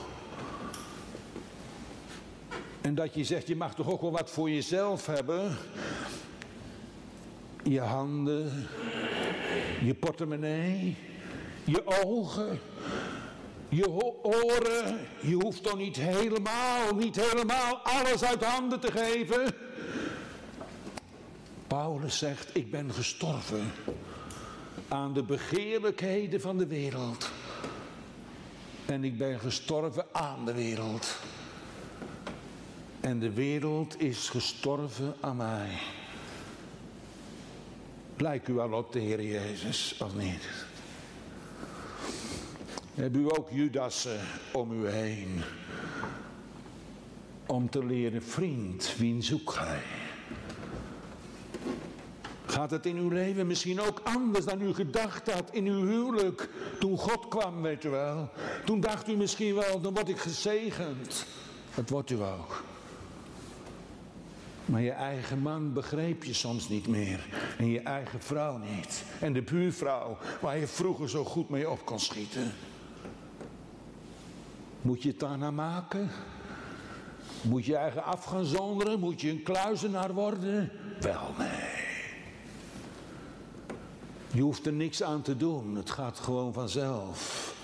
En 2.91 2.97
dat 2.97 3.14
je 3.14 3.24
zegt, 3.24 3.47
je 3.47 3.57
mag 3.57 3.74
toch 3.74 3.91
ook 3.91 4.01
wel 4.01 4.11
wat 4.11 4.30
voor 4.30 4.51
jezelf 4.51 5.07
hebben. 5.07 5.57
Je 7.62 7.80
handen, 7.80 8.66
je 9.82 9.95
portemonnee, 9.95 10.97
je 11.64 11.86
ogen, 12.05 12.61
je 13.68 13.88
oren. 14.22 14.99
Je 15.20 15.34
hoeft 15.34 15.62
toch 15.62 15.76
niet 15.76 15.97
helemaal, 15.97 16.95
niet 16.95 17.16
helemaal 17.16 17.76
alles 17.76 18.24
uit 18.24 18.45
handen 18.45 18.80
te 18.80 18.93
geven. 18.93 19.55
Paulus 21.66 22.18
zegt, 22.18 22.57
ik 22.57 22.70
ben 22.70 22.93
gestorven 22.93 23.72
aan 24.88 25.12
de 25.12 25.22
begeerlijkheden 25.22 26.41
van 26.41 26.59
de 26.59 26.66
wereld. 26.66 27.30
En 28.86 29.05
ik 29.05 29.18
ben 29.18 29.41
gestorven 29.41 30.07
aan 30.12 30.45
de 30.45 30.53
wereld. 30.53 31.18
En 33.01 33.19
de 33.19 33.33
wereld 33.33 34.01
is 34.01 34.29
gestorven 34.29 35.15
aan 35.21 35.37
mij. 35.37 35.79
Lijkt 38.17 38.49
u 38.49 38.53
wel 38.53 38.73
op 38.73 38.93
de 38.93 38.99
Heer 38.99 39.23
Jezus, 39.23 39.97
of 40.03 40.15
niet? 40.15 40.49
Heb 42.95 43.17
u 43.17 43.25
ook 43.25 43.49
Judassen 43.51 44.21
om 44.53 44.85
u 44.85 44.89
heen? 44.89 45.41
Om 47.47 47.71
te 47.71 47.87
leren, 47.87 48.23
vriend, 48.23 48.95
wie 48.97 49.23
zoek 49.23 49.51
gij? 49.51 49.83
Gaat 52.47 52.71
het 52.71 52.87
in 52.87 52.97
uw 52.97 53.09
leven 53.09 53.47
misschien 53.47 53.81
ook 53.81 54.01
anders 54.05 54.45
dan 54.45 54.63
u 54.63 54.75
gedacht 54.75 55.33
had 55.33 55.51
in 55.53 55.67
uw 55.67 55.87
huwelijk? 55.87 56.49
Toen 56.79 56.99
God 56.99 57.29
kwam, 57.29 57.63
weet 57.63 57.85
u 57.85 57.89
wel. 57.89 58.31
Toen 58.65 58.81
dacht 58.81 59.09
u 59.09 59.17
misschien 59.17 59.55
wel, 59.55 59.81
dan 59.81 59.95
word 59.95 60.09
ik 60.09 60.19
gezegend. 60.19 61.27
Dat 61.75 61.91
wordt 61.91 62.11
u 62.11 62.23
ook. 62.23 62.63
Maar 64.71 64.81
je 64.81 64.91
eigen 64.91 65.39
man 65.39 65.73
begreep 65.73 66.25
je 66.25 66.35
soms 66.35 66.68
niet 66.68 66.87
meer. 66.87 67.27
En 67.59 67.66
je 67.66 67.81
eigen 67.81 68.23
vrouw 68.23 68.57
niet. 68.57 69.05
En 69.21 69.33
de 69.33 69.43
buurvrouw 69.43 70.18
waar 70.41 70.59
je 70.59 70.66
vroeger 70.66 71.09
zo 71.09 71.25
goed 71.25 71.49
mee 71.49 71.71
op 71.71 71.85
kon 71.85 72.01
schieten. 72.01 72.53
Moet 74.83 75.03
je 75.03 75.09
het 75.09 75.21
daarna 75.21 75.51
maken? 75.51 76.11
Moet 77.43 77.64
je 77.64 77.77
eigen 77.77 78.05
af 78.05 78.25
gaan 78.25 78.45
zonderen? 78.45 79.01
Moet 79.01 79.21
je 79.21 79.31
een 79.31 79.43
kluizenaar 79.43 80.14
worden? 80.14 80.71
Wel 81.01 81.35
nee. 81.39 81.49
Je 84.33 84.41
hoeft 84.41 84.66
er 84.66 84.73
niks 84.73 85.03
aan 85.03 85.23
te 85.23 85.37
doen. 85.37 85.77
Het 85.77 85.91
gaat 85.91 86.18
gewoon 86.18 86.53
vanzelf. 86.53 87.55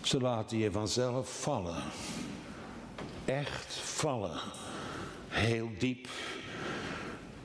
Ze 0.00 0.20
laten 0.20 0.58
je 0.58 0.70
vanzelf 0.70 1.40
vallen. 1.40 1.82
Echt 3.24 3.74
vallen. 3.74 4.40
Heel 5.30 5.70
diep. 5.78 6.08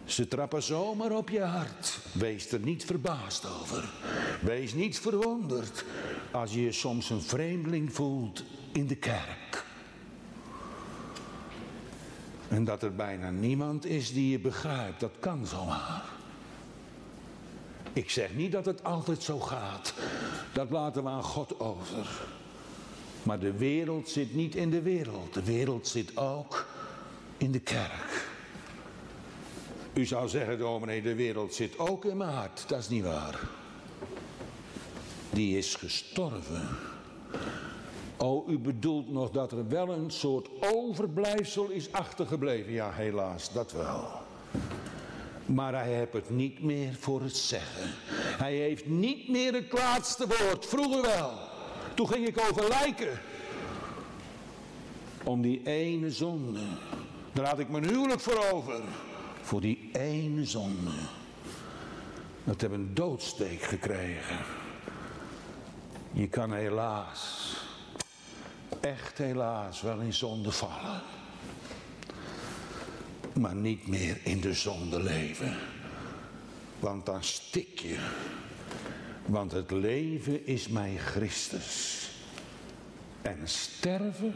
Ze 0.05 0.27
trappen 0.27 0.63
zomaar 0.63 1.11
op 1.11 1.29
je 1.29 1.41
hart. 1.41 1.99
Wees 2.11 2.51
er 2.51 2.59
niet 2.59 2.85
verbaasd 2.85 3.45
over. 3.61 3.89
Wees 4.41 4.73
niet 4.73 4.99
verwonderd 4.99 5.85
als 6.31 6.53
je 6.53 6.61
je 6.61 6.71
soms 6.71 7.09
een 7.09 7.21
vreemdeling 7.21 7.93
voelt 7.93 8.43
in 8.71 8.87
de 8.87 8.95
kerk. 8.95 9.65
En 12.47 12.63
dat 12.63 12.83
er 12.83 12.95
bijna 12.95 13.29
niemand 13.29 13.85
is 13.85 14.13
die 14.13 14.29
je 14.29 14.39
begrijpt, 14.39 14.99
dat 14.99 15.13
kan 15.19 15.47
zomaar. 15.47 16.03
Ik 17.93 18.09
zeg 18.09 18.33
niet 18.33 18.51
dat 18.51 18.65
het 18.65 18.83
altijd 18.83 19.23
zo 19.23 19.39
gaat. 19.39 19.93
Dat 20.53 20.69
laten 20.69 21.03
we 21.03 21.09
aan 21.09 21.23
God 21.23 21.59
over. 21.59 22.07
Maar 23.23 23.39
de 23.39 23.53
wereld 23.53 24.09
zit 24.09 24.35
niet 24.35 24.55
in 24.55 24.69
de 24.69 24.81
wereld. 24.81 25.33
De 25.33 25.43
wereld 25.43 25.87
zit 25.87 26.17
ook 26.17 26.65
in 27.37 27.51
de 27.51 27.59
kerk. 27.59 28.27
U 29.93 30.05
zou 30.05 30.27
zeggen, 30.27 30.59
dominee, 30.59 31.01
de 31.01 31.15
wereld 31.15 31.53
zit 31.53 31.79
ook 31.79 32.05
in 32.05 32.17
mijn 32.17 32.33
hart. 32.33 32.63
Dat 32.67 32.79
is 32.79 32.89
niet 32.89 33.03
waar. 33.03 33.39
Die 35.29 35.57
is 35.57 35.75
gestorven. 35.75 36.67
Oh, 38.17 38.49
u 38.49 38.59
bedoelt 38.59 39.11
nog 39.11 39.31
dat 39.31 39.51
er 39.51 39.67
wel 39.67 39.89
een 39.89 40.11
soort 40.11 40.49
overblijfsel 40.59 41.69
is 41.69 41.91
achtergebleven. 41.91 42.71
Ja, 42.71 42.91
helaas, 42.91 43.53
dat 43.53 43.71
wel. 43.71 44.07
Maar 45.45 45.73
hij 45.73 45.93
heeft 45.93 46.13
het 46.13 46.29
niet 46.29 46.63
meer 46.63 46.95
voor 46.99 47.21
het 47.21 47.37
zeggen. 47.37 47.89
Hij 48.37 48.55
heeft 48.55 48.85
niet 48.85 49.29
meer 49.29 49.53
het 49.53 49.71
laatste 49.71 50.27
woord. 50.27 50.65
Vroeger 50.65 51.01
wel. 51.01 51.31
Toen 51.93 52.07
ging 52.07 52.27
ik 52.27 52.39
over 52.49 52.67
lijken. 52.67 53.19
Om 55.23 55.41
die 55.41 55.61
ene 55.63 56.11
zonde. 56.11 56.59
Daar 57.35 57.47
had 57.47 57.59
ik 57.59 57.69
mijn 57.69 57.87
huwelijk 57.87 58.21
voor 58.21 58.51
over. 58.51 58.81
Voor 59.41 59.61
die 59.61 59.89
ene 59.91 60.45
zonde. 60.45 60.91
Dat 62.43 62.61
heb 62.61 62.71
een 62.71 62.93
doodsteek 62.93 63.61
gekregen. 63.61 64.37
Je 66.11 66.27
kan 66.27 66.53
helaas, 66.53 67.53
echt 68.81 69.17
helaas, 69.17 69.81
wel 69.81 69.99
in 69.99 70.13
zonde 70.13 70.51
vallen. 70.51 71.01
Maar 73.33 73.55
niet 73.55 73.87
meer 73.87 74.17
in 74.23 74.39
de 74.39 74.53
zonde 74.53 75.03
leven. 75.03 75.57
Want 76.79 77.05
dan 77.05 77.23
stik 77.23 77.79
je. 77.79 78.09
Want 79.25 79.51
het 79.51 79.71
leven 79.71 80.47
is 80.47 80.67
mijn 80.67 80.97
Christus. 80.97 82.09
En 83.21 83.39
sterven? 83.43 84.33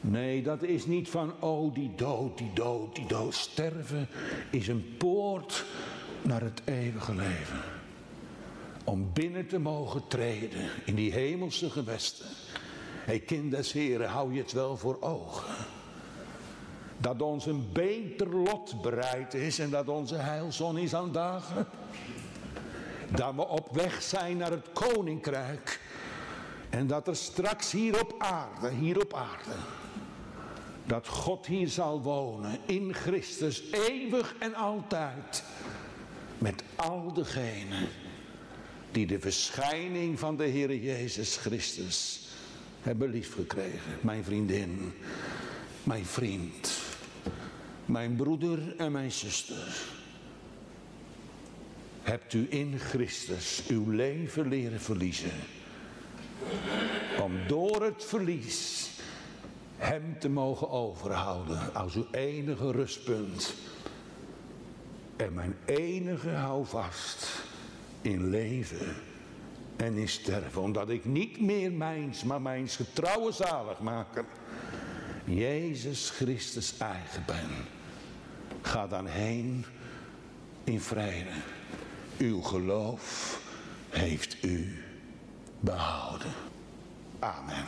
Nee, 0.00 0.42
dat 0.42 0.62
is 0.62 0.86
niet 0.86 1.08
van, 1.08 1.32
oh 1.38 1.74
die 1.74 1.92
dood, 1.94 2.38
die 2.38 2.52
dood, 2.54 2.94
die 2.94 3.06
dood. 3.06 3.34
Sterven 3.34 4.08
is 4.50 4.68
een 4.68 4.94
poort 4.98 5.64
naar 6.22 6.40
het 6.40 6.62
eeuwige 6.64 7.14
leven. 7.14 7.60
Om 8.84 9.12
binnen 9.12 9.46
te 9.46 9.58
mogen 9.58 10.02
treden 10.08 10.70
in 10.84 10.94
die 10.94 11.12
hemelse 11.12 11.70
gewesten. 11.70 12.26
Hé 13.04 13.18
kind 13.18 13.50
des 13.50 13.72
Heren, 13.72 14.08
hou 14.08 14.34
je 14.34 14.40
het 14.40 14.52
wel 14.52 14.76
voor 14.76 14.96
ogen. 15.00 15.54
Dat 16.98 17.22
ons 17.22 17.46
een 17.46 17.72
beter 17.72 18.36
lot 18.36 18.82
bereid 18.82 19.34
is 19.34 19.58
en 19.58 19.70
dat 19.70 19.88
onze 19.88 20.16
heilzon 20.16 20.78
is 20.78 20.94
aan 20.94 21.12
dagen. 21.12 21.66
Dat 23.10 23.34
we 23.34 23.48
op 23.48 23.68
weg 23.72 24.02
zijn 24.02 24.36
naar 24.36 24.50
het 24.50 24.72
koninkrijk. 24.72 25.80
En 26.70 26.86
dat 26.86 27.08
er 27.08 27.16
straks 27.16 27.72
hier 27.72 28.00
op 28.00 28.14
aarde, 28.18 28.70
hier 28.70 29.00
op 29.00 29.14
aarde, 29.14 29.54
dat 30.90 31.08
God 31.08 31.46
hier 31.46 31.68
zal 31.68 32.02
wonen 32.02 32.58
in 32.66 32.94
Christus 32.94 33.62
eeuwig 33.70 34.34
en 34.38 34.54
altijd. 34.54 35.44
Met 36.38 36.62
al 36.74 37.12
degenen 37.12 37.88
die 38.90 39.06
de 39.06 39.20
verschijning 39.20 40.18
van 40.18 40.36
de 40.36 40.44
Heer 40.44 40.76
Jezus 40.76 41.36
Christus 41.36 42.28
hebben 42.82 43.10
liefgekregen. 43.10 43.98
Mijn 44.00 44.24
vriendin, 44.24 44.92
mijn 45.82 46.06
vriend, 46.06 46.78
mijn 47.84 48.16
broeder 48.16 48.76
en 48.76 48.92
mijn 48.92 49.12
zuster. 49.12 49.76
Hebt 52.02 52.32
u 52.32 52.46
in 52.48 52.78
Christus 52.78 53.62
uw 53.68 53.90
leven 53.90 54.48
leren 54.48 54.80
verliezen. 54.80 55.32
Om 57.20 57.32
door 57.46 57.82
het 57.82 58.04
verlies 58.04 58.89
hem 59.80 60.18
te 60.18 60.28
mogen 60.28 60.70
overhouden 60.70 61.74
als 61.74 61.94
uw 61.94 62.06
enige 62.10 62.70
rustpunt. 62.72 63.54
En 65.16 65.34
mijn 65.34 65.56
enige 65.64 66.30
houvast 66.30 67.42
in 68.02 68.30
leven 68.30 68.96
en 69.76 69.96
in 69.96 70.08
sterven. 70.08 70.62
Omdat 70.62 70.88
ik 70.88 71.04
niet 71.04 71.40
meer 71.40 71.72
mijns, 71.72 72.24
maar 72.24 72.42
mijns 72.42 72.76
getrouwe 72.76 73.32
zaligmaker, 73.32 74.24
Jezus 75.24 76.10
Christus 76.10 76.74
eigen 76.78 77.22
ben. 77.26 77.48
Ga 78.62 78.86
dan 78.86 79.06
heen 79.06 79.64
in 80.64 80.80
vrede. 80.80 81.34
Uw 82.18 82.40
geloof 82.40 83.38
heeft 83.88 84.44
u 84.44 84.84
behouden. 85.60 86.32
Amen. 87.18 87.66